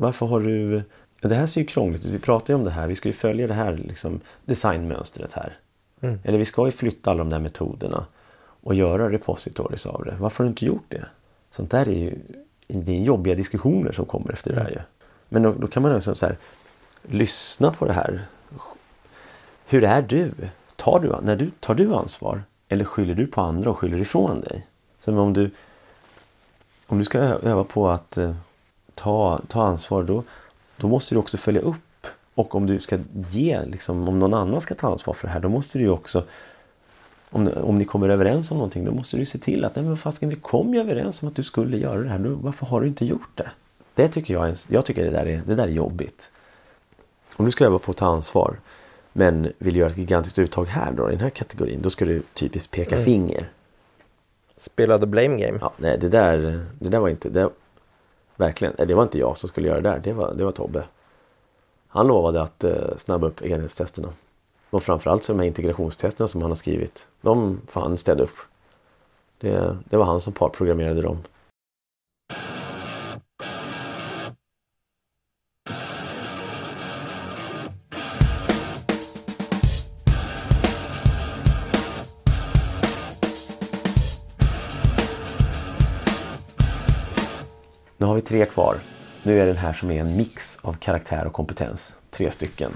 Varför 0.00 0.26
har 0.26 0.40
du... 0.40 0.82
Det 1.20 1.34
här 1.34 1.46
ser 1.46 1.60
ju 1.60 1.66
krångligt 1.66 2.06
ut. 2.06 2.12
Vi 2.12 2.18
pratar 2.18 2.54
ju 2.54 2.58
om 2.58 2.64
det 2.64 2.70
här. 2.70 2.86
Vi 2.86 2.94
ska 2.94 3.08
ju 3.08 3.12
följa 3.12 3.46
det 3.46 3.54
här 3.54 3.76
liksom, 3.76 4.20
designmönstret 4.44 5.32
här. 5.32 5.58
Mm. 6.00 6.18
Eller 6.24 6.38
vi 6.38 6.44
ska 6.44 6.66
ju 6.66 6.72
flytta 6.72 7.10
alla 7.10 7.18
de 7.18 7.30
där 7.30 7.38
metoderna 7.38 8.06
och 8.62 8.74
göra 8.74 9.10
repositories 9.10 9.86
av 9.86 10.04
det. 10.04 10.16
Varför 10.20 10.38
har 10.38 10.44
du 10.44 10.50
inte 10.50 10.66
gjort 10.66 10.84
det? 10.88 11.04
Sånt 11.50 11.70
där 11.70 11.88
är 11.88 11.98
ju 11.98 12.18
det 12.66 12.92
är 12.92 13.02
jobbiga 13.02 13.34
diskussioner 13.34 13.92
som 13.92 14.04
kommer 14.04 14.32
efter 14.32 14.52
det 14.52 14.60
här 14.60 14.70
ju. 14.70 14.78
Men 15.28 15.42
då, 15.42 15.52
då 15.52 15.66
kan 15.66 15.82
man 15.82 15.94
liksom 15.94 16.14
så 16.14 16.26
här, 16.26 16.36
lyssna 17.02 17.72
på 17.72 17.86
det 17.86 17.92
här. 17.92 18.22
Hur 19.66 19.84
är 19.84 20.02
du? 20.02 20.32
Tar 20.76 21.00
du, 21.00 21.16
när 21.22 21.36
du? 21.36 21.50
tar 21.60 21.74
du 21.74 21.94
ansvar? 21.94 22.42
Eller 22.68 22.84
skyller 22.84 23.14
du 23.14 23.26
på 23.26 23.40
andra 23.40 23.70
och 23.70 23.78
skyller 23.78 24.00
ifrån 24.00 24.40
dig? 24.40 24.66
Så 25.00 25.18
om, 25.18 25.32
du, 25.32 25.50
om 26.86 26.98
du 26.98 27.04
ska 27.04 27.18
öva 27.18 27.64
på 27.64 27.90
att 27.90 28.16
eh, 28.16 28.34
ta, 29.00 29.40
ta 29.48 29.62
ansvar 29.62 30.02
då, 30.02 30.22
då 30.76 30.88
måste 30.88 31.14
du 31.14 31.18
också 31.18 31.36
följa 31.36 31.60
upp. 31.60 32.06
Och 32.34 32.54
om 32.54 32.66
du 32.66 32.80
ska 32.80 32.98
ge, 33.30 33.64
liksom, 33.64 34.08
om 34.08 34.18
någon 34.18 34.34
annan 34.34 34.60
ska 34.60 34.74
ta 34.74 34.90
ansvar 34.92 35.14
för 35.14 35.26
det 35.26 35.32
här, 35.32 35.40
då 35.40 35.48
måste 35.48 35.78
du 35.78 35.88
också 35.88 36.24
om, 37.30 37.48
om 37.48 37.78
ni 37.78 37.84
kommer 37.84 38.08
överens 38.08 38.50
om 38.50 38.56
någonting, 38.56 38.84
då 38.84 38.92
måste 38.92 39.16
du 39.16 39.24
se 39.24 39.38
till 39.38 39.64
att 39.64 39.76
nej 39.76 39.84
men 39.84 39.96
fasken, 39.96 40.28
vi 40.28 40.36
kom 40.36 40.74
ju 40.74 40.80
överens 40.80 41.22
om 41.22 41.28
att 41.28 41.36
du 41.36 41.42
skulle 41.42 41.76
göra 41.76 42.00
det 42.02 42.08
här. 42.08 42.18
Nu, 42.18 42.28
varför 42.28 42.66
har 42.66 42.80
du 42.80 42.86
inte 42.86 43.04
gjort 43.04 43.30
det? 43.34 43.50
Det 43.94 44.08
tycker 44.08 44.34
jag, 44.34 44.54
jag 44.68 44.84
tycker 44.84 45.04
det 45.04 45.10
där, 45.10 45.26
är, 45.26 45.42
det 45.46 45.54
där 45.54 45.64
är 45.64 45.72
jobbigt. 45.72 46.30
Om 47.36 47.44
du 47.44 47.50
ska 47.50 47.64
öva 47.64 47.78
på 47.78 47.90
att 47.90 47.96
ta 47.96 48.06
ansvar 48.06 48.56
men 49.12 49.52
vill 49.58 49.76
göra 49.76 49.90
ett 49.90 49.98
gigantiskt 49.98 50.38
uttag 50.38 50.64
här 50.64 50.92
då, 50.92 51.08
i 51.08 51.12
den 51.12 51.20
här 51.20 51.30
kategorin, 51.30 51.82
då 51.82 51.90
ska 51.90 52.04
du 52.04 52.22
typiskt 52.34 52.70
peka 52.70 52.94
mm. 52.94 53.04
finger. 53.04 53.48
Spela 54.56 54.98
the 54.98 55.06
blame 55.06 55.46
game. 55.46 55.58
Ja, 55.60 55.72
nej, 55.76 55.98
det 55.98 56.08
där, 56.08 56.66
det 56.78 56.88
där 56.88 57.00
var 57.00 57.08
inte, 57.08 57.28
det, 57.28 57.50
verkligen, 58.40 58.74
eh, 58.74 58.86
det 58.86 58.94
var 58.94 59.02
inte 59.02 59.18
jag 59.18 59.38
som 59.38 59.48
skulle 59.48 59.68
göra 59.68 59.80
det 59.80 59.88
där, 59.90 59.98
det 59.98 60.12
var, 60.12 60.34
det 60.34 60.44
var 60.44 60.52
Tobbe. 60.52 60.84
Han 61.88 62.06
lovade 62.06 62.42
att 62.42 62.64
eh, 62.64 62.96
snabba 62.96 63.26
upp 63.26 63.42
enhetstesterna. 63.42 64.08
Och 64.70 64.82
framförallt 64.82 65.24
så 65.24 65.32
de 65.32 65.38
här 65.38 65.46
integrationstesterna 65.46 66.28
som 66.28 66.42
han 66.42 66.50
har 66.50 66.56
skrivit. 66.56 67.08
De 67.20 67.60
får 67.66 67.80
han 67.80 67.96
städa 67.96 68.24
upp. 68.24 68.36
Det, 69.38 69.76
det 69.84 69.96
var 69.96 70.04
han 70.04 70.20
som 70.20 70.32
parprogrammerade 70.32 71.02
dem. 71.02 71.18
Vi 88.20 88.26
tre 88.26 88.46
kvar. 88.46 88.80
Nu 89.22 89.40
är 89.40 89.46
den 89.46 89.56
här 89.56 89.72
som 89.72 89.90
är 89.90 90.00
en 90.00 90.16
mix 90.16 90.58
av 90.62 90.72
karaktär 90.72 91.26
och 91.26 91.32
kompetens. 91.32 91.94
Tre 92.10 92.30
stycken. 92.30 92.72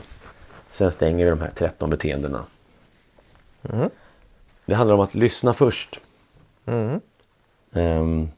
Sen 0.70 0.92
stänger 0.92 1.24
vi 1.24 1.30
de 1.30 1.40
här 1.40 1.50
13 1.50 1.90
beteendena. 1.90 2.44
Mm. 3.62 3.90
Det 4.66 4.74
handlar 4.74 4.94
om 4.94 5.00
att 5.00 5.14
lyssna 5.14 5.54
först. 5.54 6.00
Mm. 6.66 7.00
Um, 7.72 8.28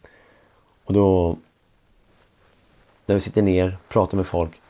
och 0.84 0.94
då 0.94 1.36
när 3.06 3.14
vi 3.14 3.20
sitter 3.20 3.42
ner, 3.42 3.78
pratar 3.88 4.16
med 4.16 4.26
folk, 4.26 4.60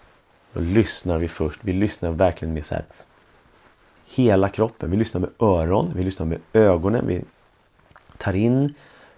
då 0.53 0.61
lyssnar 0.61 1.19
vi 1.19 1.29
först. 1.29 1.61
Vi 1.65 1.73
lyssnar 1.73 2.11
verkligen 2.11 2.55
med 2.55 2.67
så 2.67 2.75
här 2.75 2.85
hela 4.07 4.49
kroppen. 4.49 4.91
Vi 4.91 4.97
lyssnar 4.97 5.21
med 5.21 5.31
öron, 5.39 5.93
vi 5.97 6.05
lyssnar 6.05 6.27
med 6.27 6.41
ögonen. 6.53 7.07
Vi 7.07 7.25
tar 8.17 8.35
in 8.35 8.75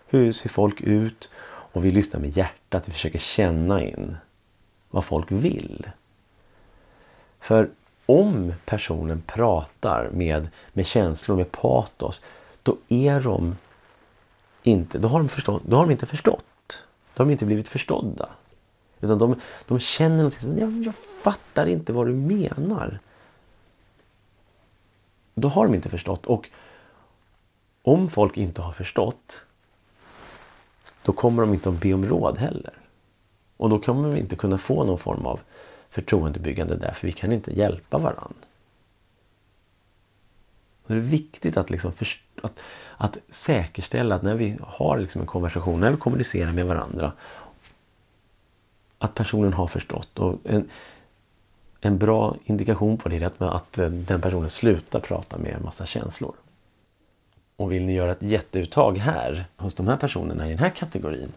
hur 0.07 0.33
ser 0.33 0.49
folk 0.49 0.81
ut 0.81 1.31
och 1.73 1.85
vi 1.85 1.91
lyssnar 1.91 2.21
med 2.21 2.37
hjärtat. 2.37 2.89
Vi 2.89 2.93
försöker 2.93 3.19
känna 3.19 3.85
in 3.85 4.17
vad 4.91 5.05
folk 5.05 5.33
vill. 5.33 5.91
För 7.41 7.71
om 8.07 8.53
personen 8.65 9.23
pratar 9.27 10.11
med, 10.13 10.49
med 10.73 10.87
känslor, 10.87 11.37
med 11.37 11.53
patos, 11.53 12.25
då 12.63 12.77
är 12.89 13.21
de 13.21 13.57
inte, 14.63 14.99
då 14.99 15.09
har 15.09 15.19
de, 15.19 15.29
förstått, 15.29 15.63
då 15.67 15.77
har 15.77 15.85
de 15.85 15.93
inte 15.93 16.07
förstått. 16.07 16.85
Då 17.15 17.23
har 17.23 17.27
de 17.27 17.33
inte 17.33 17.47
blivit 17.47 17.69
förstådda. 17.69 18.29
Utan 19.01 19.19
de, 19.19 19.41
de 19.67 19.79
känner 19.79 20.17
någonting 20.17 20.41
som, 20.41 20.59
jag, 20.59 20.87
jag 20.87 20.95
fattar 20.95 21.67
inte 21.67 21.93
vad 21.93 22.07
du 22.07 22.15
menar. 22.15 22.99
Då 25.35 25.49
har 25.49 25.67
de 25.67 25.75
inte 25.75 25.89
förstått. 25.89 26.27
Och 26.27 26.51
om 27.83 28.09
folk 28.09 28.37
inte 28.37 28.63
har 28.63 28.73
förstått, 28.73 29.45
då 31.09 31.13
kommer 31.13 31.43
de 31.43 31.55
inte 31.55 31.69
att 31.69 31.81
be 31.81 31.95
om 31.95 32.07
råd 32.07 32.39
heller. 32.39 32.73
Och 33.57 33.71
då 33.71 33.79
kommer 33.79 34.09
vi 34.09 34.21
inte 34.21 34.37
kunna 34.37 34.59
få 34.59 34.85
någon 34.85 34.99
form 34.99 35.27
av 35.27 35.41
förtroendebyggande 35.91 36.77
där 36.77 36.93
för 36.93 37.07
vi 37.07 37.13
kan 37.13 37.33
inte 37.33 37.57
hjälpa 37.59 37.99
varandra. 37.99 38.35
Det 40.87 40.95
är 40.95 40.99
viktigt 40.99 41.57
att, 41.57 41.71
liksom 41.71 41.93
att, 42.43 42.59
att 42.97 43.19
säkerställa 43.31 44.15
att 44.15 44.23
när 44.23 44.35
vi 44.35 44.57
har 44.63 44.99
liksom 44.99 45.21
en 45.21 45.27
konversation, 45.27 45.81
när 45.81 45.91
vi 45.91 45.97
kommunicerar 45.97 46.53
med 46.53 46.67
varandra 46.67 47.13
att 48.99 49.15
personen 49.15 49.53
har 49.53 49.67
förstått. 49.67 50.19
Och 50.19 50.39
en, 50.45 50.71
en 51.81 51.99
bra 51.99 52.37
indikation 52.45 52.99
på 52.99 53.09
det 53.09 53.17
är 53.17 53.27
att, 53.27 53.43
att 53.43 53.73
den 53.91 54.21
personen 54.21 54.51
slutar 54.51 55.01
prata 55.01 55.39
med 55.39 55.53
en 55.53 55.63
massa 55.63 55.87
känslor. 55.87 56.35
Och 57.59 57.73
vill 57.73 57.85
ni 57.85 57.95
göra 57.95 58.13
ett 58.13 58.23
jätteuttag 58.23 58.99
här 58.99 59.47
hos 59.57 59.75
de 59.75 59.89
här 59.89 59.97
personerna 59.97 60.47
i 60.47 60.49
den 60.49 60.59
här 60.59 60.71
kategorin 60.71 61.33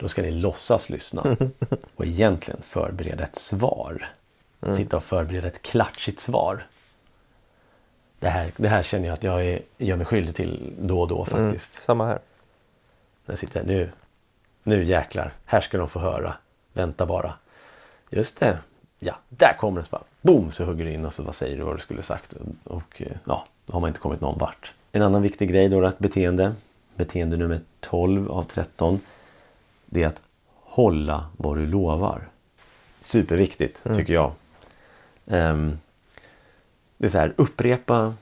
då 0.00 0.08
ska 0.08 0.22
ni 0.22 0.30
låtsas 0.30 0.90
lyssna 0.90 1.36
och 1.96 2.06
egentligen 2.06 2.62
förbereda 2.62 3.24
ett 3.24 3.36
svar. 3.36 4.08
Mm. 4.60 4.74
Sitta 4.74 4.96
och 4.96 5.04
förbereda 5.04 5.46
ett 5.46 5.62
klatschigt 5.62 6.20
svar. 6.20 6.66
Det 8.18 8.28
här, 8.28 8.52
det 8.56 8.68
här 8.68 8.82
känner 8.82 9.06
jag 9.06 9.12
att 9.12 9.22
jag 9.22 9.44
är, 9.44 9.62
gör 9.78 9.96
mig 9.96 10.06
skyldig 10.06 10.34
till 10.34 10.72
då 10.78 11.00
och 11.00 11.08
då 11.08 11.16
mm, 11.16 11.26
faktiskt. 11.26 11.74
Mm, 11.74 11.82
samma 11.82 12.06
här. 12.06 12.18
Jag 13.26 13.38
sitter 13.38 13.64
nu, 13.64 13.92
nu 14.62 14.84
jäklar, 14.84 15.34
här 15.44 15.60
ska 15.60 15.78
de 15.78 15.88
få 15.88 15.98
höra. 15.98 16.34
Vänta 16.72 17.06
bara. 17.06 17.34
Just 18.10 18.40
det, 18.40 18.58
ja, 18.98 19.18
där 19.28 19.56
kommer 19.58 19.76
den. 19.76 19.84
Så 19.84 19.90
bara, 19.90 20.04
boom 20.20 20.50
så 20.50 20.64
hugger 20.64 20.84
du 20.84 20.92
in 20.92 21.04
och 21.04 21.14
så 21.14 21.22
vad 21.22 21.34
säger 21.34 21.56
du 21.56 21.62
vad 21.62 21.76
du 21.76 21.80
skulle 21.80 22.02
sagt. 22.02 22.34
Och 22.64 23.02
ja, 23.24 23.44
då 23.66 23.72
har 23.72 23.80
man 23.80 23.88
inte 23.88 24.00
kommit 24.00 24.20
någon 24.20 24.38
vart. 24.38 24.72
En 24.92 25.02
annan 25.02 25.22
viktig 25.22 25.48
grej 25.48 25.68
då 25.68 25.80
är 25.80 25.88
ett 25.88 25.98
beteende. 25.98 26.54
Beteende 26.96 27.36
nummer 27.36 27.60
12 27.80 28.30
av 28.30 28.44
13 28.44 29.00
det 29.86 30.02
är 30.02 30.06
att 30.06 30.22
hålla 30.54 31.26
vad 31.36 31.56
du 31.56 31.66
lovar. 31.66 32.28
Superviktigt 33.00 33.82
mm. 33.84 33.96
tycker 33.96 34.14
jag. 34.14 34.32
Um, 35.24 35.78
det 36.96 37.06
är 37.06 37.10
så 37.10 37.18
här, 37.18 37.34
upprepa 37.36 38.14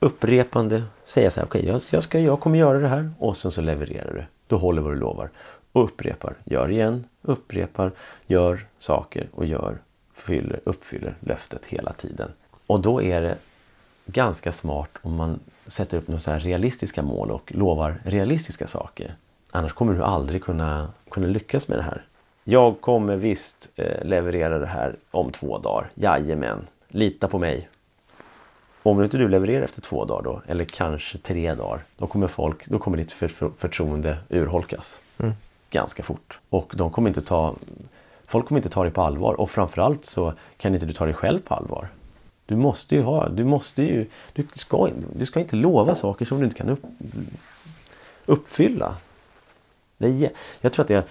upprepande 0.00 0.82
säga 1.04 1.30
så 1.30 1.40
här, 1.40 1.46
okej 1.46 1.60
okay, 1.60 1.72
jag, 1.72 1.82
jag, 1.90 2.02
ska, 2.02 2.20
jag 2.20 2.40
kommer 2.40 2.58
göra 2.58 2.78
det 2.78 2.88
här 2.88 3.10
och 3.18 3.36
sen 3.36 3.50
så 3.50 3.60
levererar 3.60 4.14
du. 4.14 4.24
Du 4.46 4.56
håller 4.56 4.82
vad 4.82 4.92
du 4.92 4.96
lovar. 4.96 5.30
Och 5.72 5.84
upprepar, 5.84 6.34
gör 6.44 6.70
igen, 6.70 7.04
upprepar, 7.22 7.92
gör 8.26 8.66
saker 8.78 9.28
och 9.32 9.46
gör, 9.46 9.78
fyller, 10.12 10.60
uppfyller 10.64 11.14
löftet 11.20 11.64
hela 11.64 11.92
tiden. 11.92 12.30
Och 12.66 12.80
då 12.80 13.02
är 13.02 13.22
det 13.22 13.38
ganska 14.06 14.52
smart 14.52 14.90
om 15.02 15.14
man 15.16 15.40
sätter 15.68 15.98
upp 15.98 16.08
några 16.08 16.20
så 16.20 16.32
realistiska 16.32 17.02
mål 17.02 17.30
och 17.30 17.52
lovar 17.54 18.00
realistiska 18.04 18.66
saker. 18.66 19.14
Annars 19.50 19.72
kommer 19.72 19.94
du 19.94 20.02
aldrig 20.02 20.42
kunna, 20.42 20.92
kunna 21.10 21.26
lyckas 21.26 21.68
med 21.68 21.78
det 21.78 21.82
här. 21.82 22.04
Jag 22.44 22.80
kommer 22.80 23.16
visst 23.16 23.70
eh, 23.76 24.04
leverera 24.04 24.58
det 24.58 24.66
här 24.66 24.96
om 25.10 25.32
två 25.32 25.58
dagar. 25.58 25.90
Jajamän, 25.94 26.66
lita 26.88 27.28
på 27.28 27.38
mig. 27.38 27.68
Om 28.82 29.02
inte 29.02 29.18
du 29.18 29.28
levererar 29.28 29.64
efter 29.64 29.80
två 29.80 30.04
dagar 30.04 30.22
då, 30.22 30.42
eller 30.46 30.64
kanske 30.64 31.18
tre 31.18 31.54
dagar, 31.54 31.84
då 31.96 32.06
kommer, 32.06 32.28
folk, 32.28 32.66
då 32.66 32.78
kommer 32.78 32.96
ditt 32.96 33.12
för, 33.12 33.28
för, 33.28 33.50
förtroende 33.56 34.18
urholkas. 34.28 34.98
Mm. 35.18 35.32
Ganska 35.70 36.02
fort. 36.02 36.38
Och 36.48 36.72
de 36.76 36.90
kommer 36.90 37.08
inte 37.08 37.20
ta, 37.20 37.54
folk 38.26 38.46
kommer 38.46 38.58
inte 38.58 38.68
ta 38.68 38.82
dig 38.82 38.92
på 38.92 39.02
allvar. 39.02 39.40
Och 39.40 39.50
framförallt 39.50 40.04
så 40.04 40.32
kan 40.56 40.74
inte 40.74 40.86
du 40.86 40.92
ta 40.92 41.04
dig 41.04 41.14
själv 41.14 41.38
på 41.40 41.54
allvar. 41.54 41.88
Du 42.48 42.56
måste 42.56 42.94
ju 42.94 43.02
ha, 43.02 43.28
du 43.28 43.44
måste 43.44 43.82
ju, 43.82 44.06
du 44.32 44.46
ska, 44.54 44.88
du 45.12 45.26
ska 45.26 45.40
inte 45.40 45.56
lova 45.56 45.94
saker 45.94 46.24
som 46.24 46.38
du 46.38 46.44
inte 46.44 46.56
kan 46.56 46.68
upp, 46.68 46.82
uppfylla. 48.26 48.96
Det 49.98 50.06
är, 50.06 50.30
jag, 50.60 50.72
tror 50.72 50.82
att 50.82 50.88
det 50.88 51.04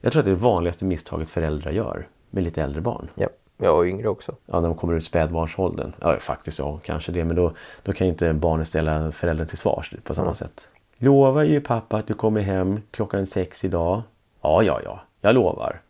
jag 0.00 0.12
tror 0.12 0.20
att 0.20 0.26
det 0.26 0.30
är 0.30 0.36
det 0.36 0.42
vanligaste 0.42 0.84
misstaget 0.84 1.30
föräldrar 1.30 1.72
gör 1.72 2.06
med 2.30 2.44
lite 2.44 2.62
äldre 2.62 2.80
barn. 2.80 3.08
Ja, 3.14 3.28
ja 3.56 3.70
och 3.70 3.84
yngre 3.84 4.08
också. 4.08 4.34
Ja, 4.46 4.60
när 4.60 4.68
de 4.68 4.76
kommer 4.76 4.94
ur 4.94 5.00
spädbarnsåldern. 5.00 5.92
Ja, 6.00 6.16
faktiskt 6.16 6.58
ja, 6.58 6.80
kanske 6.84 7.12
det. 7.12 7.24
Men 7.24 7.36
då, 7.36 7.52
då 7.82 7.92
kan 7.92 8.06
inte 8.06 8.32
barnen 8.32 8.66
ställa 8.66 9.12
föräldern 9.12 9.46
till 9.46 9.58
svars 9.58 9.94
på 10.04 10.14
samma 10.14 10.26
mm. 10.26 10.34
sätt. 10.34 10.68
Lovar 10.96 11.42
ju 11.42 11.60
pappa 11.60 11.96
att 11.96 12.06
du 12.06 12.14
kommer 12.14 12.40
hem 12.40 12.80
klockan 12.90 13.26
sex 13.26 13.64
idag? 13.64 14.02
Ja, 14.40 14.62
ja, 14.62 14.80
ja, 14.84 15.00
jag 15.20 15.34
lovar. 15.34 15.80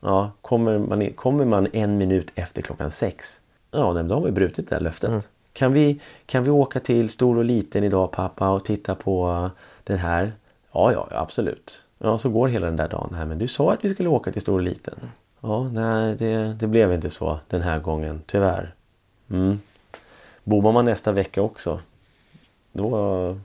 Ja, 0.00 0.30
kommer 0.40 0.78
man, 0.78 1.12
kommer 1.12 1.44
man 1.44 1.68
en 1.72 1.98
minut 1.98 2.32
efter 2.34 2.62
klockan 2.62 2.90
sex? 2.90 3.41
Ja, 3.74 3.92
nej, 3.92 4.04
då 4.04 4.14
har 4.14 4.22
vi 4.22 4.30
brutit 4.30 4.68
det 4.68 4.74
här 4.74 4.82
löftet. 4.82 5.10
Mm. 5.10 5.20
Kan, 5.52 5.72
vi, 5.72 6.00
kan 6.26 6.44
vi 6.44 6.50
åka 6.50 6.80
till 6.80 7.08
stor 7.08 7.38
och 7.38 7.44
liten 7.44 7.84
idag 7.84 8.10
pappa 8.10 8.48
och 8.48 8.64
titta 8.64 8.94
på 8.94 9.50
den 9.84 9.98
här? 9.98 10.32
Ja, 10.72 10.92
ja, 10.92 11.08
absolut. 11.10 11.84
Ja, 11.98 12.18
så 12.18 12.28
går 12.28 12.48
hela 12.48 12.66
den 12.66 12.76
där 12.76 12.88
dagen. 12.88 13.08
Nej, 13.12 13.26
men 13.26 13.38
du 13.38 13.48
sa 13.48 13.72
att 13.72 13.84
vi 13.84 13.88
skulle 13.88 14.08
åka 14.08 14.32
till 14.32 14.42
stor 14.42 14.54
och 14.54 14.62
liten. 14.62 14.94
Ja, 15.40 15.68
nej, 15.68 16.16
det, 16.16 16.56
det 16.60 16.66
blev 16.66 16.92
inte 16.92 17.10
så 17.10 17.38
den 17.48 17.62
här 17.62 17.78
gången, 17.80 18.22
tyvärr. 18.26 18.74
Mm. 19.30 19.60
Bommar 20.44 20.72
man 20.72 20.84
nästa 20.84 21.12
vecka 21.12 21.42
också, 21.42 21.80
då... 22.72 23.36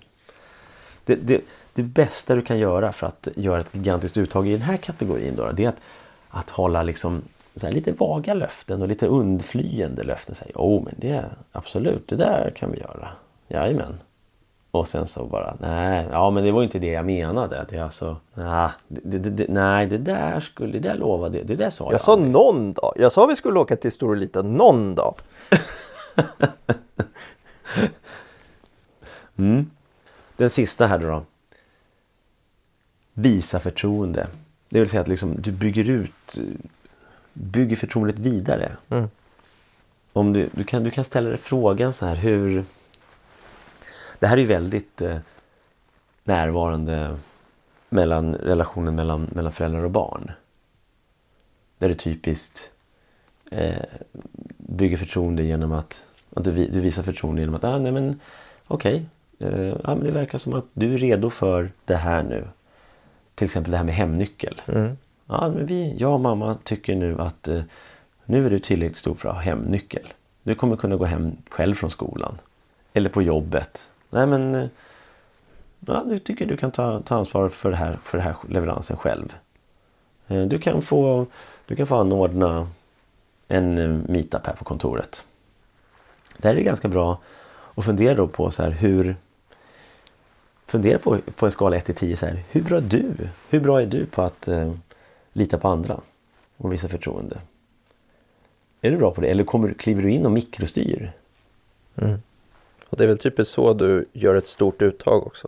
Det, 1.05 1.15
det, 1.15 1.41
det 1.73 1.83
bästa 1.83 2.35
du 2.35 2.41
kan 2.41 2.59
göra 2.59 2.93
för 2.93 3.07
att 3.07 3.27
göra 3.35 3.59
ett 3.59 3.75
gigantiskt 3.75 4.17
uttag 4.17 4.47
i 4.47 4.51
den 4.51 4.61
här 4.61 4.77
kategorin 4.77 5.35
då, 5.35 5.51
det 5.51 5.63
är 5.63 5.69
att, 5.69 5.81
att 6.29 6.49
hålla 6.49 6.83
liksom 6.83 7.21
så 7.59 7.69
lite 7.69 7.91
vaga 7.91 8.33
löften 8.33 8.81
och 8.81 8.87
lite 8.87 9.07
undflyende 9.07 10.03
löften. 10.03 10.35
Jo, 10.55 10.61
oh, 10.61 10.83
men 10.83 10.93
det 10.97 11.25
absolut, 11.51 12.07
det 12.07 12.15
där 12.15 12.51
kan 12.55 12.71
vi 12.71 12.79
göra. 12.79 13.09
Jajamän. 13.47 13.97
Och 14.71 14.87
sen 14.87 15.07
så 15.07 15.25
bara, 15.25 15.57
nej, 15.59 16.07
ja 16.11 16.29
men 16.29 16.43
det 16.43 16.51
var 16.51 16.63
inte 16.63 16.79
det 16.79 16.87
jag 16.87 17.05
menade. 17.05 17.65
Det 17.69 17.77
är 17.77 17.83
alltså, 17.83 18.17
nej, 18.33 18.69
det, 18.87 19.17
det, 19.17 19.29
det, 19.29 19.45
nej, 19.49 19.87
det 19.87 19.97
där 19.97 20.39
skulle, 20.39 20.71
det 20.71 20.79
där 20.89 20.97
lovade, 20.97 21.43
det 21.43 21.55
där 21.55 21.69
sa 21.69 21.85
jag 21.85 21.93
Jag 21.93 22.01
sa 22.01 22.13
aldrig. 22.13 22.31
någon 22.31 22.73
dag. 22.73 22.93
Jag 22.95 23.11
sa 23.11 23.25
vi 23.25 23.35
skulle 23.35 23.59
åka 23.59 23.75
till 23.75 23.91
Stor 23.91 24.09
och 24.09 24.17
Liten 24.17 24.53
någon 24.53 24.95
dag. 24.95 25.15
mm. 29.37 29.69
Den 30.37 30.49
sista 30.49 30.87
här 30.87 30.99
då. 30.99 31.23
Visa 33.13 33.59
förtroende. 33.59 34.27
Det 34.69 34.79
vill 34.79 34.89
säga 34.89 35.01
att 35.01 35.07
liksom, 35.07 35.35
du 35.39 35.51
bygger 35.51 35.89
ut, 35.89 36.39
bygger 37.41 37.75
förtroendet 37.75 38.19
vidare. 38.19 38.77
Mm. 38.89 39.09
Om 40.13 40.33
du, 40.33 40.49
du, 40.51 40.63
kan, 40.63 40.83
du 40.83 40.91
kan 40.91 41.05
ställa 41.05 41.29
dig 41.29 41.37
frågan 41.37 41.93
så 41.93 42.05
här, 42.05 42.15
hur 42.15 42.65
det 44.19 44.27
här 44.27 44.37
är 44.37 44.41
ju 44.41 44.47
väldigt 44.47 45.01
eh, 45.01 45.17
närvarande 46.23 47.17
mellan 47.89 48.35
relationen 48.35 48.95
mellan, 48.95 49.29
mellan 49.31 49.51
föräldrar 49.51 49.83
och 49.83 49.91
barn. 49.91 50.31
Där 51.77 51.89
du 51.89 51.95
typiskt 51.95 52.71
eh, 53.51 53.83
bygger 54.57 54.97
förtroende 54.97 55.43
genom 55.43 55.71
att, 55.71 56.03
att 56.33 56.43
du, 56.43 56.51
du, 56.51 56.81
visar 56.81 57.03
förtroende 57.03 57.41
genom 57.41 57.55
att 57.55 57.63
ah, 57.63 57.79
nej 57.79 57.91
men 57.91 58.19
okej, 58.67 59.05
okay, 59.39 59.69
eh, 59.69 59.75
ah, 59.83 59.95
det 59.95 60.11
verkar 60.11 60.37
som 60.37 60.53
att 60.53 60.65
du 60.73 60.93
är 60.93 60.97
redo 60.97 61.29
för 61.29 61.71
det 61.85 61.95
här 61.95 62.23
nu. 62.23 62.47
Till 63.35 63.45
exempel 63.45 63.71
det 63.71 63.77
här 63.77 63.83
med 63.83 63.95
hemnyckel. 63.95 64.61
Mm. 64.65 64.97
Ja, 65.27 65.49
men 65.49 65.65
vi, 65.65 65.95
jag 65.97 66.13
och 66.13 66.19
mamma 66.19 66.57
tycker 66.63 66.95
nu 66.95 67.21
att 67.21 67.47
eh, 67.47 67.61
nu 68.25 68.45
är 68.45 68.49
du 68.49 68.59
tillräckligt 68.59 68.97
stor 68.97 69.15
för 69.15 69.29
att 69.29 69.35
ha 69.35 69.41
hemnyckel. 69.41 70.13
Du 70.43 70.55
kommer 70.55 70.75
kunna 70.75 70.95
gå 70.95 71.05
hem 71.05 71.37
själv 71.49 71.75
från 71.75 71.89
skolan. 71.89 72.37
Eller 72.93 73.09
på 73.09 73.21
jobbet. 73.21 73.91
Nej 74.09 74.27
men 74.27 74.55
eh, 74.55 74.67
ja, 75.79 76.03
du 76.07 76.19
tycker 76.19 76.45
du 76.45 76.57
kan 76.57 76.71
ta, 76.71 76.99
ta 76.99 77.15
ansvar 77.15 77.49
för, 77.49 77.71
det 77.71 77.77
här, 77.77 77.99
för 78.03 78.17
den 78.17 78.27
här 78.27 78.35
leveransen 78.49 78.97
själv. 78.97 79.35
Eh, 80.27 80.41
du 80.41 80.59
kan 80.59 80.81
få, 80.81 81.25
du 81.65 81.75
kan 81.75 81.87
få 81.87 81.95
anordna 81.95 82.69
en 83.47 83.77
eh, 83.77 84.11
meetup 84.11 84.45
här 84.47 84.53
på 84.53 84.63
kontoret. 84.63 85.25
Där 86.37 86.49
är 86.49 86.55
det 86.55 86.63
ganska 86.63 86.87
bra 86.87 87.19
att 87.75 87.85
fundera 87.85 88.27
på 88.27 88.51
så 88.51 88.63
här 88.63 88.69
hur 88.69 89.15
Fundera 90.67 90.99
på, 90.99 91.17
på 91.35 91.45
en 91.45 91.51
skala 91.51 91.77
1 91.77 91.85
till 91.85 91.95
10 91.95 92.17
så 92.17 92.25
här, 92.25 92.43
hur 92.49 92.61
bra 92.61 92.77
är 92.77 92.81
du? 92.81 93.13
Hur 93.49 93.59
bra 93.59 93.81
är 93.81 93.85
du 93.85 94.05
på 94.05 94.21
att 94.21 94.47
eh, 94.47 94.73
lita 95.37 95.57
på 95.57 95.67
andra 95.67 96.01
och 96.57 96.73
visa 96.73 96.87
förtroende? 96.87 97.37
Är 98.81 98.91
du 98.91 98.97
bra 98.97 99.11
på 99.11 99.21
det 99.21 99.27
eller 99.27 99.43
kommer, 99.43 99.73
kliver 99.73 100.01
du 100.01 100.11
in 100.11 100.25
och 100.25 100.31
mikrostyr? 100.31 101.11
Mm. 101.95 102.19
Och 102.89 102.97
det 102.97 103.03
är 103.03 103.07
väl 103.07 103.17
typiskt 103.17 103.53
så 103.53 103.73
du 103.73 104.05
gör 104.13 104.35
ett 104.35 104.47
stort 104.47 104.81
uttag 104.81 105.27
också. 105.27 105.47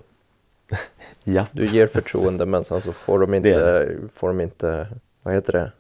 ja. 1.24 1.48
Du 1.52 1.68
ger 1.68 1.88
förtroende 1.88 2.46
men 2.46 2.64
sen 2.64 2.82
så 2.82 2.94
får 2.94 3.20
de 3.20 3.34
inte, 3.34 3.98
får 4.14 4.28
de 4.28 4.42
inte 4.42 4.88
vad 5.22 5.34
heter 5.34 5.54
det, 5.54 5.72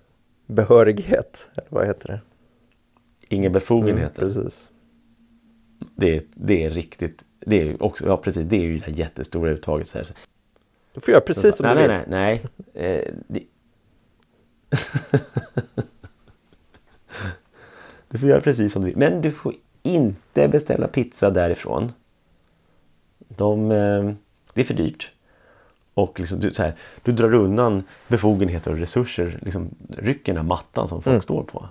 behörighet. 0.45 1.47
Eller 1.55 1.67
vad 1.69 1.87
heter 1.87 2.07
det? 2.07 2.19
Inga 3.35 3.49
befogenheter. 3.49 4.21
Mm, 4.21 4.33
precis. 4.33 4.69
Det 5.95 6.15
är, 6.15 6.21
det 6.33 6.63
är 6.63 6.69
riktigt, 6.69 7.23
det 7.39 7.61
är 7.61 7.83
också, 7.83 8.05
ja 8.05 8.17
precis, 8.17 8.45
det 8.47 8.55
är 8.55 8.61
ju 8.61 8.77
det 8.77 8.91
jättestora 8.91 9.49
uttaget. 9.49 9.87
Så 9.87 9.97
här. 9.97 10.07
Du 10.93 11.01
får 11.01 11.11
göra 11.11 11.21
precis 11.21 11.55
som 11.55 11.65
nej, 11.65 11.75
du 11.75 11.81
vill. 11.81 11.89
Nej, 11.89 12.05
nej, 12.07 12.41
nej. 12.73 13.07
Eh. 13.33 13.41
Du 18.09 18.17
får 18.17 18.29
göra 18.29 18.41
precis 18.41 18.73
som 18.73 18.81
du 18.81 18.87
vill. 18.87 18.97
Men 18.97 19.21
du 19.21 19.31
får 19.31 19.53
inte 19.83 20.47
beställa 20.47 20.87
pizza 20.87 21.29
därifrån. 21.29 21.91
De, 23.27 23.71
eh, 23.71 24.11
det 24.53 24.61
är 24.61 24.65
för 24.65 24.73
dyrt. 24.73 25.11
Och 25.93 26.19
liksom, 26.19 26.39
du, 26.39 26.53
så 26.53 26.63
här, 26.63 26.73
du 27.03 27.11
drar 27.11 27.33
undan 27.33 27.83
befogenheter 28.07 28.71
och 28.71 28.77
resurser, 28.77 29.39
liksom, 29.41 29.69
rycker 29.97 30.33
den 30.33 30.41
här 30.41 30.47
mattan 30.47 30.87
som 30.87 31.01
folk 31.01 31.13
mm. 31.13 31.21
står 31.21 31.43
på. 31.43 31.69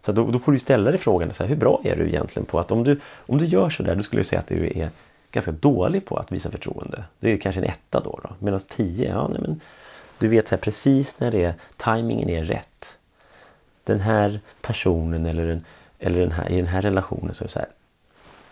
Så 0.00 0.12
då, 0.12 0.30
då, 0.30 0.38
får 0.38 0.52
du 0.52 0.58
ställa 0.58 0.90
dig 0.90 1.00
frågan, 1.00 1.34
så 1.34 1.42
här, 1.42 1.48
hur 1.48 1.56
bra 1.56 1.80
är 1.84 1.96
du 1.96 2.08
egentligen 2.08 2.46
på 2.46 2.58
att 2.58 2.72
om 2.72 2.84
du, 2.84 3.00
om 3.06 3.38
du 3.38 3.44
gör 3.44 3.70
sådär, 3.70 3.96
då 3.96 4.02
skulle 4.02 4.20
jag 4.20 4.26
säga 4.26 4.40
att 4.40 4.46
du 4.46 4.66
är 4.66 4.90
ganska 5.30 5.52
dålig 5.52 6.06
på 6.06 6.16
att 6.16 6.32
visa 6.32 6.50
förtroende. 6.50 7.04
Det 7.20 7.32
är 7.32 7.36
kanske 7.36 7.60
en 7.60 7.66
etta 7.66 8.00
då. 8.00 8.20
då. 8.22 8.30
Medan 8.38 8.60
tio, 8.60 9.08
ja 9.08 9.28
nej, 9.28 9.40
men 9.40 9.60
du 10.22 10.28
vet 10.28 10.48
här, 10.48 10.58
precis 10.58 11.20
när 11.20 11.30
det 11.30 11.44
är, 11.44 11.54
tajmingen 11.76 12.28
är 12.28 12.44
rätt. 12.44 12.98
Den 13.84 14.00
här 14.00 14.40
personen 14.60 15.26
eller 15.26 15.46
den, 15.46 15.64
eller 15.98 16.20
den 16.20 16.32
här, 16.32 16.50
i 16.50 16.56
den 16.56 16.66
här 16.66 16.82
relationen 16.82 17.34
så 17.34 17.44
är 17.44 17.46
det 17.46 17.52
så 17.52 17.58
här. 17.58 17.68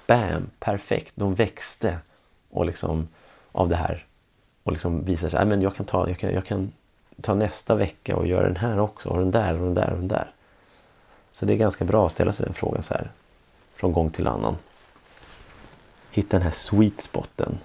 Bam, 0.07 0.51
perfekt, 0.59 1.13
de 1.15 1.35
växte 1.35 1.99
och 2.51 2.67
liksom 2.67 3.09
av 3.53 3.69
det 3.69 3.77
här. 3.77 4.07
Och 4.63 4.73
liksom 4.73 5.05
visar 5.05 5.29
sig, 5.29 5.47
men 5.47 5.63
jag 5.63 5.77
kan, 5.77 5.87
ta, 5.87 6.09
jag, 6.09 6.19
kan, 6.19 6.33
jag 6.35 6.45
kan 6.45 6.73
ta 7.21 7.35
nästa 7.35 7.75
vecka 7.75 8.17
och 8.17 8.27
göra 8.27 8.47
den 8.47 8.57
här 8.57 8.81
också 8.81 9.09
och 9.09 9.19
den 9.19 9.31
där 9.31 9.55
och 9.55 9.65
den 9.65 9.75
där 9.75 9.91
och 9.91 9.99
den 9.99 10.09
där. 10.09 10.31
Så 11.33 11.47
det 11.47 11.53
är 11.53 11.57
ganska 11.57 11.85
bra 11.85 12.07
att 12.07 12.13
ställa 12.13 12.33
sig 12.33 12.45
den 12.45 12.55
frågan 12.55 12.83
så 12.83 12.95
här 12.95 13.11
från 13.75 13.93
gång 13.93 14.11
till 14.11 14.27
annan. 14.27 14.57
Hitta 16.11 16.37
den 16.37 16.43
här 16.43 16.51
sweet 16.51 17.01
spoten. 17.01 17.59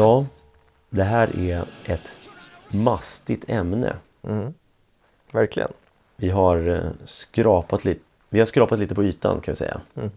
Ja, 0.00 0.26
det 0.90 1.02
här 1.02 1.38
är 1.38 1.64
ett 1.84 2.12
mastigt 2.68 3.50
ämne. 3.50 3.96
Mm. 4.22 4.54
Verkligen. 5.32 5.70
Vi 6.16 6.30
har 6.30 6.68
eh, 6.68 6.90
skrapat 7.04 7.84
lite 7.84 8.00
vi 8.28 8.38
har 8.38 8.46
skrapat 8.46 8.78
lite 8.78 8.94
på 8.94 9.04
ytan 9.04 9.40
kan 9.40 9.52
vi 9.52 9.56
säga. 9.56 9.80
Mm. 9.94 10.10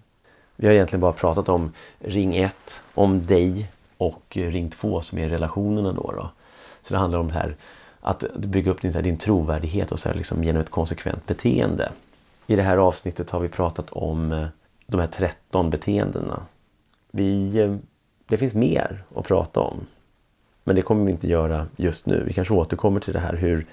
Vi 0.55 0.67
har 0.67 0.73
egentligen 0.73 1.01
bara 1.01 1.13
pratat 1.13 1.49
om 1.49 1.71
ring 1.99 2.35
1, 2.35 2.83
om 2.93 3.25
dig 3.25 3.71
och 3.97 4.23
ring 4.29 4.69
2 4.69 5.01
som 5.01 5.17
är 5.17 5.29
relationerna 5.29 5.91
då. 5.91 6.11
då. 6.11 6.29
Så 6.81 6.93
det 6.93 6.99
handlar 6.99 7.19
om 7.19 7.27
det 7.27 7.33
här 7.33 7.55
att 8.01 8.23
bygga 8.35 8.71
upp 8.71 8.81
din, 8.81 8.91
din 8.91 9.17
trovärdighet 9.17 9.91
och 9.91 9.99
så 9.99 10.09
här, 10.09 10.15
liksom, 10.15 10.43
genom 10.43 10.61
ett 10.61 10.69
konsekvent 10.69 11.25
beteende. 11.25 11.91
I 12.47 12.55
det 12.55 12.63
här 12.63 12.77
avsnittet 12.77 13.29
har 13.29 13.39
vi 13.39 13.49
pratat 13.49 13.89
om 13.89 14.31
eh, 14.31 14.47
de 14.87 14.99
här 14.99 15.07
13 15.07 15.69
beteendena. 15.69 16.45
Vi, 17.11 17.59
eh, 17.59 17.75
det 18.33 18.37
finns 18.37 18.53
mer 18.53 19.03
att 19.15 19.27
prata 19.27 19.59
om. 19.59 19.85
Men 20.63 20.75
det 20.75 20.81
kommer 20.81 21.05
vi 21.05 21.11
inte 21.11 21.27
göra 21.27 21.67
just 21.75 22.05
nu. 22.05 22.23
Vi 22.27 22.33
kanske 22.33 22.53
återkommer 22.53 22.99
till 22.99 23.13
det 23.13 23.19
här 23.19 23.33
hur, 23.33 23.65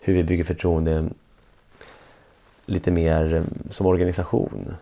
hur 0.00 0.14
vi 0.14 0.24
bygger 0.24 0.44
förtroende 0.44 1.08
lite 2.66 2.90
mer 2.90 3.34
eh, 3.34 3.42
som 3.70 3.86
organisation. 3.86 4.74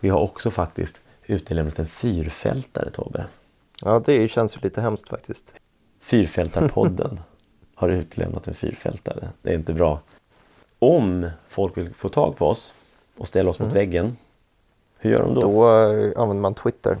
Vi 0.00 0.08
har 0.08 0.20
också 0.20 0.50
faktiskt 0.50 1.00
utelämnat 1.26 1.78
en 1.78 1.86
fyrfältare 1.86 2.90
Tobbe. 2.90 3.24
Ja, 3.82 4.02
det 4.06 4.28
känns 4.28 4.56
ju 4.56 4.60
lite 4.62 4.80
hemskt 4.80 5.08
faktiskt. 5.08 5.54
Fyrfältarpodden 6.00 7.20
har 7.74 7.88
utelämnat 7.88 8.48
en 8.48 8.54
fyrfältare. 8.54 9.28
Det 9.42 9.50
är 9.50 9.54
inte 9.54 9.72
bra. 9.72 10.00
Om 10.78 11.30
folk 11.48 11.76
vill 11.76 11.94
få 11.94 12.08
tag 12.08 12.36
på 12.36 12.46
oss 12.46 12.74
och 13.16 13.28
ställa 13.28 13.50
oss 13.50 13.58
mot 13.58 13.66
Mm. 13.66 13.74
väggen, 13.74 14.16
hur 14.98 15.10
gör 15.10 15.22
de 15.22 15.34
då? 15.34 15.40
Då 15.40 15.68
eh, 15.68 16.12
använder 16.22 16.42
man 16.42 16.54
Twitter. 16.54 16.98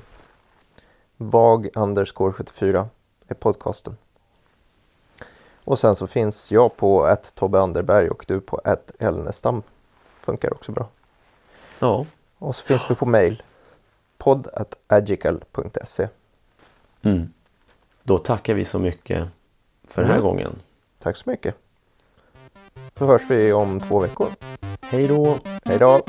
Vag 1.30 1.68
underscore 1.74 2.32
74 2.32 2.88
är 3.28 3.34
podcasten. 3.34 3.96
Och 5.64 5.78
sen 5.78 5.96
så 5.96 6.06
finns 6.06 6.52
jag 6.52 6.76
på 6.76 7.06
ett 7.06 7.34
Tobbe 7.34 7.60
Anderberg 7.60 8.08
och 8.10 8.24
du 8.28 8.40
på 8.40 8.60
ett 8.64 8.92
Elnestam. 8.98 9.62
Funkar 10.18 10.52
också 10.52 10.72
bra. 10.72 10.88
Ja. 11.78 12.06
Och 12.38 12.56
så 12.56 12.62
finns 12.62 12.90
vi 12.90 12.94
på 12.94 13.06
mail. 13.06 13.42
podd 14.18 14.48
at 14.54 14.74
agical.se. 14.86 16.08
Mm. 17.02 17.32
Då 18.02 18.18
tackar 18.18 18.54
vi 18.54 18.64
så 18.64 18.78
mycket 18.78 19.28
för 19.88 20.02
den 20.02 20.10
här 20.10 20.18
Mm. 20.18 20.26
gången. 20.28 20.58
Tack 20.98 21.16
så 21.16 21.30
mycket. 21.30 21.54
Så 22.98 23.06
hörs 23.06 23.22
vi 23.28 23.52
om 23.52 23.80
två 23.80 23.98
veckor. 24.00 24.30
Hej 24.80 25.08
då! 25.08 25.38
Hej 25.64 25.78
då! 25.78 26.02